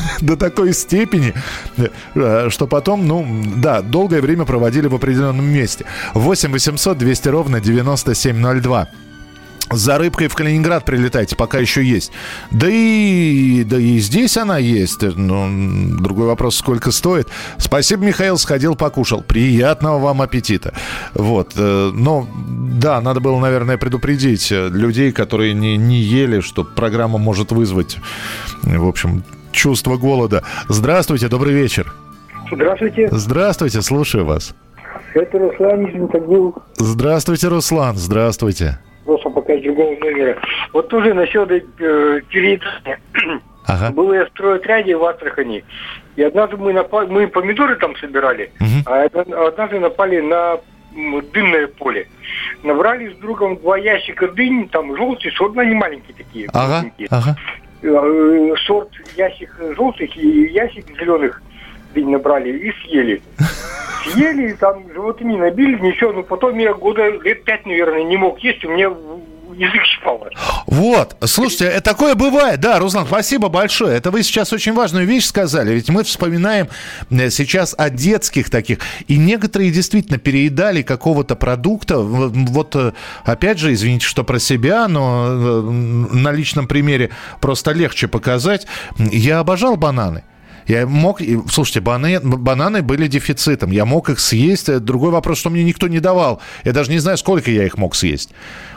до 0.20 0.36
такой 0.36 0.72
степени, 0.72 1.34
э, 2.14 2.48
что 2.50 2.66
потом, 2.66 3.06
ну, 3.06 3.26
да, 3.56 3.82
долгое 3.82 4.20
время 4.20 4.44
проводили 4.44 4.86
в 4.86 4.94
определенном 4.94 5.46
месте. 5.46 5.84
8 6.14 6.52
800 6.52 6.98
200 6.98 7.28
ровно 7.28 7.60
9702 7.60 8.88
за 9.70 9.96
рыбкой 9.96 10.28
в 10.28 10.34
Калининград 10.34 10.84
прилетайте, 10.84 11.34
пока 11.34 11.58
еще 11.58 11.82
есть. 11.82 12.12
Да 12.50 12.68
и, 12.70 13.64
да 13.64 13.78
и 13.78 13.98
здесь 13.98 14.36
она 14.36 14.58
есть. 14.58 15.02
Но 15.02 15.48
другой 15.98 16.26
вопрос, 16.26 16.56
сколько 16.56 16.90
стоит. 16.90 17.28
Спасибо, 17.56 18.04
Михаил, 18.04 18.36
сходил, 18.36 18.74
покушал. 18.74 19.22
Приятного 19.22 19.98
вам 19.98 20.20
аппетита. 20.20 20.74
Вот. 21.14 21.52
Э, 21.56 21.90
но, 21.94 22.28
да, 22.36 23.00
надо 23.00 23.20
было, 23.20 23.38
наверное, 23.40 23.78
предупредить 23.78 24.50
людей, 24.50 25.10
которые 25.12 25.54
не, 25.54 25.76
не 25.76 26.00
ели, 26.00 26.40
что 26.40 26.64
программа 26.64 27.18
может 27.18 27.50
вызвать, 27.50 27.96
в 28.62 28.86
общем, 28.86 29.24
чувство 29.52 29.96
голода. 29.96 30.42
Здравствуйте, 30.68 31.28
добрый 31.28 31.54
вечер. 31.54 31.92
Здравствуйте. 32.50 33.08
Здравствуйте, 33.10 33.82
слушаю 33.82 34.24
вас. 34.24 34.54
Это 35.14 35.38
Руслан 35.38 35.84
Нижнетагил. 35.84 36.56
Здравствуйте, 36.76 37.48
Руслан, 37.48 37.96
здравствуйте. 37.96 38.78
Просто 39.04 39.30
пока 39.30 39.56
с 39.56 39.62
другого 39.62 39.90
номера. 39.96 40.36
Вот 40.72 40.88
тоже 40.88 41.12
насчет 41.14 41.50
э, 41.50 41.60
переедания. 42.28 43.00
Ага. 43.66 43.90
Было 43.92 44.14
я 44.14 44.24
в 44.26 44.28
стройотряде 44.30 44.96
в 44.96 45.04
Астрахани. 45.04 45.64
И 46.16 46.22
однажды 46.22 46.56
мы 46.56 46.72
напали, 46.72 47.08
мы 47.08 47.28
помидоры 47.28 47.76
там 47.76 47.96
собирали, 47.96 48.50
угу. 48.60 48.82
а 48.86 49.04
однажды 49.46 49.78
напали 49.78 50.20
на 50.20 50.58
дынное 51.32 51.68
поле. 51.68 52.08
Набрали 52.62 53.14
с 53.14 53.16
другом 53.18 53.56
два 53.56 53.78
ящика 53.78 54.28
дынь, 54.28 54.68
там 54.68 54.94
желтые, 54.96 55.32
сорт, 55.32 55.56
они 55.56 55.74
маленькие 55.74 56.14
такие. 56.16 56.48
Ага, 56.52 56.90
ага. 57.10 57.36
Э, 57.82 58.54
сорт 58.64 58.90
ящик 59.16 59.50
желтых 59.76 60.16
и 60.16 60.46
ящик 60.52 60.86
зеленых 60.98 61.42
дынь 61.94 62.10
набрали 62.10 62.56
и 62.56 62.72
съели. 62.82 63.20
Съели, 64.04 64.52
там 64.52 64.84
животами 64.92 65.36
набили, 65.36 65.78
ничего, 65.80 66.12
но 66.12 66.22
потом 66.22 66.58
я 66.58 66.74
года 66.74 67.08
лет 67.08 67.42
пять, 67.42 67.66
наверное, 67.66 68.04
не 68.04 68.16
мог 68.16 68.38
есть, 68.38 68.64
у 68.64 68.70
меня 68.70 68.92
язык 69.54 69.82
щипало. 69.84 70.28
Вот, 70.66 71.16
слушайте, 71.24 71.66
это 71.66 71.82
такое 71.82 72.14
бывает. 72.14 72.60
Да, 72.60 72.78
Руслан, 72.78 73.06
спасибо 73.06 73.48
большое. 73.48 73.96
Это 73.96 74.10
вы 74.10 74.22
сейчас 74.22 74.52
очень 74.52 74.72
важную 74.72 75.06
вещь 75.06 75.26
сказали. 75.26 75.72
Ведь 75.72 75.88
мы 75.88 76.04
вспоминаем 76.04 76.68
э, 77.10 77.30
сейчас 77.30 77.74
о 77.76 77.90
детских 77.90 78.50
таких. 78.50 78.78
И 79.08 79.16
некоторые 79.16 79.70
действительно 79.70 80.18
переедали 80.18 80.82
какого-то 80.82 81.36
продукта. 81.36 81.98
Вот, 81.98 82.76
э, 82.76 82.92
опять 83.24 83.58
же, 83.58 83.72
извините, 83.72 84.06
что 84.06 84.24
про 84.24 84.38
себя, 84.38 84.88
но 84.88 85.26
э, 85.28 85.60
на 86.12 86.32
личном 86.32 86.66
примере 86.66 87.10
просто 87.40 87.72
легче 87.72 88.08
показать. 88.08 88.66
Я 88.98 89.40
обожал 89.40 89.76
бананы. 89.76 90.24
Я 90.66 90.86
мог... 90.86 91.20
Слушайте, 91.50 91.80
бананы, 91.80 92.20
бананы 92.20 92.82
были 92.82 93.06
дефицитом. 93.06 93.70
Я 93.70 93.84
мог 93.84 94.10
их 94.10 94.20
съесть. 94.20 94.78
Другой 94.80 95.10
вопрос, 95.10 95.38
что 95.38 95.50
мне 95.50 95.64
никто 95.64 95.88
не 95.88 96.00
давал. 96.00 96.40
Я 96.64 96.72
даже 96.72 96.90
не 96.90 96.98
знаю, 96.98 97.18
сколько 97.18 97.50
я 97.50 97.64
их 97.64 97.76
мог 97.78 97.94
съесть. 97.94 98.30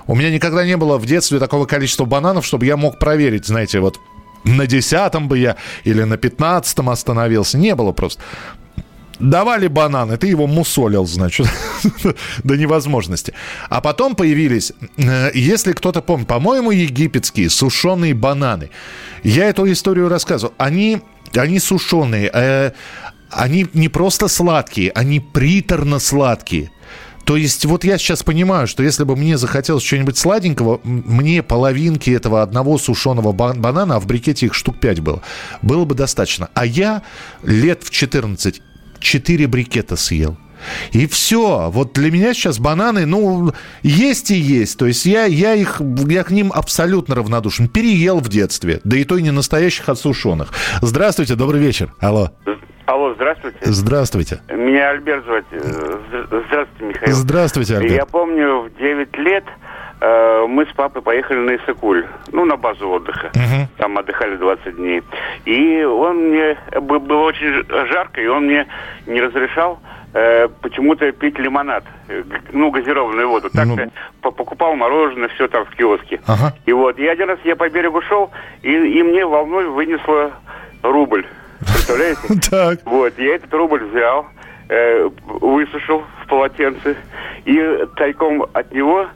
У 0.08 0.16
меня 0.16 0.30
никогда 0.30 0.66
не 0.66 0.78
было 0.78 0.98
в 0.98 1.06
детстве 1.06 1.40
такого 1.40 1.66
количества 1.66 2.06
бананов, 2.06 2.46
чтобы 2.46 2.66
я 2.66 2.78
мог 2.78 3.00
проверить, 3.00 3.46
знаете, 3.46 3.80
вот 3.80 4.00
на 4.44 4.68
десятом 4.68 5.28
бы 5.28 5.40
я 5.40 5.56
или 5.84 6.04
на 6.04 6.18
пятнадцатом 6.18 6.90
остановился. 6.90 7.58
Не 7.58 7.76
было 7.76 7.92
просто. 7.92 8.22
Давали 9.20 9.68
бананы, 9.68 10.18
ты 10.18 10.28
его 10.28 10.46
мусолил, 10.46 11.06
значит, 11.06 11.48
до 12.44 12.58
невозможности. 12.58 13.34
А 13.70 13.80
потом 13.80 14.14
появились, 14.14 14.74
э, 14.98 15.32
если 15.34 15.72
кто-то 15.72 16.02
помнит, 16.02 16.28
по-моему, 16.28 16.72
египетские 16.72 17.50
сушеные 17.50 18.14
бананы. 18.14 18.72
Я 19.24 19.46
эту 19.46 19.72
историю 19.72 20.10
рассказывал. 20.10 20.54
Они, 20.58 21.02
они 21.38 21.60
сушеные, 21.60 22.30
э, 22.34 22.72
они 23.30 23.68
не 23.74 23.90
просто 23.90 24.28
сладкие, 24.28 24.92
они 24.92 25.20
приторно-сладкие. 25.20 26.72
То 27.26 27.38
есть 27.38 27.66
вот 27.66 27.84
я 27.84 27.98
сейчас 27.98 28.22
понимаю, 28.22 28.68
что 28.68 28.84
если 28.84 29.04
бы 29.04 29.16
мне 29.16 29.38
захотелось 29.38 29.84
что-нибудь 29.84 30.18
сладенького, 30.18 30.80
мне 30.84 31.42
половинки 31.42 32.12
этого 32.12 32.44
одного 32.44 32.78
сушеного 32.78 33.32
банана, 33.32 33.96
а 33.96 34.00
в 34.00 34.06
брикете 34.06 34.46
их 34.46 34.54
штук 34.54 34.80
5 34.80 35.00
было, 35.00 35.24
было 35.64 35.86
бы 35.86 35.96
достаточно. 35.96 36.50
А 36.54 36.66
я 36.66 37.02
лет 37.42 37.84
в 37.84 37.90
14 37.90 38.62
4 39.00 39.48
брикета 39.48 39.96
съел. 39.96 40.38
И 40.92 41.08
все. 41.08 41.70
Вот 41.70 41.94
для 41.94 42.12
меня 42.12 42.34
сейчас 42.34 42.60
бананы, 42.60 43.06
ну, 43.06 43.52
есть 43.84 44.32
и 44.32 44.36
есть. 44.36 44.78
То 44.78 44.86
есть 44.86 45.06
я, 45.06 45.26
я, 45.26 45.54
их, 45.54 45.82
я 46.08 46.24
к 46.24 46.32
ним 46.32 46.52
абсолютно 46.54 47.16
равнодушен. 47.16 47.68
Переел 47.68 48.20
в 48.20 48.30
детстве. 48.30 48.82
Да 48.84 48.98
и 48.98 49.04
то 49.04 49.18
и 49.18 49.22
не 49.22 49.32
настоящих, 49.32 49.90
а 49.90 49.96
сушеных. 49.96 50.54
Здравствуйте, 50.82 51.36
добрый 51.36 51.60
вечер. 51.60 51.94
Алло. 52.00 52.32
Алло, 52.86 53.14
здравствуйте. 53.16 53.58
Здравствуйте. 53.62 54.42
Меня 54.50 54.92
Альберт 54.92 55.26
звать. 55.26 55.46
Здравствуйте, 55.52 56.86
Михаил. 56.86 57.16
Здравствуйте, 57.16 57.78
Альберт. 57.78 57.96
Я 57.96 58.06
помню, 58.06 58.70
в 58.70 58.78
9 58.78 59.18
лет 59.18 59.44
мы 60.02 60.66
с 60.66 60.74
папой 60.76 61.02
поехали 61.02 61.40
на 61.40 61.56
Исакуль, 61.56 62.06
ну, 62.32 62.46
на 62.46 62.58
базу 62.58 62.90
отдыха. 62.90 63.28
Угу. 63.28 63.68
Там 63.78 63.98
отдыхали 63.98 64.36
20 64.36 64.76
дней. 64.76 65.02
И 65.46 65.84
он 65.84 66.30
мне... 66.30 66.58
Было 66.80 67.24
очень 67.24 67.66
жарко, 67.88 68.22
и 68.22 68.28
он 68.28 68.46
мне 68.46 68.68
не 69.08 69.22
разрешал 69.22 69.80
э, 70.16 70.48
почему-то 70.62 71.12
пить 71.12 71.38
лимонад, 71.38 71.84
э, 72.08 72.24
ну, 72.54 72.72
газированную 72.72 73.30
воду. 73.30 73.50
Так 73.50 73.68
ну... 73.68 74.32
покупал 74.32 74.76
мороженое, 74.76 75.28
все 75.30 75.48
там 75.48 75.66
в 75.66 75.76
киоске. 75.76 76.22
Ага. 76.26 76.54
И 76.66 76.74
вот, 76.74 76.98
и 76.98 77.06
один 77.06 77.30
раз 77.30 77.40
я 77.44 77.56
по 77.56 77.70
берегу 77.70 78.02
шел, 78.02 78.32
и, 78.64 78.72
и 78.72 79.04
мне 79.04 79.26
волной 79.26 79.68
вынесло 79.68 80.32
рубль. 80.82 81.26
Представляете? 81.60 82.22
Так. 82.50 82.80
Вот, 82.86 83.14
я 83.18 83.36
этот 83.36 83.54
рубль 83.54 83.84
взял, 83.84 84.28
э, 84.70 85.10
высушил 85.26 86.04
в 86.24 86.28
полотенце, 86.28 86.96
и 87.44 87.86
тайком 87.98 88.46
от 88.54 88.72
него... 88.74 89.08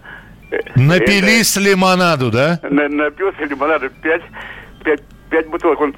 Напились 0.75 1.55
это, 1.55 1.65
лимонаду, 1.65 2.31
да? 2.31 2.59
На, 2.63 2.87
напился 2.89 3.43
лимонаду 3.43 3.89
5, 4.01 4.21
5, 4.83 5.01
5 5.29 5.47
бутылок, 5.47 5.81
он 5.81 5.95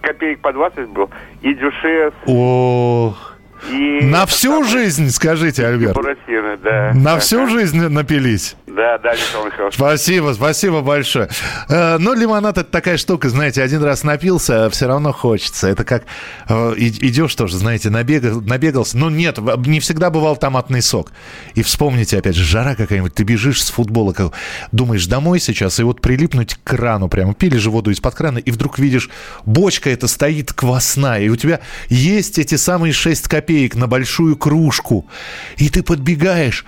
копеек 0.00 0.40
по 0.40 0.52
20 0.52 0.88
был, 0.90 1.10
и 1.42 1.54
дюшес. 1.54 2.12
Ох. 2.26 3.34
И 3.70 4.00
на 4.04 4.24
всю 4.26 4.64
самое... 4.64 4.70
жизнь, 4.70 5.10
скажите, 5.10 5.66
Альберт. 5.66 5.94
Буратино, 5.94 6.56
да. 6.62 6.92
На 6.94 7.14
да, 7.14 7.18
всю 7.18 7.48
жизнь 7.48 7.80
напились. 7.88 8.56
Да, 8.78 8.96
да, 8.98 9.10
Михаил 9.12 9.44
Михайлович. 9.44 9.74
Спасибо, 9.74 10.32
спасибо 10.34 10.82
большое. 10.82 11.28
Э, 11.68 11.98
ну, 11.98 12.14
лимонад 12.14 12.58
это 12.58 12.70
такая 12.70 12.96
штука, 12.96 13.28
знаете, 13.28 13.60
один 13.60 13.82
раз 13.82 14.04
напился, 14.04 14.66
а 14.66 14.70
все 14.70 14.86
равно 14.86 15.12
хочется. 15.12 15.66
Это 15.66 15.82
как 15.82 16.04
э, 16.48 16.74
идешь 16.76 17.34
тоже, 17.34 17.56
знаете, 17.56 17.90
набегал, 17.90 18.40
набегался. 18.40 18.96
Ну, 18.96 19.10
нет, 19.10 19.38
не 19.66 19.80
всегда 19.80 20.10
бывал 20.10 20.36
томатный 20.36 20.80
сок. 20.80 21.10
И 21.56 21.64
вспомните, 21.64 22.18
опять 22.18 22.36
же, 22.36 22.44
жара 22.44 22.76
какая-нибудь, 22.76 23.14
ты 23.14 23.24
бежишь 23.24 23.64
с 23.64 23.70
футбола, 23.70 24.12
как, 24.12 24.34
думаешь, 24.70 25.06
домой 25.06 25.40
сейчас, 25.40 25.80
и 25.80 25.82
вот 25.82 26.00
прилипнуть 26.00 26.54
к 26.54 26.62
крану 26.62 27.08
прямо, 27.08 27.34
пили 27.34 27.56
же 27.56 27.70
воду 27.70 27.90
из-под 27.90 28.14
крана, 28.14 28.38
и 28.38 28.52
вдруг 28.52 28.78
видишь, 28.78 29.10
бочка 29.44 29.90
эта 29.90 30.06
стоит 30.06 30.52
квасная, 30.52 31.22
и 31.22 31.28
у 31.30 31.34
тебя 31.34 31.58
есть 31.88 32.38
эти 32.38 32.54
самые 32.54 32.92
6 32.92 33.26
копеек 33.26 33.74
на 33.74 33.88
большую 33.88 34.36
кружку, 34.36 35.08
и 35.56 35.68
ты 35.68 35.82
подбегаешь, 35.82 36.64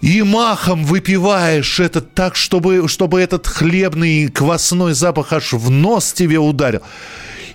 и 0.00 0.22
махом 0.22 0.84
выпиваешь 0.84 1.80
это 1.80 2.00
так, 2.00 2.36
чтобы, 2.36 2.88
чтобы 2.88 3.20
этот 3.20 3.46
хлебный 3.46 4.28
квасной 4.28 4.94
запах 4.94 5.32
аж 5.32 5.52
в 5.52 5.70
нос 5.70 6.12
тебе 6.12 6.38
ударил. 6.38 6.82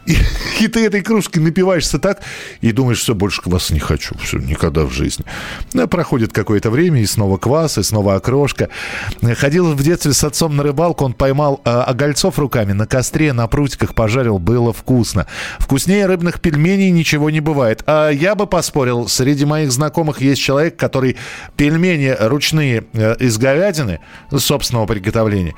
И, 0.05 0.17
и 0.59 0.67
ты 0.67 0.85
этой 0.85 1.01
кружкой 1.01 1.41
напиваешься 1.41 1.99
так, 1.99 2.21
и 2.61 2.71
думаешь, 2.71 2.99
все, 2.99 3.15
больше 3.15 3.41
кваса 3.41 3.73
не 3.73 3.79
хочу, 3.79 4.15
все, 4.17 4.37
никогда 4.37 4.85
в 4.85 4.91
жизни. 4.91 5.25
Ну, 5.73 5.87
проходит 5.87 6.33
какое-то 6.33 6.69
время, 6.69 7.01
и 7.01 7.05
снова 7.05 7.37
квас, 7.37 7.77
и 7.77 7.83
снова 7.83 8.15
окрошка. 8.15 8.69
Ходил 9.35 9.73
в 9.73 9.83
детстве 9.83 10.13
с 10.13 10.23
отцом 10.23 10.55
на 10.55 10.63
рыбалку, 10.63 11.05
он 11.05 11.13
поймал 11.13 11.61
э, 11.63 11.69
огольцов 11.69 12.39
руками, 12.39 12.73
на 12.73 12.87
костре, 12.87 13.33
на 13.33 13.47
прутиках 13.47 13.95
пожарил, 13.95 14.39
было 14.39 14.73
вкусно. 14.73 15.27
Вкуснее 15.59 16.05
рыбных 16.05 16.41
пельменей 16.41 16.91
ничего 16.91 17.29
не 17.29 17.39
бывает. 17.39 17.83
А 17.85 18.09
я 18.09 18.35
бы 18.35 18.47
поспорил, 18.47 19.07
среди 19.07 19.45
моих 19.45 19.71
знакомых 19.71 20.21
есть 20.21 20.41
человек, 20.41 20.77
который 20.77 21.17
пельмени 21.55 22.15
ручные 22.19 22.85
э, 22.93 23.15
из 23.19 23.37
говядины, 23.37 23.99
собственного 24.31 24.85
приготовления, 24.85 25.55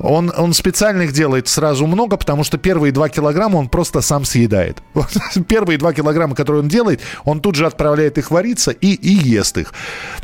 он, 0.00 0.32
он 0.36 0.52
специально 0.52 1.02
их 1.02 1.12
делает 1.12 1.48
сразу 1.48 1.86
много, 1.86 2.16
потому 2.16 2.44
что 2.44 2.58
первые 2.58 2.92
два 2.92 3.08
килограмма 3.08 3.56
он 3.56 3.68
просто 3.68 4.00
сам 4.00 4.24
съедает. 4.24 4.78
Первые 5.48 5.78
два 5.78 5.92
килограмма, 5.92 6.34
которые 6.34 6.62
он 6.62 6.68
делает, 6.68 7.00
он 7.24 7.40
тут 7.40 7.54
же 7.54 7.66
отправляет 7.66 8.18
их 8.18 8.30
вариться 8.30 8.70
и, 8.70 8.94
и 8.94 9.10
ест 9.10 9.58
их. 9.58 9.72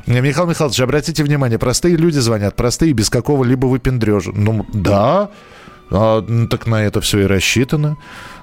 Михаил 0.07 0.47
Михайлович, 0.47 0.81
обратите 0.81 1.23
внимание, 1.23 1.59
простые 1.59 1.97
люди 1.97 2.19
звонят, 2.19 2.57
простые, 2.57 2.93
без 2.93 3.11
какого-либо 3.11 3.67
выпендрежа. 3.67 4.33
Ну, 4.35 4.67
да, 4.73 5.31
а, 5.91 6.23
так 6.51 6.67
на 6.67 6.85
это 6.85 7.01
все 7.01 7.21
и 7.21 7.27
рассчитано. 7.27 7.97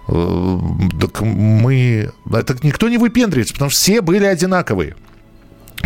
Э, 0.07 0.57
так 0.99 1.21
мы... 1.21 2.11
Так 2.45 2.63
никто 2.63 2.89
не 2.89 2.97
выпендривается, 2.97 3.53
потому 3.53 3.71
что 3.71 3.79
все 3.79 4.01
были 4.01 4.25
одинаковые. 4.25 4.95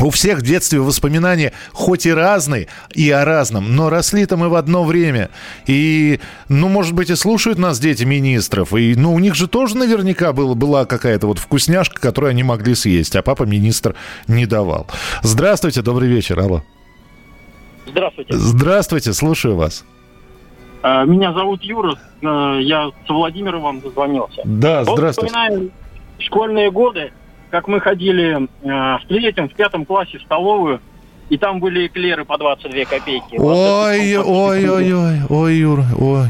У 0.01 0.11
всех 0.11 0.39
в 0.39 0.41
детстве 0.43 0.79
воспоминания 0.79 1.53
хоть 1.73 2.05
и 2.05 2.13
разные, 2.13 2.67
и 2.93 3.09
о 3.09 3.25
разном, 3.25 3.75
но 3.75 3.89
росли-то 3.89 4.37
мы 4.37 4.47
в 4.49 4.55
одно 4.55 4.83
время. 4.83 5.29
И, 5.65 6.19
ну, 6.49 6.69
может 6.69 6.93
быть, 6.93 7.09
и 7.09 7.15
слушают 7.15 7.57
нас 7.57 7.79
дети 7.79 8.03
министров. 8.03 8.73
И, 8.73 8.95
ну, 8.95 9.13
у 9.13 9.19
них 9.19 9.33
же 9.33 9.47
тоже 9.47 9.75
наверняка 9.75 10.33
было, 10.33 10.53
была 10.53 10.85
какая-то 10.85 11.25
вот 11.25 11.39
вкусняшка, 11.39 11.99
которую 11.99 12.29
они 12.29 12.43
могли 12.43 12.75
съесть, 12.75 13.15
а 13.15 13.23
папа 13.23 13.43
министр 13.43 13.95
не 14.27 14.45
давал. 14.45 14.87
Здравствуйте, 15.23 15.81
добрый 15.81 16.09
вечер, 16.09 16.39
алло. 16.39 16.61
Здравствуйте. 17.87 18.33
Здравствуйте, 18.33 19.13
слушаю 19.13 19.55
вас. 19.55 19.83
А, 20.83 21.05
меня 21.05 21.33
зовут 21.33 21.63
Юра, 21.63 21.95
э, 22.21 22.59
я 22.61 22.89
с 22.89 23.09
Владимиром 23.09 23.61
вам 23.61 23.79
дозвонился. 23.79 24.41
Да, 24.45 24.83
здравствуйте. 24.83 25.33
Вот 25.33 25.41
вспоминаем 25.41 25.71
школьные 26.19 26.71
годы, 26.71 27.11
как 27.49 27.67
мы 27.67 27.79
ходили 27.79 28.35
э, 28.35 28.67
в 28.67 29.01
третьем, 29.07 29.49
в 29.49 29.53
пятом 29.53 29.85
классе 29.85 30.17
в 30.17 30.21
столовую, 30.21 30.81
и 31.29 31.37
там 31.37 31.59
были 31.59 31.87
эклеры 31.87 32.23
по 32.25 32.37
22 32.37 32.85
копейки. 32.85 33.35
Ой, 33.37 34.17
вот 34.17 34.27
ой, 34.27 34.69
ой, 34.69 34.93
ой, 34.93 35.21
ой, 35.29 35.55
Юр, 35.55 35.79
ой. 35.99 36.27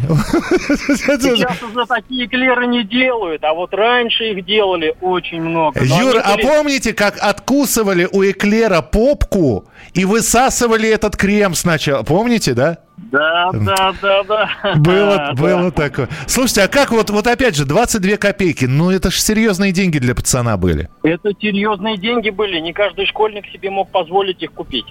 Сейчас 0.70 1.62
уже 1.62 1.86
такие 1.86 2.26
эклеры 2.26 2.66
не 2.68 2.84
делают, 2.84 3.44
а 3.44 3.54
вот 3.54 3.74
раньше 3.74 4.32
их 4.32 4.46
делали 4.46 4.96
очень 5.02 5.42
много. 5.42 5.84
Юр, 5.84 6.18
а 6.24 6.38
помните, 6.38 6.94
как 6.94 7.18
откусывали 7.20 8.08
у 8.12 8.24
эклера 8.24 8.82
попку 8.82 9.66
и 9.94 10.06
высасывали 10.06 10.90
этот 10.90 11.16
крем 11.16 11.54
сначала? 11.54 12.04
Помните, 12.04 12.54
да? 12.54 12.80
Да, 13.12 13.50
да, 13.54 13.94
да, 14.02 14.24
да. 14.24 14.76
Было, 14.76 15.32
было 15.38 15.72
такое. 15.72 16.10
Слушайте, 16.28 16.64
а 16.64 16.68
как 16.68 16.92
вот, 16.92 17.10
вот 17.10 17.28
опять 17.28 17.56
же, 17.56 17.66
22 17.66 18.18
копейки, 18.18 18.66
ну 18.66 18.92
это 18.92 19.12
же 19.12 19.20
серьезные 19.20 19.72
деньги 19.72 19.98
для 20.00 20.16
пацана 20.16 20.58
были. 20.58 20.90
Это 21.04 21.32
серьезные 21.40 21.98
деньги 21.98 22.30
были, 22.30 22.60
не 22.60 22.74
каждый 22.74 23.06
школьник 23.06 23.46
себе 23.48 23.70
мог 23.70 23.90
позволить 23.92 24.42
их 24.44 24.52
купить. 24.52 24.86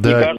Да. 0.00 0.34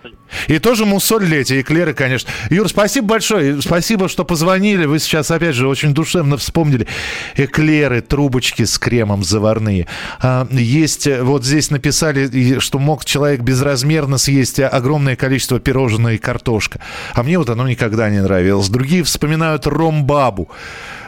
И 0.48 0.60
тоже 0.60 0.86
мусолили 0.86 1.38
эти 1.40 1.62
эклеры, 1.62 1.94
конечно. 1.94 2.30
Юр, 2.50 2.68
спасибо 2.70 3.08
большое, 3.08 3.62
спасибо, 3.62 4.08
что 4.10 4.26
позвонили. 4.26 4.86
Вы 4.86 5.00
сейчас, 5.00 5.32
опять 5.32 5.56
же, 5.56 5.68
очень 5.68 5.94
душевно 5.94 6.38
вспомнили. 6.38 6.88
Эклеры, 7.36 8.02
трубочки 8.02 8.64
с 8.64 8.78
кремом 8.78 9.24
заварные. 9.24 9.88
А, 10.20 10.48
есть, 10.52 11.08
вот 11.08 11.46
здесь 11.46 11.72
написали, 11.72 12.60
что 12.60 12.80
мог 12.80 13.06
человек 13.06 13.42
безразмерно 13.42 14.18
съесть 14.18 14.60
огромное 14.60 15.16
количество 15.16 15.60
пирожного 15.60 16.14
и 16.14 16.18
картошка. 16.18 16.80
А 17.14 17.24
мне 17.24 17.38
вот 17.38 17.50
оно 17.50 17.68
никогда 17.68 18.10
не 18.10 18.22
нравилось. 18.22 18.70
Другие 18.70 19.04
вспоминают 19.04 19.68
ромбабу. 19.68 20.50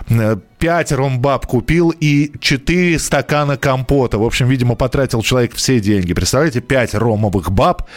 Э, 0.09 0.37
пять 0.59 0.91
ромбаб 0.91 1.45
купил 1.45 1.89
и 1.91 2.31
четыре 2.39 2.99
стакана 2.99 3.57
компота. 3.57 4.17
В 4.17 4.23
общем, 4.23 4.47
видимо, 4.47 4.75
потратил 4.75 5.21
человек 5.21 5.55
все 5.55 5.79
деньги. 5.79 6.13
Представляете, 6.13 6.61
пять 6.61 6.93
ромовых 6.93 7.51
баб 7.51 7.87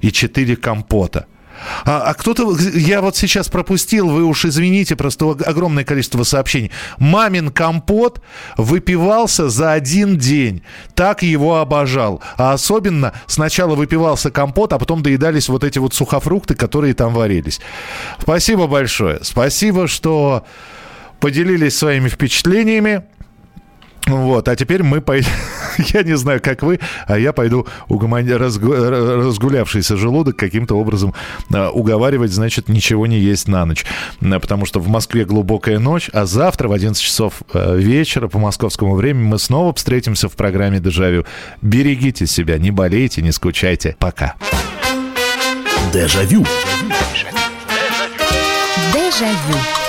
и 0.00 0.12
четыре 0.12 0.56
компота. 0.56 1.26
А, 1.84 2.02
а 2.02 2.14
кто-то, 2.14 2.56
я 2.74 3.00
вот 3.00 3.16
сейчас 3.16 3.48
пропустил, 3.48 4.08
вы 4.08 4.24
уж 4.24 4.44
извините, 4.44 4.96
просто 4.96 5.30
огромное 5.30 5.84
количество 5.84 6.22
сообщений. 6.24 6.70
Мамин 6.98 7.50
компот 7.50 8.20
выпивался 8.56 9.48
за 9.48 9.72
один 9.72 10.18
день. 10.18 10.62
Так 10.94 11.22
его 11.22 11.58
обожал. 11.58 12.22
А 12.36 12.52
особенно 12.52 13.12
сначала 13.26 13.74
выпивался 13.74 14.30
компот, 14.30 14.72
а 14.72 14.78
потом 14.78 15.02
доедались 15.02 15.48
вот 15.48 15.64
эти 15.64 15.78
вот 15.78 15.94
сухофрукты, 15.94 16.54
которые 16.54 16.94
там 16.94 17.14
варились. 17.14 17.60
Спасибо 18.20 18.66
большое. 18.66 19.20
Спасибо, 19.22 19.86
что 19.88 20.44
поделились 21.24 21.74
своими 21.74 22.10
впечатлениями. 22.10 23.02
Вот, 24.06 24.46
а 24.46 24.56
теперь 24.56 24.82
мы 24.82 25.00
пойдем, 25.00 25.30
я 25.78 26.02
не 26.02 26.18
знаю, 26.18 26.38
как 26.42 26.62
вы, 26.62 26.80
а 27.06 27.18
я 27.18 27.32
пойду 27.32 27.66
угомон... 27.88 28.30
разгу... 28.30 28.74
разгулявшийся 28.74 29.96
желудок 29.96 30.36
каким-то 30.36 30.74
образом 30.74 31.14
uh, 31.48 31.70
уговаривать, 31.70 32.30
значит, 32.30 32.68
ничего 32.68 33.06
не 33.06 33.18
есть 33.18 33.48
на 33.48 33.64
ночь. 33.64 33.86
Потому 34.20 34.66
что 34.66 34.80
в 34.80 34.88
Москве 34.88 35.24
глубокая 35.24 35.78
ночь, 35.78 36.10
а 36.12 36.26
завтра 36.26 36.68
в 36.68 36.72
11 36.72 37.02
часов 37.02 37.40
uh, 37.54 37.74
вечера 37.78 38.28
по 38.28 38.38
московскому 38.38 38.94
времени 38.94 39.26
мы 39.26 39.38
снова 39.38 39.72
встретимся 39.72 40.28
в 40.28 40.32
программе 40.32 40.78
«Дежавю». 40.78 41.24
Берегите 41.62 42.26
себя, 42.26 42.58
не 42.58 42.70
болейте, 42.70 43.22
не 43.22 43.32
скучайте. 43.32 43.96
Пока. 43.98 44.34
Дежавю. 45.90 46.44
Дежавю. 48.92 49.83